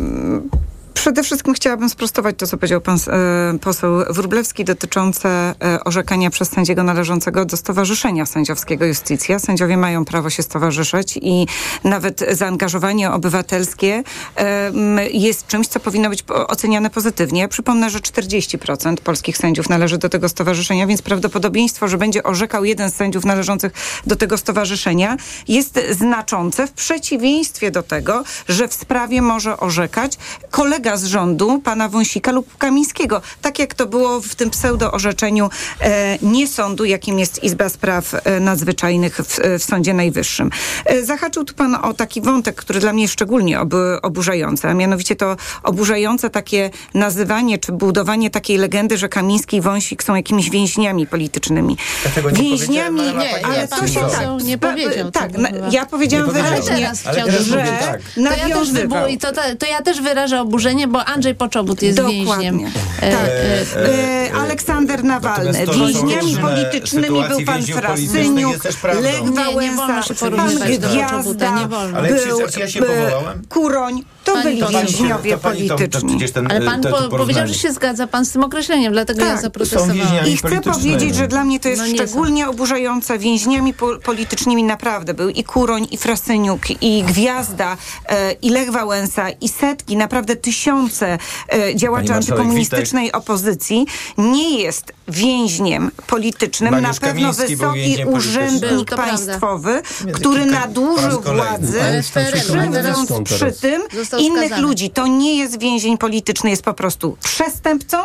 Przede 0.94 1.24
wszystkim 1.24 1.54
chciałabym 1.54 1.90
sprostować 1.90 2.36
to, 2.38 2.48
co 2.48 2.58
powiedział 2.58 2.82
pan 2.82 2.98
e, 3.08 3.60
poseł 3.60 3.92
Wróblewski 4.10 4.66
dotyczące 4.66 5.30
e, 5.30 5.84
orzekania 5.84 6.30
przez 6.30 6.50
sędziego 6.50 6.84
należącego 6.84 7.46
do 7.46 7.58
Stowarzyszenia 7.58 8.26
Sędziowskiego 8.26 8.86
Justicja. 8.86 9.40
Sędziowie 9.40 9.78
mają 9.78 10.06
prawo 10.06 10.30
się 10.30 10.44
stowarzyszyć 10.44 11.20
i 11.22 11.48
nawet 11.84 12.26
zaangażowanie 12.32 13.12
obywatelskie 13.12 14.04
em, 14.36 15.00
jest 15.12 15.48
czymś, 15.48 15.68
co 15.68 15.80
powinno 15.80 16.10
być 16.10 16.24
oceniane 16.48 16.90
pozytywnie. 16.90 17.48
Przypomnę, 17.48 17.90
że 17.90 18.00
40% 18.00 18.96
polskich 18.98 19.38
sędziów 19.38 19.70
należy 19.70 19.98
do 19.98 20.10
tego 20.10 20.30
stowarzyszenia, 20.30 20.88
więc 20.88 21.02
prawdopodobieństwo, 21.02 21.88
że 21.88 21.98
będzie 21.98 22.24
orzekał 22.24 22.66
jeden 22.66 22.90
z 22.90 22.96
sędziów 22.96 23.26
należących 23.26 23.74
do 24.08 24.16
tego 24.16 24.38
stowarzyszenia 24.38 25.18
jest 25.48 25.80
znaczące 25.92 26.68
w 26.68 26.72
przeciwieństwie 26.72 27.72
do 27.72 27.84
tego, 27.84 28.24
że 28.48 28.68
w 28.68 28.74
sprawie 28.74 29.22
może 29.22 29.58
orzekać 29.58 30.18
kolega 30.52 30.83
z 30.96 31.06
rządu, 31.06 31.60
pana 31.64 31.90
Wąsika 31.90 32.32
lub 32.32 32.58
Kamińskiego. 32.58 33.22
Tak 33.42 33.60
jak 33.60 33.74
to 33.76 33.86
było 33.86 34.22
w 34.22 34.36
tym 34.36 34.50
pseudo-orzeczeniu 34.50 35.50
e, 35.82 36.18
nie 36.22 36.48
sądu, 36.48 36.86
jakim 36.86 37.20
jest 37.20 37.44
Izba 37.44 37.70
Spraw 37.70 38.14
e, 38.14 38.40
Nadzwyczajnych 38.40 39.18
w, 39.18 39.40
e, 39.40 39.60
w 39.60 39.64
Sądzie 39.64 39.94
Najwyższym. 39.94 40.50
E, 40.86 41.04
zahaczył 41.06 41.44
tu 41.44 41.54
pan 41.54 41.76
o 41.76 41.94
taki 41.94 42.22
wątek, 42.22 42.56
który 42.56 42.80
dla 42.80 42.94
mnie 42.94 43.02
jest 43.02 43.14
szczególnie 43.14 43.60
ob, 43.60 43.74
oburzający, 44.02 44.68
a 44.68 44.74
mianowicie 44.74 45.16
to 45.16 45.36
oburzające 45.64 46.30
takie 46.30 46.70
nazywanie 46.94 47.58
czy 47.58 47.72
budowanie 47.72 48.30
takiej 48.30 48.58
legendy, 48.58 48.98
że 48.98 49.10
Kamiński 49.10 49.58
i 49.58 49.62
Wąsik 49.62 50.04
są 50.04 50.16
jakimiś 50.16 50.50
więźniami 50.50 51.08
politycznymi. 51.08 51.78
nie 52.18 52.32
Więźniami, 52.32 53.00
pani 53.00 53.18
Nie, 53.18 53.46
ale 53.46 53.68
pan 53.68 53.80
to 53.80 53.88
się 53.88 54.00
tak, 54.00 54.44
nie 54.44 54.58
powiedział 54.58 55.12
Tak, 55.12 55.32
ja 55.72 55.86
powiedziałam 55.86 56.28
Nie 56.28 56.34
wyraźnie, 56.34 56.92
że 56.98 57.04
tak. 57.04 57.14
To 57.14 57.20
ja, 57.20 57.26
też 57.26 57.48
nawiązywał. 58.18 59.04
wybu- 59.04 59.12
i 59.12 59.18
to, 59.18 59.32
to, 59.32 59.42
to 59.60 59.66
ja 59.66 59.82
też 59.82 60.02
wyrażę 60.02 60.42
oburzenie 60.42 60.73
zagrożenie, 60.74 60.88
bo 60.88 61.06
Andrzej 61.06 61.36
Poczobut 61.36 61.82
jest 61.82 61.98
Dokładnie. 61.98 62.52
więźniem. 62.52 62.72
Tak. 63.00 63.12
E, 63.12 64.30
E, 64.30 64.34
Aleksander 64.34 65.04
Nawalny. 65.04 65.66
To, 65.66 65.74
Więźniami 65.74 66.38
politycznymi 66.38 67.24
był 67.30 67.42
pan 67.46 67.64
Frasyniuk. 67.64 68.56
Lech 69.02 69.24
Wałęsa, 69.24 70.02
pan 70.36 70.56
Gwiazda, 70.80 71.60
nie 71.60 71.68
wolno. 71.68 71.98
Ale 71.98 72.10
był 72.10 72.40
ja 72.60 72.68
się 72.68 72.80
e, 72.80 72.84
powołałem. 72.84 73.42
Kuroń. 73.50 74.04
To 74.24 74.32
Pani 74.34 74.44
byli 74.44 74.60
to 74.60 74.70
więźniowie 74.70 75.32
to 75.32 75.38
pani 75.38 75.62
to- 75.68 75.68
to 75.68 75.76
polityczni. 75.78 76.10
przecież 76.10 76.32
ten, 76.32 76.52
Ale 76.52 76.62
pan 76.62 76.82
te- 76.82 76.90
to 76.92 77.10
po, 77.10 77.18
powiedział, 77.18 77.48
że 77.48 77.54
się 77.54 77.72
zgadza 77.74 78.08
pan 78.08 78.26
z 78.26 78.32
tym 78.32 78.44
określeniem, 78.44 78.94
dlatego 78.94 79.22
ja 79.22 79.28
Tak, 79.28 79.36
są 79.38 79.42
zaprotestowałam. 79.42 80.28
I 80.28 80.38
chcę 80.38 80.62
powiedzieć, 80.62 81.16
że 81.16 81.28
dla 81.28 81.44
mnie 81.44 81.60
to 81.60 81.70
jest 81.70 81.82
No 81.82 81.88
nie 81.88 81.98
są. 81.98 82.04
szczególnie 82.06 82.50
oburzające. 82.50 83.20
Więźniami 83.20 83.74
po 83.74 83.98
politycznymi 84.04 84.64
naprawdę 84.64 85.14
był 85.14 85.30
i 85.30 85.44
Kuroń, 85.44 85.88
i 85.92 85.98
Frasyniuk, 85.98 86.62
i 86.84 87.04
Gwiazda, 87.04 87.78
e, 88.10 88.32
i 88.32 88.50
Lech 88.50 88.72
Wałęsa, 88.72 89.30
i 89.30 89.50
setki, 89.50 89.98
naprawdę 89.98 90.36
tysiące 90.36 91.18
e, 91.54 91.76
działaczy 91.76 92.14
antykomunistycznej 92.14 93.12
opozycji. 93.12 93.86
Nie 94.18 94.60
jest 94.62 94.94
więźniem 95.08 95.92
politycznym. 96.08 96.72
Mariusz 96.72 97.02
Na 97.02 97.08
pewno 97.08 97.22
Kamiński 97.34 97.56
wysoki 97.56 98.06
urzędnik 98.06 98.90
to 98.90 98.96
państwowy, 98.96 99.82
który 100.14 100.46
nadużył 100.46 101.22
władzy, 101.22 101.80
krzywdząc 102.36 103.12
przy 103.30 103.52
tym 103.52 103.82
innych 104.18 104.46
skazany. 104.46 104.62
ludzi. 104.62 104.90
To 104.90 105.08
nie 105.08 105.38
jest 105.38 105.60
więzień 105.60 105.98
polityczny, 105.98 106.50
jest 106.50 106.64
po 106.64 106.74
prostu 106.74 107.18
przestępcą 107.24 107.98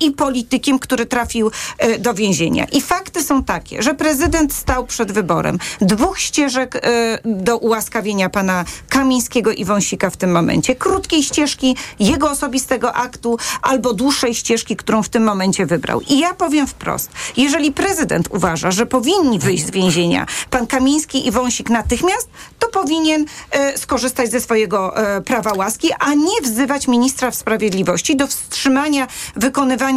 i 0.00 0.10
politykiem, 0.10 0.78
który 0.78 1.06
trafił 1.06 1.50
e, 1.78 1.98
do 1.98 2.14
więzienia. 2.14 2.64
I 2.64 2.80
fakty 2.80 3.22
są 3.22 3.44
takie, 3.44 3.82
że 3.82 3.94
prezydent 3.94 4.54
stał 4.54 4.86
przed 4.86 5.12
wyborem 5.12 5.58
dwóch 5.80 6.20
ścieżek 6.20 6.76
e, 6.76 6.80
do 7.24 7.58
ułaskawienia 7.58 8.30
pana 8.30 8.64
Kamińskiego 8.88 9.52
i 9.52 9.64
Wąsika 9.64 10.10
w 10.10 10.16
tym 10.16 10.32
momencie. 10.32 10.74
Krótkiej 10.74 11.22
ścieżki 11.22 11.76
jego 12.00 12.30
osobistego 12.30 12.94
aktu 12.94 13.38
albo 13.62 13.92
dłuższej 13.92 14.34
ścieżki, 14.34 14.76
którą 14.76 15.02
w 15.02 15.08
tym 15.08 15.24
momencie 15.24 15.66
wybrał. 15.66 16.00
I 16.00 16.18
ja 16.18 16.34
powiem 16.34 16.66
wprost, 16.66 17.10
jeżeli 17.36 17.72
prezydent 17.72 18.28
uważa, 18.30 18.70
że 18.70 18.86
powinni 18.86 19.38
wyjść 19.38 19.66
z 19.66 19.70
więzienia 19.70 20.26
pan 20.50 20.66
Kamiński 20.66 21.26
i 21.26 21.30
Wąsik 21.30 21.70
natychmiast, 21.70 22.28
to 22.58 22.68
powinien 22.68 23.24
e, 23.50 23.78
skorzystać 23.78 24.30
ze 24.30 24.40
swojego 24.40 24.94
prawa 25.24 25.52
łaski, 25.52 25.88
a 25.98 26.14
nie 26.14 26.40
wzywać 26.42 26.88
ministra 26.88 27.30
sprawiedliwości 27.30 28.16
do 28.16 28.26
wstrzymania 28.26 29.06
wykonywania 29.36 29.89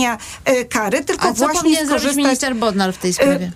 e, 0.45 0.65
kary, 0.65 1.03
tylko 1.03 1.27
A 1.27 1.33
co 1.33 1.33
właśnie 1.33 1.59
powinien 1.59 1.87
zrobić 1.87 2.01
skorzystać... 2.01 2.25
minister 2.25 2.55
Bodnar 2.55 2.93
w 2.93 2.97
tej 2.97 3.13
sprawie? 3.13 3.51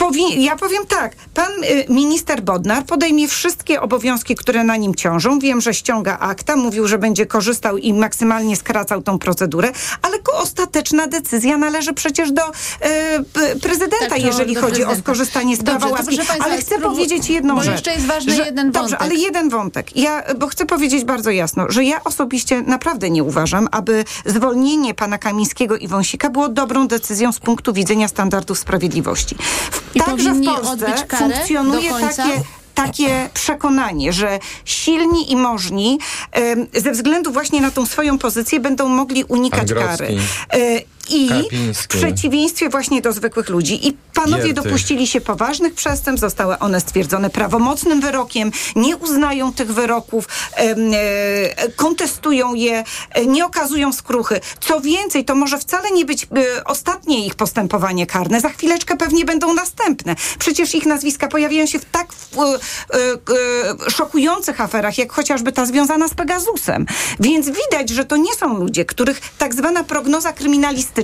Powi- 0.00 0.42
ja 0.44 0.56
powiem 0.56 0.86
tak, 0.86 1.12
pan 1.34 1.52
y, 1.64 1.84
minister 1.92 2.42
Bodnar 2.42 2.84
podejmie 2.84 3.28
wszystkie 3.28 3.80
obowiązki, 3.80 4.34
które 4.34 4.64
na 4.64 4.76
nim 4.76 4.94
ciążą. 4.94 5.38
Wiem, 5.38 5.60
że 5.60 5.74
ściąga 5.74 6.18
akta, 6.18 6.56
mówił, 6.56 6.88
że 6.88 6.98
będzie 6.98 7.26
korzystał 7.26 7.76
i 7.78 7.92
maksymalnie 7.92 8.56
skracał 8.56 9.02
tą 9.02 9.18
procedurę, 9.18 9.72
ale 10.02 10.16
ostateczna 10.32 11.06
decyzja 11.06 11.58
należy 11.58 11.92
przecież 11.92 12.32
do 12.32 12.42
y, 12.48 13.60
prezydenta, 13.62 13.96
Tak, 14.08 14.08
to 14.08 14.26
jeżeli 14.26 14.54
do 14.54 14.60
chodzi 14.60 14.72
prezydenta. 14.72 14.98
o 15.00 15.02
skorzystanie 15.02 15.56
z 15.56 15.58
Dobrze, 15.58 15.78
prawa 15.80 15.92
łaski. 15.96 16.18
ale 16.40 16.58
chcę 16.58 16.74
spróbuj- 16.76 16.82
powiedzieć 16.82 17.30
jedną 17.30 17.54
bo 17.56 17.62
rzecz. 17.62 17.72
jeszcze 17.72 17.92
jest 17.92 18.06
ważny 18.06 18.36
jeden 18.36 18.72
Dobrze, 18.72 18.80
wątek. 18.96 19.02
ale 19.02 19.14
jeden 19.14 19.48
wątek. 19.48 19.96
Ja, 19.96 20.22
bo 20.38 20.46
chcę 20.46 20.66
powiedzieć 20.66 21.04
bardzo 21.04 21.30
jasno, 21.30 21.66
że 21.68 21.84
ja 21.84 22.04
osobiście 22.04 22.62
naprawdę 22.62 23.10
nie 23.10 23.24
uważam, 23.24 23.68
aby 23.72 24.04
zwolnienie 24.26 24.94
pana 24.94 25.18
Kamińskiego 25.18 25.76
i 25.76 25.88
Wąsika 25.88 26.30
było 26.30 26.48
dobrą 26.48 26.88
decyzją 26.88 27.32
z 27.32 27.38
punktu 27.38 27.72
widzenia 27.72 28.08
standardów 28.08 28.58
sprawiedliwości. 28.58 29.36
W, 29.70 29.89
I 29.94 30.00
także 30.00 30.34
w 30.34 30.44
Polsce 30.44 30.94
funkcjonuje 31.18 31.90
takie 32.00 32.42
takie 32.74 33.28
przekonanie, 33.34 34.12
że 34.12 34.38
silni 34.64 35.32
i 35.32 35.36
możni 35.36 35.98
ze 36.74 36.92
względu 36.92 37.32
właśnie 37.32 37.60
na 37.60 37.70
tą 37.70 37.86
swoją 37.86 38.18
pozycję 38.18 38.60
będą 38.60 38.88
mogli 38.88 39.24
unikać 39.24 39.72
kary. 39.72 40.16
I 41.10 41.28
w 41.74 41.86
przeciwieństwie 41.86 42.68
właśnie 42.68 43.02
do 43.02 43.12
zwykłych 43.12 43.48
ludzi. 43.48 43.88
I 43.88 43.96
panowie 44.14 44.44
Giertych. 44.44 44.64
dopuścili 44.64 45.06
się 45.06 45.20
poważnych 45.20 45.74
przestępstw, 45.74 46.20
zostały 46.20 46.58
one 46.58 46.80
stwierdzone 46.80 47.30
prawomocnym 47.30 48.00
wyrokiem, 48.00 48.52
nie 48.76 48.96
uznają 48.96 49.52
tych 49.52 49.72
wyroków, 49.72 50.28
e, 50.56 51.72
kontestują 51.76 52.54
je, 52.54 52.84
e, 53.10 53.26
nie 53.26 53.46
okazują 53.46 53.92
skruchy. 53.92 54.40
Co 54.60 54.80
więcej, 54.80 55.24
to 55.24 55.34
może 55.34 55.58
wcale 55.58 55.90
nie 55.90 56.04
być 56.04 56.24
e, 56.24 56.64
ostatnie 56.64 57.26
ich 57.26 57.34
postępowanie 57.34 58.06
karne. 58.06 58.40
Za 58.40 58.48
chwileczkę 58.48 58.96
pewnie 58.96 59.24
będą 59.24 59.54
następne. 59.54 60.16
Przecież 60.38 60.74
ich 60.74 60.86
nazwiska 60.86 61.28
pojawiają 61.28 61.66
się 61.66 61.78
w 61.78 61.84
tak 61.84 62.10
szokujących 63.88 64.60
aferach, 64.60 64.98
jak 64.98 65.12
chociażby 65.12 65.52
ta 65.52 65.66
związana 65.66 66.08
z 66.08 66.14
Pegasusem. 66.14 66.86
Więc 67.20 67.46
widać, 67.46 67.90
że 67.90 68.04
to 68.04 68.16
nie 68.16 68.34
są 68.34 68.56
ludzie, 68.56 68.84
których 68.84 69.20
tak 69.38 69.54
zwana 69.54 69.84
prognoza 69.84 70.32
kryminalistyczna 70.32 70.99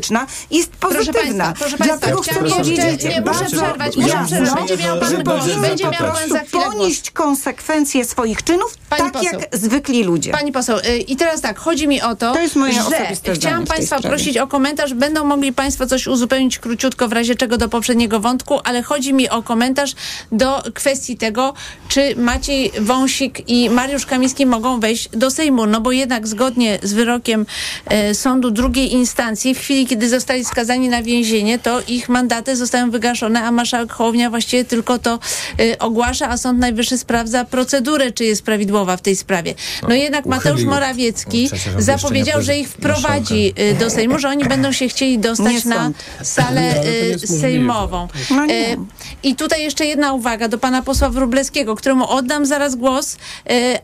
jest 0.50 0.70
Proszę 0.70 0.96
pozytywna. 0.98 1.44
państwa, 1.44 1.52
proszę 1.64 1.76
państwa, 1.78 1.96
Dlatego 1.98 2.22
chcę 2.22 2.34
powiedzieć 2.34 3.04
nie, 3.04 3.20
muszę 3.20 3.44
przerwać, 3.44 3.96
muszę 3.96 4.08
jasno, 4.08 4.36
przerwać. 4.42 4.68
Będzie 4.68 4.84
miał 4.84 4.98
pan 5.00 5.10
że 5.10 5.22
głos, 5.22 5.40
powinny 5.40 5.68
będzie 5.68 5.84
miał 5.84 5.92
pan 5.92 6.28
za 6.28 6.38
chwilę 6.38 6.62
głos. 6.64 6.64
ponieść 6.74 7.10
konsekwencje 7.10 8.04
swoich 8.04 8.44
czynów, 8.44 8.74
Pani 8.90 9.02
tak 9.02 9.12
poseł. 9.12 9.40
jak 9.40 9.56
zwykli 9.56 10.04
ludzie. 10.04 10.32
Pani 10.32 10.52
poseł, 10.52 10.78
y, 10.78 10.98
i 10.98 11.16
teraz 11.16 11.40
tak, 11.40 11.58
chodzi 11.58 11.88
mi 11.88 12.02
o 12.02 12.16
to, 12.16 12.32
To 12.32 12.40
jest 12.40 12.56
moje 12.56 12.72
że 12.72 13.32
chciałam 13.34 13.66
Państwa 13.66 13.98
sprawie. 13.98 14.16
prosić 14.16 14.38
o 14.38 14.46
komentarz. 14.46 14.94
Będą 14.94 15.24
mogli 15.24 15.52
Państwo 15.52 15.86
coś 15.86 16.06
uzupełnić 16.06 16.58
króciutko 16.58 17.08
w 17.08 17.12
razie 17.12 17.34
czego 17.34 17.56
do 17.58 17.68
poprzedniego 17.68 18.20
wątku, 18.20 18.60
ale 18.64 18.82
chodzi 18.82 19.14
mi 19.14 19.28
o 19.28 19.42
komentarz 19.42 19.94
do 20.32 20.62
kwestii 20.74 21.16
tego, 21.16 21.54
czy 21.88 22.16
Maciej 22.16 22.72
Wąsik 22.80 23.48
i 23.48 23.70
Mariusz 23.70 24.06
Kamiński 24.06 24.46
mogą 24.46 24.80
wejść 24.80 25.08
do 25.08 25.30
Sejmu. 25.30 25.66
No 25.66 25.80
bo 25.80 25.92
jednak 25.92 26.26
zgodnie 26.28 26.78
z 26.82 26.92
wyrokiem 26.92 27.46
e, 27.86 28.14
sądu 28.14 28.50
drugiej 28.50 28.92
instancji, 28.92 29.54
w 29.54 29.58
chwili 29.58 29.75
kiedy 29.84 30.08
zostali 30.08 30.44
skazani 30.44 30.88
na 30.88 31.02
więzienie, 31.02 31.58
to 31.58 31.80
ich 31.88 32.08
mandaty 32.08 32.56
zostają 32.56 32.90
wygaszone, 32.90 33.42
a 33.42 33.50
marszałek 33.52 33.92
Hołownia 33.92 34.30
właściwie 34.30 34.64
tylko 34.64 34.98
to 34.98 35.18
e, 35.60 35.78
ogłasza, 35.78 36.28
a 36.28 36.36
Sąd 36.36 36.58
Najwyższy 36.58 36.98
sprawdza 36.98 37.44
procedurę, 37.44 38.12
czy 38.12 38.24
jest 38.24 38.42
prawidłowa 38.42 38.96
w 38.96 39.02
tej 39.02 39.16
sprawie. 39.16 39.54
No 39.88 39.94
jednak 39.94 40.26
Mateusz. 40.26 40.64
Morawiecki 40.64 41.50
zapowiedział, 41.78 42.42
że 42.42 42.56
ich 42.58 42.68
wprowadzi 42.68 43.52
y, 43.58 43.74
do 43.74 43.90
Sejmu, 43.90 44.18
że 44.18 44.28
oni 44.28 44.44
będą 44.44 44.72
się 44.72 44.88
chcieli 44.88 45.12
Nie 45.12 45.18
dostać 45.18 45.64
na 45.64 45.76
sąd. 45.76 45.96
salę 46.22 46.74
y, 47.14 47.26
sejmową. 47.26 48.08
No. 48.30 48.44
Y, 48.44 48.76
I 49.22 49.34
tutaj 49.34 49.62
jeszcze 49.62 49.86
jedna 49.86 50.12
uwaga 50.12 50.48
do 50.48 50.58
pana 50.58 50.82
posła 50.82 51.08
Wróblewskiego, 51.08 51.76
któremu 51.76 52.10
oddam 52.10 52.46
zaraz 52.46 52.74
głos, 52.76 53.14
y, 53.14 53.18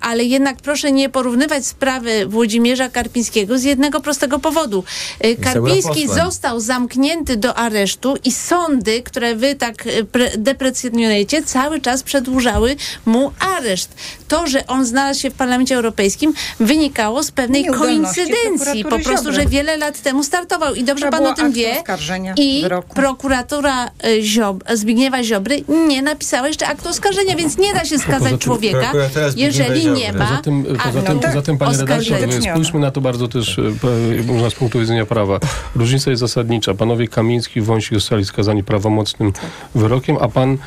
ale 0.01 0.25
jednak 0.25 0.57
proszę 0.57 0.93
nie 0.93 1.09
porównywać 1.09 1.67
sprawy 1.67 2.27
Włodzimierza 2.27 2.89
Karpińskiego 2.89 3.59
z 3.59 3.63
jednego 3.63 4.01
prostego 4.01 4.39
powodu. 4.39 4.85
Y, 5.25 5.37
Karpiński 5.37 5.82
europosłem. 5.89 6.25
został 6.25 6.61
zamknięty 6.61 7.37
do 7.37 7.55
aresztu 7.55 8.15
i 8.25 8.33
sądy, 8.33 9.03
które 9.03 9.35
wy 9.35 9.55
tak 9.55 9.87
y, 9.87 10.05
pre- 10.05 10.37
deprecjonujecie, 10.39 11.43
cały 11.43 11.81
czas 11.81 12.03
przedłużały 12.03 12.77
mu 13.07 13.33
areszt. 13.59 13.95
To, 14.29 14.47
że 14.47 14.67
on 14.67 14.85
znalazł 14.87 15.21
się 15.21 15.31
w 15.31 15.35
Parlamencie 15.35 15.75
Europejskim 15.77 16.33
wynikało 16.61 17.23
z 17.23 17.31
pewnej 17.31 17.65
koincydencji. 17.67 18.85
Po 18.85 18.99
prostu, 18.99 19.27
Ziobry. 19.33 19.43
że 19.43 19.47
wiele 19.47 19.77
lat 19.77 20.01
temu 20.03 20.25
startował 20.25 20.75
i 20.75 20.85
dobrze 20.85 21.11
pan 21.11 21.27
o 21.27 21.35
tym 21.35 21.53
wie. 21.53 21.77
oskarżenia 21.79 22.35
I 22.37 22.63
wyroku. 22.63 22.95
prokuratura 22.95 23.91
y, 24.07 24.23
Ziob, 24.23 24.65
Zbigniewa 24.75 25.23
Ziobry 25.25 25.65
nie 25.89 26.03
napisała 26.03 26.49
jeszcze 26.49 26.67
aktu 26.67 26.89
oskarżenia, 26.89 27.37
więc 27.37 27.59
nie 27.59 27.75
da 27.75 27.85
się 27.85 27.99
skazać 27.99 28.29
tym 28.31 28.39
człowieka, 28.39 28.93
jeżeli 29.37 29.87
nie 29.91 30.13
ma 30.13 30.27
Poza 30.27 30.41
tym, 30.43 30.65
poza 30.65 31.03
tym, 31.03 31.21
poza 31.21 31.43
tym 31.43 31.59
panie 31.59 31.73
redaktorze, 31.79 32.15
oskarżenia. 32.15 32.53
spójrzmy 32.53 32.81
na 32.81 32.91
to 32.91 33.01
bardzo 33.01 33.29
też 33.29 33.61
można 34.27 34.51
z 34.51 34.55
punktu 34.55 34.81
widzenia 34.81 35.07
prawa. 35.07 35.39
Różnica 35.75 36.11
jest 36.11 36.21
zasadnicza. 36.21 36.75
Panowie 36.75 37.09
Kamiński 37.09 37.59
i 37.59 37.63
Wąsik 37.63 37.95
zostali 37.95 38.25
skazani 38.25 38.65
prawomocnym 38.65 39.33
wyrokiem, 39.75 40.17
a 40.21 40.29
pan 40.29 40.59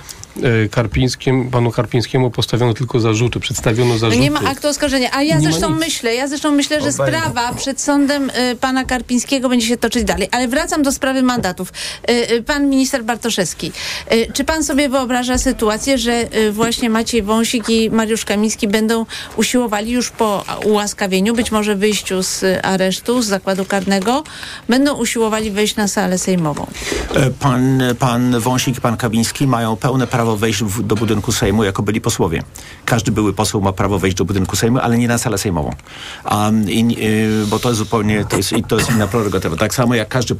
Karpińskim, 0.72 1.50
panu 1.52 1.72
Karpińskiemu 1.72 2.32
postawiono 2.32 2.74
tylko 2.74 3.00
zarzuty, 3.00 3.40
przedstawiono 3.40 3.94
No 3.94 4.00
zarzuty. 4.00 4.22
nie 4.22 4.32
ma 4.32 4.40
aktu 4.40 4.68
oskarżenia. 4.68 5.10
A 5.14 5.24
ja 5.24 5.36
Nie 5.40 5.42
zresztą 5.42 5.70
myślę, 5.70 6.16
ja 6.16 6.28
zresztą 6.28 6.52
myślę, 6.52 6.82
że 6.82 6.92
sprawa 6.92 7.54
przed 7.54 7.82
sądem 7.82 8.30
y, 8.30 8.56
pana 8.56 8.86
Karpińskiego 8.86 9.50
będzie 9.50 9.68
się 9.68 9.78
toczyć 9.78 10.04
dalej. 10.04 10.28
Ale 10.32 10.48
wracam 10.48 10.84
do 10.84 10.92
sprawy 10.92 11.24
mandatów. 11.24 11.74
Y, 12.10 12.32
y, 12.34 12.44
pan 12.44 12.70
minister 12.70 13.04
Bartoszewski, 13.04 13.72
y, 14.14 14.28
czy 14.34 14.44
pan 14.44 14.64
sobie 14.64 14.90
wyobraża 14.90 15.38
sytuację, 15.38 15.98
że 15.98 16.28
właśnie 16.52 16.90
Maciej 16.90 17.24
Wąsik 17.24 17.70
i 17.70 17.90
Mariusz 17.90 18.26
Kamiński 18.26 18.68
będą 18.68 19.06
usiłowali 19.38 19.92
już 19.92 20.10
po 20.12 20.44
ułaskawieniu, 20.66 21.36
być 21.36 21.52
może 21.52 21.76
wyjściu 21.76 22.24
z 22.24 22.44
aresztu, 22.66 23.22
z 23.22 23.26
zakładu 23.26 23.66
karnego, 23.66 24.24
będą 24.70 24.94
usiłowali 24.98 25.52
wejść 25.52 25.76
na 25.76 25.88
salę 25.88 26.18
sejmową? 26.18 26.68
E, 27.16 27.30
Pan, 27.30 27.84
pan 28.00 28.40
Wąsik 28.40 28.78
i 28.78 28.82
pan 28.82 28.98
Kabiński 28.98 29.48
mają 29.48 29.76
pełne 29.76 30.08
prawo 30.08 30.25
prawo 30.26 30.38
wejść 30.38 30.64
do 30.84 30.96
budynku 30.96 31.32
Sejmu 31.32 31.64
jako 31.64 31.84
byli 31.84 32.02
posłowie. 32.02 32.44
Każdy 32.86 33.12
były 33.12 33.34
poseł 33.34 33.62
ma 33.62 33.74
prawo 33.74 34.00
wejść 34.00 34.18
do 34.18 34.26
budynku 34.26 34.56
Sejmu, 34.56 34.80
ale 34.80 34.98
nie 34.98 35.08
na 35.08 35.18
salę 35.18 35.38
sejmową. 35.38 35.70
Um, 36.32 36.70
i, 36.70 36.98
y, 37.00 37.48
bo 37.48 37.60
to 37.60 37.70
jest 37.70 37.80
zupełnie, 37.80 38.26
to 38.26 38.38
jest, 38.38 38.54
to 38.68 38.78
jest 38.78 38.92
inna 38.92 39.08
prerogatywa. 39.08 39.56
Tak 39.56 39.74
samo 39.74 39.96
jak 39.96 40.08
każdy, 40.08 40.36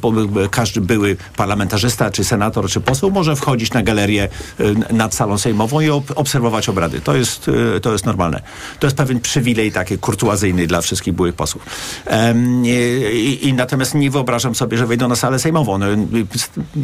każdy 0.50 0.80
były 0.80 1.16
parlamentarzysta, 1.36 2.10
czy 2.10 2.24
senator, 2.24 2.68
czy 2.68 2.80
poseł 2.80 3.10
może 3.10 3.36
wchodzić 3.36 3.72
na 3.72 3.82
galerię 3.82 4.28
y, 4.60 4.74
nad 4.92 5.14
salą 5.14 5.38
sejmową 5.38 5.80
i 5.80 5.90
ob, 5.90 6.04
obserwować 6.14 6.68
obrady. 6.68 7.00
To 7.00 7.14
jest, 7.14 7.48
y, 7.48 7.80
to 7.80 7.92
jest 7.92 8.06
normalne. 8.06 8.42
To 8.80 8.86
jest 8.86 8.96
pewien 8.96 9.20
przywilej 9.20 9.72
taki 9.72 9.98
kurtuazyjny 9.98 10.66
dla 10.66 10.80
wszystkich 10.80 11.14
byłych 11.14 11.34
posłów. 11.34 11.62
Um, 12.10 12.66
i, 12.66 13.54
natomiast 13.56 13.94
nie 13.94 14.10
wyobrażam 14.10 14.54
sobie, 14.54 14.78
że 14.78 14.86
wejdą 14.86 15.08
na 15.08 15.16
salę 15.16 15.38
sejmową. 15.38 15.78
No, 15.78 15.86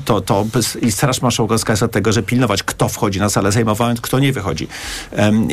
to, 0.05 0.21
to 0.21 0.45
i 0.83 0.93
Straż 0.93 1.23
Marszałkowska 1.23 1.73
jest 1.73 1.83
od 1.83 1.93
tego, 1.93 2.13
że 2.13 2.23
pilnować, 2.23 2.63
kto 2.63 2.89
wchodzi 2.93 3.21
na 3.21 3.29
salę 3.29 3.53
sejmową, 3.53 3.95
kto 4.01 4.19
nie 4.19 4.33
wychodzi. 4.33 4.69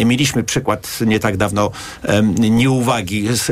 Mieliśmy 0.05 0.43
przykład 0.43 0.99
nie 1.05 1.19
tak 1.19 1.37
dawno 1.37 1.71
nieuwagi 2.37 3.27
z 3.31 3.51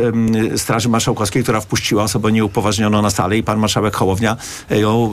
Straży 0.61 0.89
Marszałkowskiej, 0.89 1.43
która 1.43 1.61
wpuściła 1.61 2.03
osobę 2.03 2.31
nieupoważnioną 2.31 3.01
na 3.01 3.09
salę 3.09 3.37
i 3.37 3.43
pan 3.43 3.59
marszałek 3.59 3.95
Hołownia 3.95 4.37
ją 4.69 5.11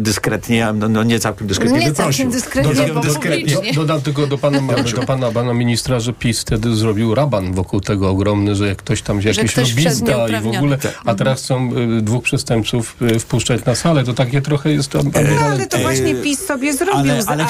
dyskretnie, 0.00 0.72
no, 0.74 0.88
no 0.88 1.02
nie 1.02 1.18
całkiem 1.18 1.46
dyskretnie 1.46 1.78
nie 1.78 1.88
wyprosił. 1.88 2.12
Całkiem 2.12 2.30
dyskretnie, 2.30 2.74
Dodam, 2.74 3.02
dyskretnie. 3.02 3.54
publicznie. 3.54 3.74
Dodam 3.74 4.00
tylko 4.00 4.26
do 4.26 4.38
pana, 4.38 4.60
do 4.94 5.02
pana, 5.06 5.32
pana 5.32 5.54
ministra, 5.54 6.00
że 6.00 6.12
PiS 6.12 6.40
wtedy 6.40 6.76
zrobił 6.76 7.14
raban 7.14 7.52
wokół 7.52 7.80
tego 7.80 8.10
ogromny, 8.10 8.54
że 8.54 8.68
jak 8.68 8.78
ktoś 8.78 9.02
tam 9.02 9.20
wszedł 9.20 9.40
lobbysta 9.56 10.28
i 10.28 10.40
w 10.40 10.46
ogóle, 10.46 10.78
a 11.04 11.14
teraz 11.14 11.42
chcą 11.42 11.70
y, 11.98 12.02
dwóch 12.02 12.24
przestępców 12.24 12.96
y, 13.02 13.18
wpuszczać 13.18 13.64
na 13.64 13.74
salę, 13.74 14.04
to 14.04 14.14
takie 14.14 14.40
trochę 14.40 14.72
jest 14.72 14.88
to... 14.88 15.02
No, 15.02 15.10
ale 15.44 15.66
to 15.66 15.78
właśnie 15.78 16.14
PiS 16.14 16.46
sobie 16.46 16.72
zrobił 16.74 17.12
ale- 17.12 17.22
z 17.22 17.28
ale 17.28 17.46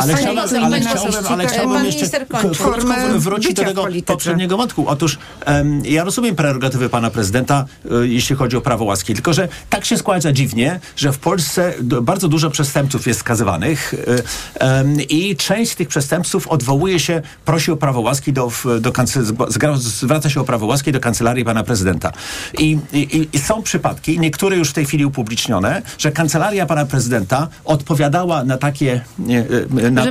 Ale 0.00 0.14
chciałbym, 0.14 0.64
ale 0.64 0.80
chciałbym, 0.80 1.26
ale 1.28 1.46
chciałbym 1.46 1.84
jeszcze 1.84 2.26
krótko 2.26 2.72
wrócić 3.18 3.54
do 3.54 3.64
tego 3.64 3.86
poprzedniego 4.06 4.56
wątku. 4.56 4.88
Otóż 4.88 5.18
em, 5.44 5.82
ja 5.84 6.04
rozumiem 6.04 6.36
prerogatywy 6.36 6.88
pana 6.88 7.10
prezydenta, 7.10 7.64
y, 8.02 8.08
jeśli 8.08 8.36
chodzi 8.36 8.56
o 8.56 8.60
prawo 8.60 8.84
łaski, 8.84 9.14
tylko 9.14 9.32
że 9.32 9.48
tak 9.70 9.84
się 9.84 9.98
składa 9.98 10.32
dziwnie, 10.32 10.80
że 10.96 11.12
w 11.12 11.18
Polsce 11.18 11.74
bardzo 12.02 12.28
dużo 12.28 12.50
przestępców 12.50 13.06
jest 13.06 13.20
skazywanych 13.20 13.94
y, 13.94 15.04
i 15.04 15.36
część 15.36 15.72
z 15.72 15.76
tych 15.76 15.88
przestępców 15.88 16.48
odwołuje 16.48 17.00
się, 17.00 17.22
prosi 17.44 17.70
o 17.72 17.76
prawo 17.76 18.00
łaski, 18.00 18.32
do, 18.32 18.50
do 18.80 18.92
zwraca 19.78 20.30
się 20.30 20.40
o 20.40 20.44
prawo 20.44 20.66
łaski 20.66 20.92
do 20.92 21.00
kancelarii 21.00 21.44
pana 21.44 21.62
prezydenta. 21.62 22.12
I, 22.58 22.78
i, 22.92 23.28
I 23.32 23.38
są 23.38 23.62
przypadki, 23.62 24.20
niektóre 24.20 24.56
już 24.56 24.70
w 24.70 24.72
tej 24.72 24.86
chwili 24.86 25.04
upublicznione, 25.04 25.82
że 25.98 26.12
kancelaria 26.12 26.66
pana 26.66 26.86
prezydenta 26.86 27.48
odpowiadała 27.64 28.44
na 28.44 28.58
takie, 28.58 29.00
nie, 29.50 29.84
y, 29.86 29.90
na 29.90 30.02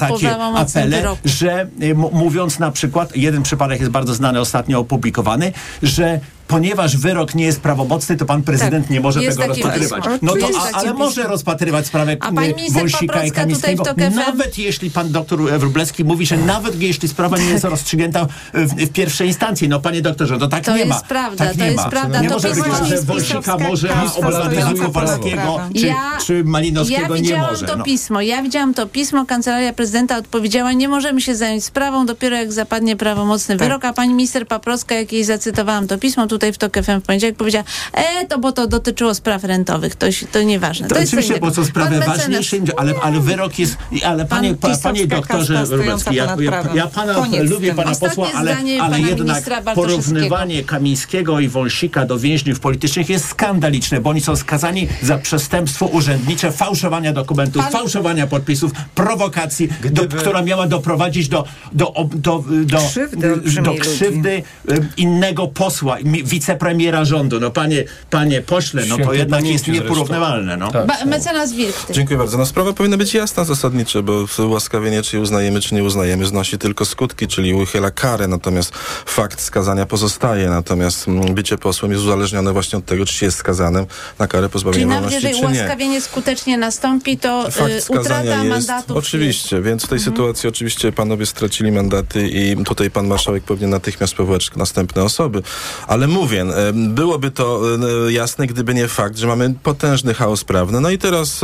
Że 5.83 6.19
po 6.47 6.59
takie 6.59 7.53
prawomocnym 7.61 8.17
apele, 8.21 8.57
wyroku. 8.57 8.81
Tak, 8.81 8.89
nie 8.89 9.01
może 9.01 9.23
jest 9.23 9.37
tego 9.37 9.47
rozpatrywać. 9.53 10.03
pismo. 10.03 10.17
No 10.21 10.31
to, 10.31 10.47
Jest 10.47 10.59
a, 10.73 10.77
ale 10.77 10.93
może 10.93 11.23
rozpatrywać 11.23 11.87
sprawę 11.87 12.17
A 12.19 12.31
pani 12.31 12.53
minister 12.53 12.81
Wąsika 12.81 13.23
i 13.23 13.31
Kamińskiego. 13.31 13.83
Nawet 14.15 14.57
jeśli 14.57 14.91
pan 14.91 15.11
doktor 15.11 15.59
Wróblewski 15.59 16.03
mówi, 16.03 16.25
że 16.25 16.37
nawet 16.37 16.81
jeśli 16.81 17.07
sprawa 17.07 17.37
nie 17.37 17.45
jest 17.45 17.63
rozstrzygnięta 17.63 18.27
w, 18.53 18.85
w 18.85 18.89
pierwszej 18.89 19.27
instancji. 19.27 19.69
No 19.69 19.79
panie 19.79 20.01
doktorze, 20.01 20.37
to 20.37 20.47
tak 20.47 20.63
To 20.63 20.71
nie 20.71 20.77
jest 20.77 20.89
ma. 20.89 21.01
prawda, 21.07 21.45
tak 21.45 21.53
to 21.55 21.59
nie 21.59 21.65
jest 21.71 21.83
ma. 21.83 21.89
prawda. 21.89 22.21
Nie 22.21 22.27
To 22.29 22.33
może 22.35 22.49
być 22.49 22.63
tak, 22.63 22.85
że 22.85 22.93
jest 22.95 23.05
Wąsika 23.05 23.57
może, 23.57 23.89
a 23.95 24.13
obywatela 24.15 24.73
Kowalskiego 24.85 25.59
czy, 25.75 25.87
Ja- 25.87 26.17
czy 26.25 26.43
Malinowskiego 26.43 27.01
ja 27.01 27.21
nie 27.21 27.21
widziałam 27.21 27.51
może. 27.51 27.65
to 27.65 27.75
no. 27.75 27.83
pismo. 27.83 28.21
Ja 28.21 28.41
widziałam 28.43 28.73
to 28.73 28.87
pismo. 28.87 29.25
Kancelaria 29.25 29.73
prezydenta 29.73 30.17
odpowiedziała, 30.17 30.73
nie 30.73 30.87
możemy 30.89 31.21
się 31.21 31.35
zająć 31.35 31.63
sprawą 31.63 32.05
dopiero 32.05 32.35
jak 32.35 32.53
zapadnie 32.53 32.95
prawomocny 32.95 33.57
Tak. 33.57 33.67
wyrok. 33.67 33.85
A 33.85 33.93
pani 33.93 34.13
minister 34.13 34.47
Paprocka, 34.47 34.95
jak 34.95 35.13
jej 35.13 35.23
zacytowałam 35.23 35.87
to 35.87 35.97
pismo 35.97 36.27
tutaj 36.37 36.53
w 36.53 36.57
TOK 36.57 36.73
FM 36.83 36.99
w 36.99 37.03
poniedziałek, 37.03 37.35
powiedziała, 37.35 37.65
e, 37.93 38.25
to 38.27 38.39
bo 38.39 38.51
to 38.51 38.67
dotyczyło 38.67 39.13
spraw 39.13 39.43
rentowych. 39.43 39.95
To, 39.95 40.07
to 40.31 40.41
nieważne. 40.41 40.87
To, 40.87 40.95
To, 40.95 41.01
oczywiście, 41.01 41.39
bo 41.39 41.53
są 41.53 41.65
sprawy 41.65 41.99
ważniejsze, 41.99 42.57
ale, 42.77 42.93
ale 43.03 43.19
wyrok 43.19 43.59
jest, 43.59 43.77
ale 44.05 44.25
panie, 44.25 44.55
Pan 44.55 44.71
pa, 44.71 44.77
panie 44.77 45.07
doktorze 45.07 45.65
Wróblewski, 45.65 46.15
ja, 46.15 46.35
ja, 46.39 46.63
ja 46.75 46.87
pana 46.87 47.13
Koniec 47.13 47.49
lubię 47.49 47.73
pana 47.73 47.95
posła, 47.95 48.27
ale, 48.35 48.57
ale 48.57 48.79
pana 48.79 48.97
jednak 48.97 49.43
porównywanie 49.75 50.63
Kamińskiego 50.63 51.39
i 51.39 51.47
Wąsika 51.47 52.05
do 52.05 52.19
więźniów 52.19 52.59
politycznych 52.59 53.09
jest 53.09 53.27
skandaliczne, 53.27 54.01
bo 54.01 54.09
oni 54.09 54.21
są 54.21 54.35
skazani 54.35 54.87
za 55.01 55.17
przestępstwo 55.17 55.85
urzędnicze, 55.85 56.51
fałszowania 56.51 57.13
dokumentów, 57.13 57.63
Pan- 57.63 57.71
fałszowania 57.71 58.27
podpisów, 58.27 58.71
prowokacji, 58.95 59.67
do, 59.67 59.73
Gdyby- 59.89 60.17
która 60.17 60.41
miała 60.41 60.67
doprowadzić 60.67 61.27
do, 61.27 61.45
do, 61.71 61.93
do, 62.15 62.43
do, 62.65 62.77
Krzywdy 62.77 63.27
do, 63.27 63.33
olbrzymiej 63.33 63.79
krzywdy 63.79 64.43
y, 64.71 64.87
innego 64.97 65.47
posła, 65.47 65.97
wicepremiera 66.27 67.05
rządu. 67.05 67.39
No 67.39 67.51
panie, 67.51 67.83
panie 68.09 68.41
pośle, 68.41 68.83
no 68.85 68.97
to 68.97 69.13
jednak 69.13 69.45
jest 69.45 69.67
nieporównywalne. 69.67 70.57
No. 70.57 70.71
Tak. 70.71 70.87
Ba- 70.87 71.05
mecenas 71.05 71.53
Wilk. 71.53 71.75
Dziękuję 71.91 72.17
bardzo. 72.17 72.37
No 72.37 72.45
sprawa 72.45 72.73
powinna 72.73 72.97
być 72.97 73.13
jasna 73.13 73.43
zasadniczo, 73.45 74.03
bo 74.03 74.25
ułaskawienie, 74.47 75.01
czy 75.01 75.19
uznajemy, 75.19 75.61
czy 75.61 75.75
nie 75.75 75.83
uznajemy, 75.83 76.25
znosi 76.25 76.57
tylko 76.57 76.85
skutki, 76.85 77.27
czyli 77.27 77.53
uchyla 77.53 77.91
karę, 77.91 78.27
natomiast 78.27 78.71
fakt 79.05 79.41
skazania 79.41 79.85
pozostaje, 79.85 80.49
natomiast 80.49 81.07
mm, 81.07 81.35
bycie 81.35 81.57
posłem 81.57 81.91
jest 81.91 82.03
uzależnione 82.03 82.53
właśnie 82.53 82.79
od 82.79 82.85
tego, 82.85 83.05
czy 83.05 83.13
się 83.13 83.25
jest 83.25 83.37
skazanym 83.37 83.85
na 84.19 84.27
karę 84.27 84.43
Czyli 84.47 84.53
pozbawienia 84.53 84.87
nawet 84.87 85.01
wolności, 85.01 85.27
jeżeli 85.27 85.41
czy 85.47 85.53
nie. 85.53 85.59
ułaskawienie 85.59 86.01
skutecznie 86.01 86.57
nastąpi, 86.57 87.17
to 87.17 87.51
Fakt 87.51 87.71
y, 87.71 87.81
skazania 87.81 88.21
utrata 88.21 88.43
jest. 88.43 88.67
mandatów 88.67 88.97
Oczywiście, 88.97 89.61
więc 89.61 89.85
w 89.85 89.87
tej 89.87 89.99
sytuacji 89.99 90.49
oczywiście 90.49 90.91
panowie 90.91 91.25
stracili 91.25 91.71
mandaty 91.71 92.27
i 92.27 92.63
tutaj 92.65 92.91
pan 92.91 93.07
marszałek 93.07 93.43
powinien 93.43 93.69
natychmiast 93.69 94.15
powołać 94.15 94.51
następne 94.55 95.03
osoby. 95.03 95.41
Ale 95.87 96.07
mówię, 96.17 96.45
byłoby 96.73 97.31
to 97.31 97.61
jasne, 98.09 98.47
gdyby 98.47 98.73
nie 98.73 98.87
fakt, 98.87 99.17
że 99.17 99.27
mamy 99.27 99.53
potężny 99.63 100.13
chaos 100.13 100.43
prawny. 100.43 100.81
No 100.81 100.89
i 100.89 100.97
teraz 100.97 101.41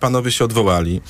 panowie 0.00 0.32
się 0.32 0.44
odwołali. 0.44 1.00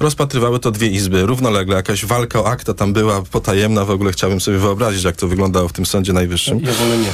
Rozpatrywały 0.00 0.58
to 0.58 0.70
dwie 0.70 0.88
izby 0.88 1.26
równolegle. 1.26 1.76
Jakaś 1.76 2.04
walka 2.04 2.40
o 2.40 2.46
akta 2.46 2.74
tam 2.74 2.92
była 2.92 3.22
potajemna. 3.22 3.84
W 3.84 3.90
ogóle 3.90 4.12
chciałbym 4.12 4.40
sobie 4.40 4.58
wyobrazić, 4.58 5.04
jak 5.04 5.16
to 5.16 5.28
wyglądało 5.28 5.68
w 5.68 5.72
tym 5.72 5.86
Sądzie 5.86 6.12
Najwyższym. 6.12 6.60
Ja 6.60 6.72
wolę 6.72 6.96
nie. 6.98 7.12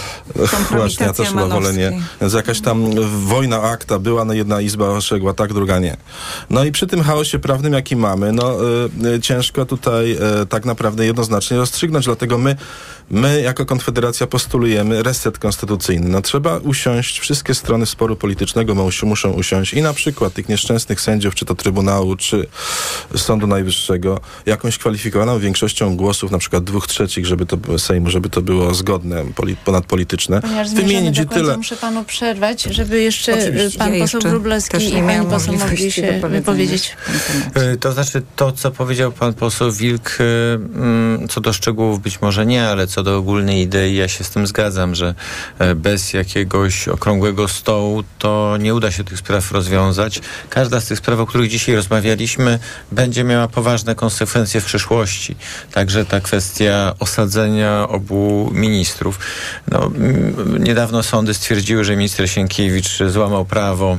Właśnie, 0.78 1.06
ja 1.06 1.12
też 1.12 1.28
chyba 1.28 1.46
wolę 1.46 1.72
nie. 1.72 1.92
Więc 2.20 2.32
jakaś 2.32 2.60
tam 2.60 2.90
wojna 3.24 3.60
o 3.60 3.70
akta 3.70 3.98
była, 3.98 4.24
no 4.24 4.32
jedna 4.32 4.60
izba 4.60 4.88
oszegła 4.88 5.34
tak, 5.34 5.52
druga 5.52 5.78
nie. 5.78 5.96
No 6.50 6.64
i 6.64 6.72
przy 6.72 6.86
tym 6.86 7.02
chaosie 7.02 7.38
prawnym, 7.38 7.72
jaki 7.72 7.96
mamy, 7.96 8.32
no 8.32 8.54
y, 9.04 9.14
y, 9.14 9.20
ciężko 9.20 9.66
tutaj 9.66 10.12
y, 10.42 10.46
tak 10.46 10.64
naprawdę 10.64 11.06
jednoznacznie 11.06 11.56
rozstrzygnąć, 11.56 12.04
dlatego 12.04 12.38
my, 12.38 12.56
my 13.10 13.40
jako 13.42 13.66
Konfederacja 13.66 14.26
postulujemy 14.26 15.02
reset 15.02 15.38
konstytucyjny. 15.38 16.08
No 16.08 16.22
trzeba 16.22 16.58
usiąść, 16.58 17.18
wszystkie 17.20 17.54
strony 17.54 17.86
sporu 17.86 18.16
politycznego 18.16 18.74
muszą, 18.74 19.06
muszą 19.06 19.30
usiąść 19.30 19.74
i 19.74 19.82
na 19.82 19.92
przykład 19.92 20.32
tych 20.32 20.48
nieszczęsnych 20.48 21.00
sędziów, 21.00 21.34
czy 21.34 21.44
to 21.44 21.54
Trybunału, 21.54 22.16
czy 22.16 22.46
Sądu 23.16 23.46
Najwyższego, 23.46 24.20
jakąś 24.46 24.78
kwalifikowaną 24.78 25.38
większością 25.38 25.96
głosów, 25.96 26.30
na 26.30 26.38
przykład 26.38 26.64
dwóch 26.64 26.86
trzecich, 26.86 27.26
żeby 27.26 27.46
to 27.46 27.56
było 27.56 27.78
Sejmu, 27.78 28.10
żeby 28.10 28.30
to 28.30 28.42
było 28.42 28.74
zgodne, 28.74 29.24
poli, 29.34 29.56
ponadpolityczne, 29.64 30.40
Ponieważ 30.40 30.70
wymienić 30.74 31.18
do 31.18 31.24
końca, 31.24 31.34
tyle. 31.40 31.56
muszę 31.56 31.76
panu 31.76 32.04
przerwać, 32.04 32.62
żeby 32.62 33.02
jeszcze 33.02 33.38
Oczywiście. 33.38 33.78
pan 33.78 33.94
Ja 33.94 34.00
poseł 34.00 34.18
jeszcze 34.18 34.30
Wróblewski 34.30 34.70
też 34.72 34.84
i 34.84 34.94
nie 34.94 35.02
pani 35.02 35.26
poseł 35.26 35.54
mogli 35.54 35.92
się 35.92 36.20
wypowiedzieć. 36.30 36.96
Y, 37.74 37.76
To 37.76 37.92
znaczy 37.92 38.22
to, 38.36 38.52
co 38.52 38.70
powiedział 38.70 39.12
pan 39.12 39.34
poseł 39.34 39.72
Wilk, 39.72 40.18
y, 40.20 40.24
mm, 40.74 41.28
co 41.28 41.40
do 41.40 41.52
szczegółów 41.52 42.02
być 42.02 42.20
może 42.20 42.46
nie, 42.46 42.68
ale 42.68 42.86
co 42.86 42.95
do 43.02 43.18
ogólnej 43.18 43.60
idei, 43.60 43.96
ja 43.96 44.08
się 44.08 44.24
z 44.24 44.30
tym 44.30 44.46
zgadzam, 44.46 44.94
że 44.94 45.14
e, 45.58 45.74
bez 45.74 46.12
jakiegoś 46.12 46.88
okrągłego 46.88 47.48
stołu 47.48 48.04
to 48.18 48.56
nie 48.60 48.74
uda 48.74 48.90
się 48.90 49.04
tych 49.04 49.18
spraw 49.18 49.52
rozwiązać. 49.52 50.20
Każda 50.50 50.80
z 50.80 50.86
tych 50.86 50.98
spraw, 50.98 51.20
o 51.20 51.26
których 51.26 51.50
dzisiaj 51.50 51.74
rozmawialiśmy, 51.74 52.58
będzie 52.92 53.24
miała 53.24 53.48
poważne 53.48 53.94
konsekwencje 53.94 54.60
w 54.60 54.64
przyszłości. 54.64 55.36
Także 55.72 56.04
ta 56.04 56.20
kwestia 56.20 56.94
osadzenia 56.98 57.88
obu 57.88 58.50
ministrów. 58.52 59.18
No, 59.70 59.90
niedawno 60.58 61.02
sądy 61.02 61.34
stwierdziły, 61.34 61.84
że 61.84 61.96
minister 61.96 62.30
Sienkiewicz 62.30 62.98
złamał 63.06 63.44
prawo 63.44 63.98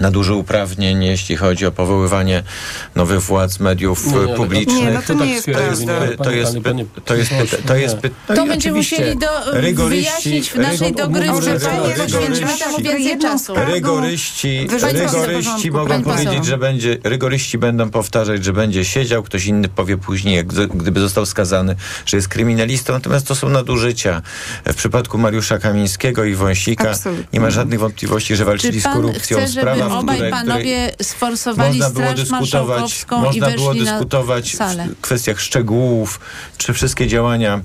nadużył 0.00 0.38
uprawnień, 0.38 1.04
jeśli 1.04 1.36
chodzi 1.36 1.66
o 1.66 1.72
powoływanie 1.72 2.42
nowych 2.94 3.20
władz 3.20 3.60
mediów 3.60 4.06
Nie, 4.06 4.18
ale- 4.18 4.34
publicznych. 4.36 4.84
Nie, 4.84 4.90
no 4.90 5.02
to 5.06 5.14
nie 5.14 5.32
jest 5.34 5.46
prawda. 5.46 6.24
To 6.24 6.30
jest, 6.30 6.52
to 7.04 7.14
jest, 7.14 7.56
to 7.66 7.76
jest, 7.76 7.96
no 8.28 8.34
To 8.34 8.46
będziemy 8.46 8.76
musieli 8.76 9.18
do, 9.18 9.26
rygoryści- 9.52 9.88
wyjaśnić 9.88 10.50
w 10.50 10.56
naszej 10.56 10.92
dogrywce. 10.92 11.60
Panie, 11.60 13.18
czasu. 13.22 13.54
Rygoryści, 13.66 14.66
rygoryści 14.92 15.70
mogą 15.70 16.02
powiedzieć, 16.02 16.44
że 16.44 16.58
będzie, 16.58 16.98
rygoryści 17.04 17.58
będą 17.58 17.90
powtarzać, 17.90 18.44
że 18.44 18.52
będzie 18.52 18.84
siedział, 18.84 19.22
ktoś 19.22 19.46
inny 19.46 19.68
powie 19.68 19.96
później, 19.96 20.44
gdyby 20.74 21.00
został 21.00 21.26
skazany, 21.26 21.76
że 22.06 22.16
jest 22.16 22.28
kryminalistą, 22.28 22.92
natomiast 22.92 23.26
to 23.26 23.34
są 23.34 23.48
nadużycia. 23.48 24.22
W 24.64 24.74
przypadku 24.74 25.18
Mariusza 25.18 25.58
Kamińskiego 25.58 26.24
i 26.24 26.34
Wąsika 26.34 26.90
Absolutnie. 26.90 27.24
nie 27.32 27.40
ma 27.40 27.50
żadnych 27.50 27.80
wątpliwości, 27.80 28.36
że 28.36 28.44
walczyli 28.44 28.82
Czy 28.82 28.88
z 28.88 28.92
korupcją. 28.92 29.48
Sprawa 29.48 29.83
obaj 29.92 30.16
które- 30.16 30.30
panowie 30.30 30.92
sforsowali 31.02 31.78
Można 31.78 31.90
było 31.90 32.04
Straż 32.06 32.20
dyskutować, 32.20 32.50
Marszałkowską 32.80 33.32
i 33.32 33.40
można 33.40 33.50
było 33.50 33.74
dyskutować 33.74 34.56
w 34.56 35.00
kwestiach 35.00 35.40
szczegółów, 35.40 36.20
czy 36.58 36.72
wszystkie 36.72 37.06
działania 37.06 37.60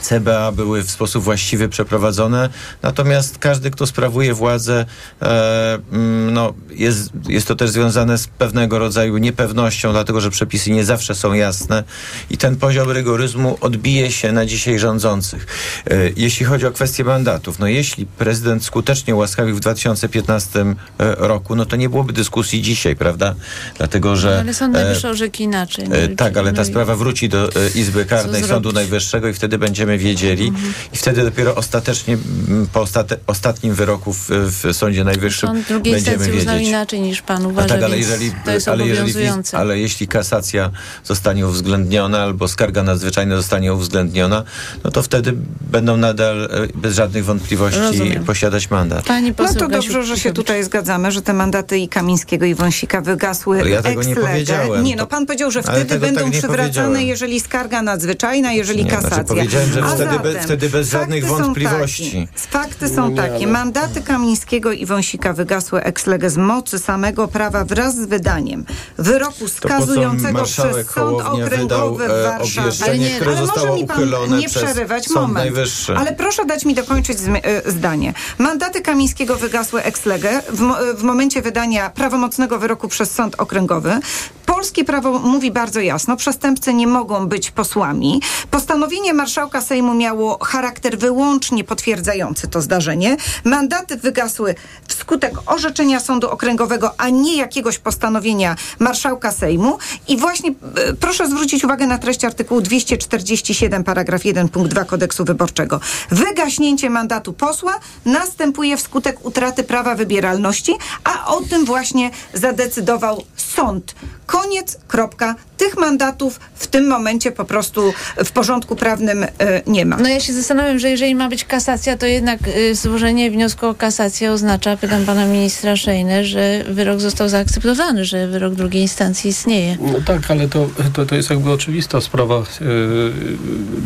CBA 0.00 0.52
były 0.52 0.82
w 0.82 0.90
sposób 0.90 1.24
właściwy 1.24 1.68
przeprowadzone, 1.68 2.48
natomiast 2.82 3.38
każdy, 3.38 3.70
kto 3.70 3.86
sprawuje 3.86 4.34
władzę, 4.34 4.86
e, 5.22 5.78
mm, 5.92 6.34
no, 6.34 6.54
jest, 6.70 7.10
jest 7.28 7.48
to 7.48 7.56
też 7.56 7.70
związane 7.70 8.18
z 8.18 8.26
pewnego 8.26 8.78
rodzaju 8.78 9.18
niepewnością, 9.18 9.92
dlatego 9.92 10.20
że 10.20 10.30
przepisy 10.30 10.70
nie 10.70 10.84
zawsze 10.84 11.14
są 11.14 11.32
jasne 11.32 11.84
i 12.30 12.38
ten 12.38 12.56
poziom 12.56 12.90
rygoryzmu 12.90 13.58
odbije 13.60 14.12
się 14.12 14.32
na 14.32 14.46
dzisiaj 14.46 14.78
rządzących. 14.78 15.46
E, 15.90 15.96
jeśli 16.16 16.46
chodzi 16.46 16.66
o 16.66 16.70
kwestię 16.70 17.04
mandatów, 17.04 17.58
no 17.58 17.66
jeśli 17.66 18.06
prezydent 18.06 18.64
skutecznie 18.64 19.14
ułaskawił 19.14 19.56
w 19.56 19.60
2015 19.60 20.60
e, 20.60 20.74
roku, 21.18 21.56
no 21.56 21.66
to 21.66 21.76
nie 21.76 21.88
byłoby 21.88 22.12
dyskusji 22.12 22.62
dzisiaj, 22.62 22.96
prawda? 22.96 23.34
Dlatego, 23.78 24.16
że... 24.16 24.40
Ale 24.40 24.54
Sąd 24.54 24.76
e, 24.76 24.78
Najwyższy 24.82 25.08
orzekł 25.08 25.36
inaczej. 25.42 25.88
No 25.88 25.96
E, 25.96 26.08
Tak, 26.08 26.36
ale 26.36 26.50
no 26.52 26.56
ta 26.56 26.62
i- 26.62 26.66
sprawa 26.66 26.96
wróci 26.96 27.28
do 27.28 27.48
e, 27.48 27.68
Izby 27.74 28.04
Karnej? 28.04 28.44
Sądu 28.44 28.72
Najwyższego 28.72 29.28
i 29.28 29.32
wtedy 29.34 29.58
będziemy 29.58 29.89
wiedzieli 29.98 30.48
Mhm. 30.48 30.72
i 30.92 30.96
wtedy 30.96 31.22
dopiero 31.24 31.54
ostatecznie 31.54 32.14
m, 32.48 32.66
po 32.72 32.80
ostate, 32.80 33.16
ostatnim 33.26 33.74
wyroku 33.74 34.12
w, 34.12 34.26
w 34.30 34.76
Sądzie 34.76 35.04
Najwyższym 35.04 35.48
Sąd 35.48 35.68
drugiej 35.68 35.94
będziemy 35.94 36.16
instancji 36.16 36.38
uznał 36.40 36.54
wiedzieć. 36.54 36.68
inaczej 36.68 37.00
niż 37.00 37.22
pan 37.22 37.42
No 37.42 37.48
uważa, 37.48 37.68
tak, 37.68 37.82
ale 37.82 37.98
jeżeli, 37.98 38.32
to 38.44 38.50
jest 38.50 38.68
ale, 38.68 38.86
jeżeli, 38.86 39.14
ale 39.52 39.78
jeśli 39.78 40.08
kasacja 40.08 40.70
zostanie 41.04 41.46
uwzględniona 41.46 42.18
albo 42.22 42.48
skarga 42.48 42.82
nadzwyczajna 42.82 43.36
zostanie 43.36 43.74
uwzględniona, 43.74 44.44
no 44.84 44.90
to 44.90 45.02
wtedy 45.02 45.32
będą 45.60 45.96
nadal 45.96 46.44
e, 46.44 46.48
bez 46.78 46.94
żadnych 46.94 47.24
wątpliwości 47.24 47.80
Rozumiem. 47.80 48.24
posiadać 48.24 48.70
mandat. 48.70 49.04
Pani 49.04 49.28
No 49.28 49.34
poseł 49.34 49.56
to 49.56 49.68
dobrze, 49.68 50.02
że 50.04 50.16
się 50.18 50.32
tutaj 50.32 50.64
zgadzamy, 50.64 51.12
że 51.12 51.22
te 51.22 51.32
mandaty 51.32 51.78
i 51.78 51.88
Kamińskiego 51.88 52.44
i 52.46 52.54
Wąsika 52.54 53.00
wygasły 53.00 53.60
Ale 53.60 53.70
ja 53.70 53.82
tego 53.82 54.02
nie 54.02 54.16
powiedziałem. 54.16 54.84
Nie, 54.84 54.96
no 54.96 55.06
pan 55.06 55.26
powiedział, 55.26 55.50
że 55.50 55.62
wtedy 55.62 55.98
będą 55.98 56.20
tak 56.20 56.32
przywracane, 56.32 57.04
jeżeli 57.04 57.40
skarga 57.40 57.82
nadzwyczajna, 57.82 58.52
jeżeli 58.52 58.84
Nie, 58.84 58.90
znaczy 58.90 59.02
kasacja. 59.04 59.24
powiedziałem, 59.24 59.72
że 59.72 59.79
A 59.84 59.88
wtedy 59.88 60.04
zatem, 60.14 60.22
be- 60.22 60.40
wtedy 60.40 60.68
bez 60.68 60.90
żadnych 60.90 61.24
fakty 61.24 61.38
są 61.38 61.42
wątpliwości. 61.44 62.04
takie. 62.10 62.48
Fakty 62.50 62.88
są 62.88 63.08
Nie, 63.08 63.16
takie. 63.16 63.34
ale- 63.34 63.46
Mandaty 63.46 64.02
Kamińskiego 64.02 64.72
i 64.72 64.86
Wąsika 64.86 65.32
wygasły 65.32 65.82
ex 65.82 66.06
lege 66.06 66.30
z 66.30 66.36
mocy 66.36 66.78
samego 66.78 67.28
prawa 67.28 67.64
wraz 67.64 67.96
z 67.96 68.06
wydaniem 68.06 68.64
wyroku 68.98 69.48
skazującego 69.48 70.42
przez 70.44 70.76
Sąd 70.94 71.20
Okręgowy 71.20 71.56
wydał 71.56 71.94
w 71.96 72.00
e, 72.02 72.08
Warszawie. 72.24 72.70
Ale 72.84 72.98
nie, 72.98 73.10
które 73.10 73.30
Ale 73.30 73.40
może 73.40 73.46
zostało 73.46 73.76
mi 73.76 73.86
pan 73.86 73.96
uchylone 73.96 74.38
nie 74.38 74.48
przerywać, 74.48 75.10
moment. 75.10 75.34
Najwyższy. 75.34 75.96
Ale 75.96 76.12
proszę 76.12 76.44
dać 76.44 76.64
mi 76.64 76.74
dokończyć 76.74 77.18
zmi- 77.18 77.40
e, 77.42 77.70
zdanie. 77.70 78.14
Mandaty 78.38 78.80
Kamińskiego 78.82 79.36
wygasły 79.36 79.82
ex 79.82 80.06
lege 80.06 80.42
w, 80.52 80.60
mo- 80.60 80.76
w 80.96 81.02
momencie 81.02 81.42
wydania 81.42 81.90
prawomocnego 81.90 82.58
wyroku 82.58 82.88
przez 82.88 83.10
sąd 83.10 83.34
okręgowy. 83.38 84.00
Polskie 84.46 84.84
prawo 84.84 85.18
mówi 85.18 85.50
bardzo 85.50 85.80
jasno, 85.80 86.16
przestępcy 86.16 86.74
nie 86.74 86.86
mogą 86.86 87.26
być 87.26 87.50
posłami. 87.50 88.22
Postanowienie 88.50 89.14
marszałka 89.14 89.60
Sejmu 89.70 89.94
miało 89.94 90.38
charakter 90.44 90.98
wyłącznie 90.98 91.64
potwierdzający 91.64 92.48
to 92.48 92.62
zdarzenie. 92.62 93.16
Mandaty 93.44 93.96
wygasły 93.96 94.54
wskutek 94.88 95.32
orzeczenia 95.46 96.00
sądu 96.00 96.30
okręgowego, 96.30 96.94
a 96.98 97.08
nie 97.08 97.36
jakiegoś 97.36 97.78
postanowienia 97.78 98.56
marszałka 98.78 99.32
Sejmu. 99.32 99.78
I 100.08 100.16
właśnie 100.16 100.50
e, 100.50 100.92
proszę 100.92 101.28
zwrócić 101.28 101.64
uwagę 101.64 101.86
na 101.86 101.98
treść 101.98 102.24
artykułu 102.24 102.60
247 102.60 103.84
paragraf 103.84 104.24
1 104.24 104.48
punkt 104.48 104.70
2 104.70 104.84
kodeksu 104.84 105.24
wyborczego. 105.24 105.80
Wygaśnięcie 106.10 106.90
mandatu 106.90 107.32
posła 107.32 107.80
następuje 108.04 108.76
wskutek 108.76 109.26
utraty 109.26 109.64
prawa 109.64 109.94
wybieralności, 109.94 110.72
a 111.04 111.26
o 111.26 111.40
tym 111.40 111.64
właśnie 111.64 112.10
zadecydował 112.34 113.22
sąd. 113.36 113.94
Koniec, 114.26 114.78
kropka. 114.88 115.34
Tych 115.56 115.76
mandatów 115.76 116.40
w 116.54 116.66
tym 116.66 116.88
momencie 116.88 117.32
po 117.32 117.44
prostu 117.44 117.92
w 118.24 118.30
porządku 118.32 118.76
prawnym 118.76 119.24
e, 119.24 119.28
nie 119.66 119.86
ma. 119.86 119.96
No 119.96 120.08
ja 120.08 120.20
się 120.20 120.32
zastanawiam, 120.32 120.78
że 120.78 120.90
jeżeli 120.90 121.14
ma 121.14 121.28
być 121.28 121.44
kasacja, 121.44 121.96
to 121.96 122.06
jednak 122.06 122.48
y, 122.48 122.74
złożenie 122.74 123.30
wniosku 123.30 123.66
o 123.66 123.74
kasację 123.74 124.32
oznacza, 124.32 124.76
pytam 124.76 125.04
pana 125.04 125.26
ministra 125.26 125.76
Szejnę, 125.76 126.24
że 126.24 126.64
wyrok 126.68 127.00
został 127.00 127.28
zaakceptowany, 127.28 128.04
że 128.04 128.26
wyrok 128.28 128.54
drugiej 128.54 128.82
instancji 128.82 129.30
istnieje. 129.30 129.76
No 129.80 130.00
tak, 130.06 130.30
ale 130.30 130.48
to, 130.48 130.68
to, 130.92 131.06
to 131.06 131.14
jest 131.14 131.30
jakby 131.30 131.50
oczywista 131.50 132.00
sprawa 132.00 132.42
yy, 132.60 133.12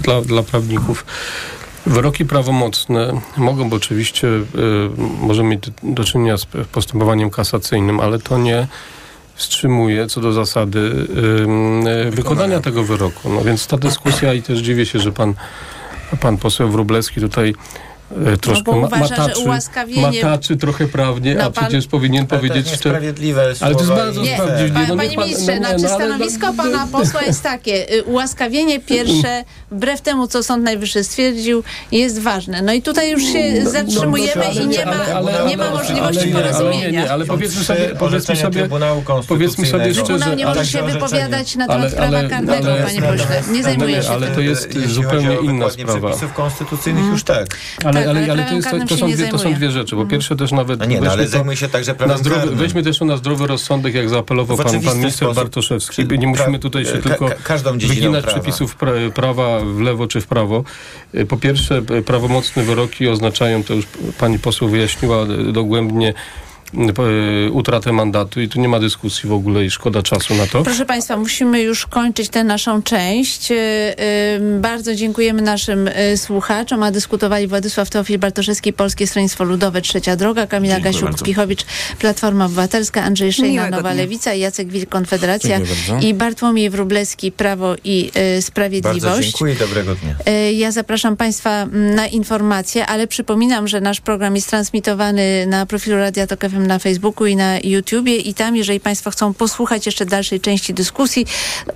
dla, 0.02 0.20
dla 0.20 0.42
prawników. 0.42 1.06
Wyroki 1.86 2.24
prawomocne 2.24 3.20
mogą 3.36 3.72
oczywiście, 3.72 4.26
yy, 4.26 4.90
możemy 5.20 5.48
mieć 5.48 5.62
do 5.82 6.04
czynienia 6.04 6.36
z 6.36 6.46
postępowaniem 6.72 7.30
kasacyjnym, 7.30 8.00
ale 8.00 8.18
to 8.18 8.38
nie 8.38 8.66
wstrzymuje 9.34 10.06
co 10.06 10.20
do 10.20 10.32
zasady 10.32 11.06
yy, 11.84 12.10
wykonania 12.10 12.60
tego 12.60 12.84
wyroku. 12.84 13.30
No 13.30 13.44
więc 13.44 13.66
ta 13.66 13.76
dyskusja 13.76 14.34
i 14.34 14.42
też 14.42 14.58
dziwię 14.58 14.86
się, 14.86 14.98
że 14.98 15.12
pan, 15.12 15.34
pan 16.20 16.38
poseł 16.38 16.70
Wróblewski 16.70 17.20
tutaj 17.20 17.48
e, 17.50 17.54
troszkę 18.40 18.62
bo 18.64 18.80
ma, 18.80 18.86
uważa, 18.86 19.06
że 19.16 19.22
mataczy, 19.22 19.40
ułaskawienie- 19.40 20.22
mataczy 20.24 20.56
trochę 20.56 20.86
prawnie, 20.88 21.34
No 21.34 21.44
a 21.44 21.50
pan- 21.50 21.64
przecież 21.64 21.86
powinien 21.86 22.20
Ale 22.20 22.28
to 22.28 22.36
powiedzieć 22.36 22.70
jest 22.70 22.86
Ale 23.62 23.74
to 23.74 23.80
jest 23.80 23.92
bardzo 23.92 24.22
Nie, 24.22 24.34
sprawiedliwe. 24.34 24.80
pa, 24.80 24.86
no 24.88 24.96
panie 24.96 25.16
pan- 25.16 25.24
ministrze, 25.24 25.60
no 25.60 25.72
nie, 25.72 25.78
znaczy 25.78 25.82
no 25.82 25.88
ale- 25.94 26.04
stanowisko 26.06 26.52
pana 26.52 26.86
posła 26.92 27.22
jest 27.22 27.42
takie, 27.42 27.92
y, 27.94 28.02
ułaskawienie 28.04 28.80
pierwsze, 28.80 29.44
wbrew 29.70 30.00
temu, 30.00 30.26
co 30.28 30.42
Sąd 30.42 30.64
Najwyższy 30.64 31.04
stwierdził, 31.04 31.62
jest 31.92 32.18
ważne. 32.20 32.62
No 32.62 32.72
i 32.72 32.82
tutaj 32.82 33.10
już 33.10 33.22
się 33.22 33.70
zatrzymujemy 33.70 34.32
no, 34.36 34.50
ale 34.50 34.62
i 34.62 34.66
nie 34.66 34.84
ma, 34.86 34.92
ale- 34.92 35.14
ale- 35.14 35.48
nie 35.48 35.56
ma 35.56 35.64
ale- 35.64 35.72
możliwości 35.78 36.32
ale 36.32 36.44
ale 36.44 36.52
porozumienia. 36.52 37.10
ale 37.12 37.24
powiedzmy 37.26 37.64
sobie, 37.64 37.88
powiedzmy 37.98 38.36
sobie, 38.36 38.60
Trybunału 38.60 39.02
powiedzmy 39.28 39.66
sobie 39.66 39.84
szczerze, 39.84 40.02
Trybunał 40.04 40.34
nie 40.34 40.46
ale- 40.46 40.54
może 40.58 40.70
się 40.70 40.78
orzeczenie. 40.78 41.00
wypowiadać 41.00 41.56
na 41.56 41.66
temat 41.66 41.80
Ale- 41.82 41.90
prawa 41.90 42.18
ale- 42.18 42.28
karnego, 42.28 42.72
ale- 42.72 42.82
panie 42.84 43.02
pośle. 43.02 43.42
Nie 43.52 43.62
zajmuje 43.62 44.02
się 44.02 44.10
ale 44.10 44.26
tym. 44.26 44.34
to 44.34 44.40
jest 44.40 44.78
zupełnie 44.86 45.36
inna 45.42 45.70
sprawa. 45.70 46.08
przepisów 46.08 46.32
konstytucyjnych 46.32 47.04
już 47.04 47.22
tak. 47.24 47.46
Ale, 47.84 47.92
Tak, 48.00 48.03
ale, 48.10 48.20
ale 48.32 48.32
ale, 48.32 48.44
to, 48.44 48.54
jest, 48.76 48.88
to, 48.88 48.96
są 48.96 49.10
dwie, 49.10 49.28
to 49.28 49.38
są 49.38 49.54
dwie 49.54 49.70
rzeczy. 49.70 49.96
Po 49.96 50.06
pierwsze 50.06 50.36
też 50.36 50.52
nawet 50.52 50.80
No 50.80 50.86
nie, 50.86 51.00
no, 51.00 51.10
ale 51.10 51.28
zajmuje 51.28 51.56
się 51.56 51.68
także 51.68 51.92
na 51.92 51.98
prawem 51.98 52.18
zdrowy, 52.18 52.40
karnym. 52.40 52.58
weźmy 52.58 52.82
też 52.82 52.98
to 52.98 53.04
na 53.04 53.16
zdrowy 53.16 53.46
rozsądek, 53.46 53.94
jak 53.94 54.08
zaapelował 54.08 54.56
pan, 54.56 54.66
pan 54.66 54.74
minister 54.98 55.12
sposób. 55.12 55.34
Bartoszewski. 55.36 56.06
Nie 56.18 56.26
musimy 56.26 56.58
tutaj 56.58 56.84
się 56.84 56.92
ka- 56.92 57.00
tylko 57.02 57.30
wyginać 57.88 58.24
prawa. 58.24 58.40
przepisów 58.40 58.76
pra, 58.76 58.92
prawa 59.14 59.60
w 59.60 59.80
lewo 59.80 60.06
czy 60.06 60.20
w 60.20 60.26
prawo. 60.26 60.64
Po 61.28 61.36
pierwsze, 61.36 61.82
prawomocne 61.82 62.62
wyroki 62.62 63.08
oznaczają, 63.08 63.64
to 63.64 63.74
już 63.74 63.86
pani 64.18 64.38
poseł 64.38 64.68
wyjaśniła 64.68 65.26
dogłębnie, 65.52 66.14
utratę 67.52 67.92
mandatu 67.92 68.40
i 68.40 68.48
tu 68.48 68.60
nie 68.60 68.68
ma 68.68 68.80
dyskusji 68.80 69.28
w 69.28 69.32
ogóle 69.32 69.64
i 69.64 69.70
szkoda 69.70 70.02
czasu 70.02 70.34
na 70.34 70.46
to. 70.46 70.62
Proszę 70.62 70.86
Państwa, 70.86 71.16
musimy 71.16 71.62
już 71.62 71.86
kończyć 71.86 72.28
tę 72.28 72.44
naszą 72.44 72.82
część. 72.82 73.50
Y, 73.50 73.54
y, 73.54 74.60
Bardzo 74.60 74.94
dziękujemy 74.94 75.42
naszym 75.42 75.88
y, 75.88 76.16
słuchaczom, 76.16 76.82
a 76.82 76.90
dyskutowali 76.90 77.46
Władysław 77.46 77.90
Teofil 77.90 78.18
Bartoszewski, 78.18 78.72
Polskie 78.72 79.06
Stronnictwo 79.06 79.44
Ludowe, 79.44 79.80
Trzecia 79.80 80.16
Droga, 80.16 80.46
Kamila 80.46 80.80
Dziękuję 80.80 81.04
Gasiuk-Pichovicz, 81.12 81.64
Platforma 81.98 82.46
Obywatelska, 82.46 83.02
Andrzej 83.02 83.32
Szejna, 83.32 83.52
Miłego 83.52 83.76
Nowa 83.76 83.92
dnia. 83.92 84.02
Lewica, 84.02 84.34
Jacek 84.34 84.68
Wilk, 84.68 84.88
Konfederacja 84.88 85.60
i 86.00 86.14
Bartłomiej 86.14 86.70
Wróblewski, 86.70 87.32
Prawo 87.32 87.74
i 87.84 88.06
y, 88.06 88.10
Bardzo 88.12 88.46
Sprawiedliwość. 88.46 89.30
dziękuję 89.30 89.54
i 89.54 89.56
dobrego 89.56 89.94
dnia. 89.94 90.14
Ja 90.50 90.72
zapraszam 90.72 91.16
Państwa 91.16 91.62
mm, 91.62 91.94
na 91.94 92.06
informacje, 92.06 92.86
ale 92.86 93.06
przypominam, 93.06 93.68
że 93.68 93.80
nasz 93.80 94.00
program 94.00 94.36
jest 94.36 94.50
transmitowany 94.50 95.46
na 95.46 95.66
profilu 95.66 95.96
Radia 95.96 96.26
Tok 96.26 96.40
FM 96.40 96.63
na 96.66 96.78
Facebooku 96.78 97.26
i 97.26 97.36
na 97.36 97.58
YouTubie 97.58 98.16
i 98.16 98.34
tam, 98.34 98.56
jeżeli 98.56 98.80
Państwo 98.80 99.10
chcą 99.10 99.34
posłuchać 99.34 99.86
jeszcze 99.86 100.06
dalszej 100.06 100.40
części 100.40 100.74
dyskusji, 100.74 101.26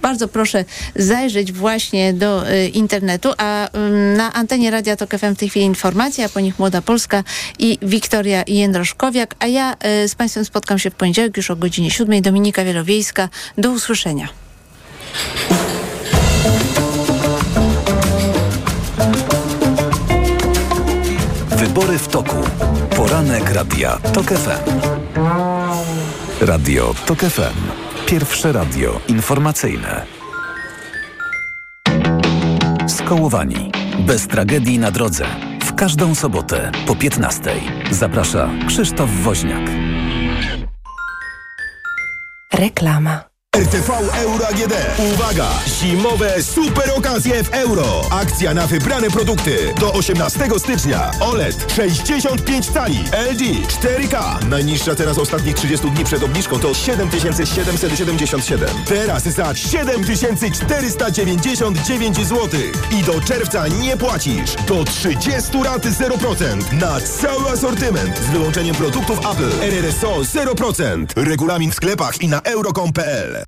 bardzo 0.03 0.29
proszę 0.29 0.65
zajrzeć 0.97 1.53
właśnie 1.53 2.13
do 2.13 2.49
e, 2.49 2.69
internetu, 2.69 3.33
a 3.39 3.71
mm, 3.71 4.17
na 4.17 4.33
antenie 4.33 4.71
Radia 4.71 4.97
Tok 4.97 5.11
FM 5.11 5.35
w 5.35 5.39
tej 5.39 5.49
chwili 5.49 5.67
informacja, 5.67 6.27
a 6.27 6.29
po 6.29 6.41
nich 6.41 6.59
Młoda 6.59 6.83
Polska 6.83 7.25
i 7.59 7.79
Wiktoria 7.83 8.45
Jędroszkowiak, 8.47 9.35
a 9.39 9.47
ja 9.47 9.77
e, 9.81 10.09
z 10.09 10.15
Państwem 10.15 10.45
spotkam 10.45 10.79
się 10.79 10.91
w 10.91 10.95
poniedziałek 10.95 11.37
już 11.37 11.51
o 11.51 11.57
godzinie 11.57 11.91
7. 11.91 12.23
Dominika 12.23 12.65
Wielowiejska. 12.65 13.29
Do 13.59 13.71
usłyszenia. 13.71 14.29
Wybory 21.79 21.99
w 21.99 22.09
toku. 22.09 22.37
Poranek 22.97 23.51
Radia 23.51 23.99
TOK 24.13 24.27
FM. 24.27 24.81
Radio 26.41 26.95
TOK 27.07 27.19
FM. 27.19 27.57
Pierwsze 28.07 28.53
radio 28.53 29.01
informacyjne. 29.09 30.07
Skołowani. 32.89 33.73
Bez 34.07 34.29
tragedii 34.29 34.79
na 34.79 34.91
drodze. 34.91 35.27
W 35.63 35.75
każdą 35.75 36.15
sobotę 36.15 36.73
po 36.87 36.97
15. 36.97 37.51
Zaprasza 37.91 38.51
Krzysztof 38.67 39.11
Woźniak. 39.11 39.71
Reklama. 42.55 43.38
RTV 43.59 43.91
Euro 44.15 44.47
AGD. 44.49 44.73
Uwaga! 45.13 45.49
Zimowe 45.67 46.43
super 46.43 46.91
okazje 46.97 47.45
w 47.45 47.55
euro. 47.55 48.03
Akcja 48.11 48.55
na 48.55 48.67
wybrane 48.67 49.11
produkty. 49.11 49.75
Do 49.81 49.93
18 49.93 50.49
stycznia. 50.59 51.11
OLED 51.21 51.73
65 51.77 52.71
cali. 52.71 53.05
LG 53.31 53.43
4K. 53.67 54.45
Najniższa 54.49 54.95
teraz 54.95 55.19
ostatnich 55.19 55.55
30 55.55 55.91
dni 55.91 56.05
przed 56.05 56.23
obniżką 56.23 56.59
to 56.59 56.75
7777. 56.75 58.69
Teraz 58.87 59.23
za 59.23 59.55
7499 59.55 62.17
zł. 62.17 62.49
I 62.91 63.03
do 63.03 63.21
czerwca 63.21 63.69
nie 63.69 63.97
płacisz. 63.97 64.55
Do 64.67 64.85
30 64.85 65.63
rat 65.65 65.83
0%. 65.83 66.73
Na 66.73 67.01
cały 67.01 67.51
asortyment. 67.51 68.19
Z 68.19 68.31
wyłączeniem 68.31 68.75
produktów 68.75 69.19
Apple. 69.19 69.63
RRSO 69.63 70.21
0%. 70.21 71.07
Regulamin 71.17 71.71
w 71.71 71.75
sklepach 71.75 72.23
i 72.23 72.29
na 72.29 72.41
euro.com.pl. 72.41 73.48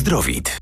Zdrowit. 0.00 0.58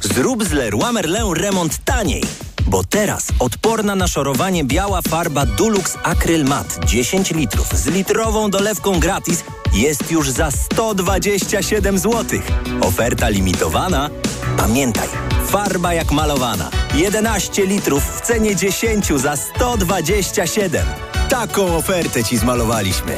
Zrób 0.00 0.44
z 0.44 0.52
Leroy 0.52 0.92
Merlin 0.92 1.32
remont 1.34 1.84
taniej. 1.84 2.22
Bo 2.66 2.84
teraz 2.84 3.26
odporna 3.38 3.94
na 3.94 4.08
szorowanie 4.08 4.64
biała 4.64 5.02
farba 5.02 5.46
Dulux 5.46 5.98
Acryl 6.02 6.44
Matte 6.44 6.86
10 6.86 7.30
litrów 7.30 7.68
z 7.74 7.86
litrową 7.86 8.50
dolewką 8.50 9.00
gratis 9.00 9.44
jest 9.72 10.10
już 10.10 10.30
za 10.30 10.50
127 10.50 11.98
zł. 11.98 12.40
Oferta 12.80 13.28
limitowana. 13.28 14.10
Pamiętaj, 14.56 15.08
farba 15.46 15.94
jak 15.94 16.12
malowana. 16.12 16.70
11 16.94 17.66
litrów 17.66 18.04
w 18.04 18.20
cenie 18.20 18.56
10 18.56 19.06
za 19.06 19.36
127. 19.36 20.86
Taką 21.28 21.76
ofertę 21.76 22.24
Ci 22.24 22.38
zmalowaliśmy. 22.38 23.16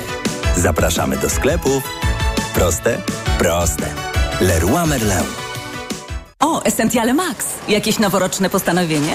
Zapraszamy 0.57 1.17
do 1.17 1.31
sklepów. 1.31 1.83
Proste? 2.55 2.99
Proste. 3.39 3.87
Leroy 4.41 4.87
Merlin. 4.87 5.48
O, 6.69 6.71
Essentiale 6.71 7.15
Max. 7.15 7.47
Jakieś 7.69 7.99
noworoczne 7.99 8.51
postanowienie? 8.51 9.15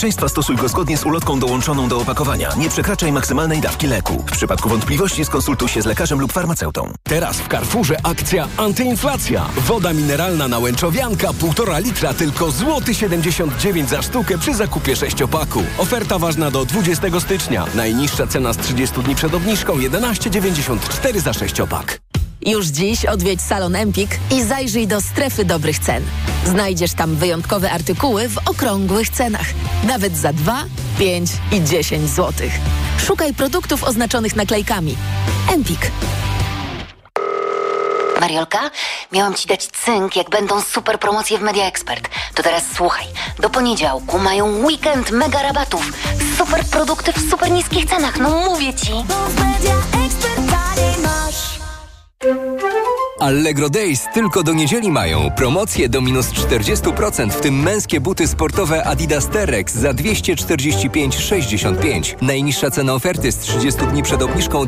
stosuj 0.29 0.55
go 0.55 0.67
zgodnie 0.67 0.97
z 0.97 1.05
ulotką 1.05 1.39
dołączoną 1.39 1.89
do 1.89 1.97
opakowania. 1.97 2.49
Nie 2.57 2.69
przekraczaj 2.69 3.11
maksymalnej 3.11 3.61
dawki 3.61 3.87
leku. 3.87 4.23
W 4.27 4.31
przypadku 4.31 4.69
wątpliwości 4.69 5.25
skonsultuj 5.25 5.67
się 5.67 5.81
z 5.81 5.85
lekarzem 5.85 6.19
lub 6.19 6.33
farmaceutą. 6.33 6.93
Teraz 7.03 7.37
w 7.37 7.47
Carrefourze 7.47 7.97
akcja 8.03 8.47
antyinflacja. 8.57 9.45
Woda 9.57 9.93
mineralna 9.93 10.47
na 10.47 10.59
łęczowianka 10.59 11.27
1,5 11.27 11.83
litra 11.83 12.13
tylko 12.13 12.51
złoty 12.51 12.95
79 12.95 13.89
zł 13.89 13.97
za 13.97 14.01
sztukę 14.01 14.37
przy 14.37 14.53
zakupie 14.53 14.95
sześciopaku. 14.95 15.63
Oferta 15.77 16.19
ważna 16.19 16.51
do 16.51 16.65
20 16.65 17.19
stycznia. 17.19 17.65
Najniższa 17.75 18.27
cena 18.27 18.53
z 18.53 18.57
30 18.57 19.01
dni 19.01 19.15
przed 19.15 19.33
obniżką 19.33 19.73
11,94 19.77 21.19
za 21.19 21.33
sześciopak. 21.33 21.99
Już 22.45 22.65
dziś 22.65 23.05
odwiedź 23.05 23.41
salon 23.41 23.75
Empik 23.75 24.19
i 24.31 24.43
zajrzyj 24.43 24.87
do 24.87 25.01
strefy 25.01 25.45
dobrych 25.45 25.79
cen. 25.79 26.03
Znajdziesz 26.45 26.93
tam 26.93 27.15
wyjątkowe 27.15 27.71
artykuły 27.71 28.29
w 28.29 28.37
okrągłych 28.49 29.09
cenach. 29.09 29.47
Nawet 29.83 30.17
za 30.17 30.33
2, 30.33 30.63
5 30.99 31.31
i 31.51 31.63
10 31.63 32.09
zł. 32.09 32.49
Szukaj 32.97 33.33
produktów 33.33 33.83
oznaczonych 33.83 34.35
naklejkami. 34.35 34.97
Empik. 35.53 35.91
Mariolka, 38.21 38.59
miałam 39.11 39.33
ci 39.33 39.47
dać 39.47 39.67
cynk, 39.67 40.15
jak 40.15 40.29
będą 40.29 40.61
super 40.61 40.99
promocje 40.99 41.37
w 41.37 41.41
Media 41.41 41.65
Expert. 41.65 42.09
To 42.35 42.43
teraz 42.43 42.63
słuchaj. 42.75 43.05
Do 43.39 43.49
poniedziałku 43.49 44.19
mają 44.19 44.65
weekend 44.65 45.11
mega 45.11 45.41
rabatów. 45.41 45.91
Super 46.37 46.65
produkty 46.65 47.13
w 47.13 47.29
super 47.29 47.51
niskich 47.51 47.85
cenach. 47.85 48.19
No 48.19 48.29
mówię 48.29 48.73
ci. 48.73 48.91
Allegro 53.19 53.69
Days 53.69 54.05
tylko 54.13 54.43
do 54.43 54.53
niedzieli 54.53 54.91
mają. 54.91 55.31
Promocje 55.31 55.89
do 55.89 56.01
minus 56.01 56.27
40%, 56.27 57.29
w 57.29 57.41
tym 57.41 57.63
męskie 57.63 58.01
buty 58.01 58.27
sportowe 58.27 58.83
Adidas 58.83 59.27
Terex 59.27 59.73
za 59.73 59.91
245,65. 59.91 62.15
Najniższa 62.21 62.71
cena 62.71 62.93
oferty 62.93 63.31
z 63.31 63.37
30 63.37 63.81
dni 63.81 64.03
przed 64.03 64.21
obniżką 64.21 64.65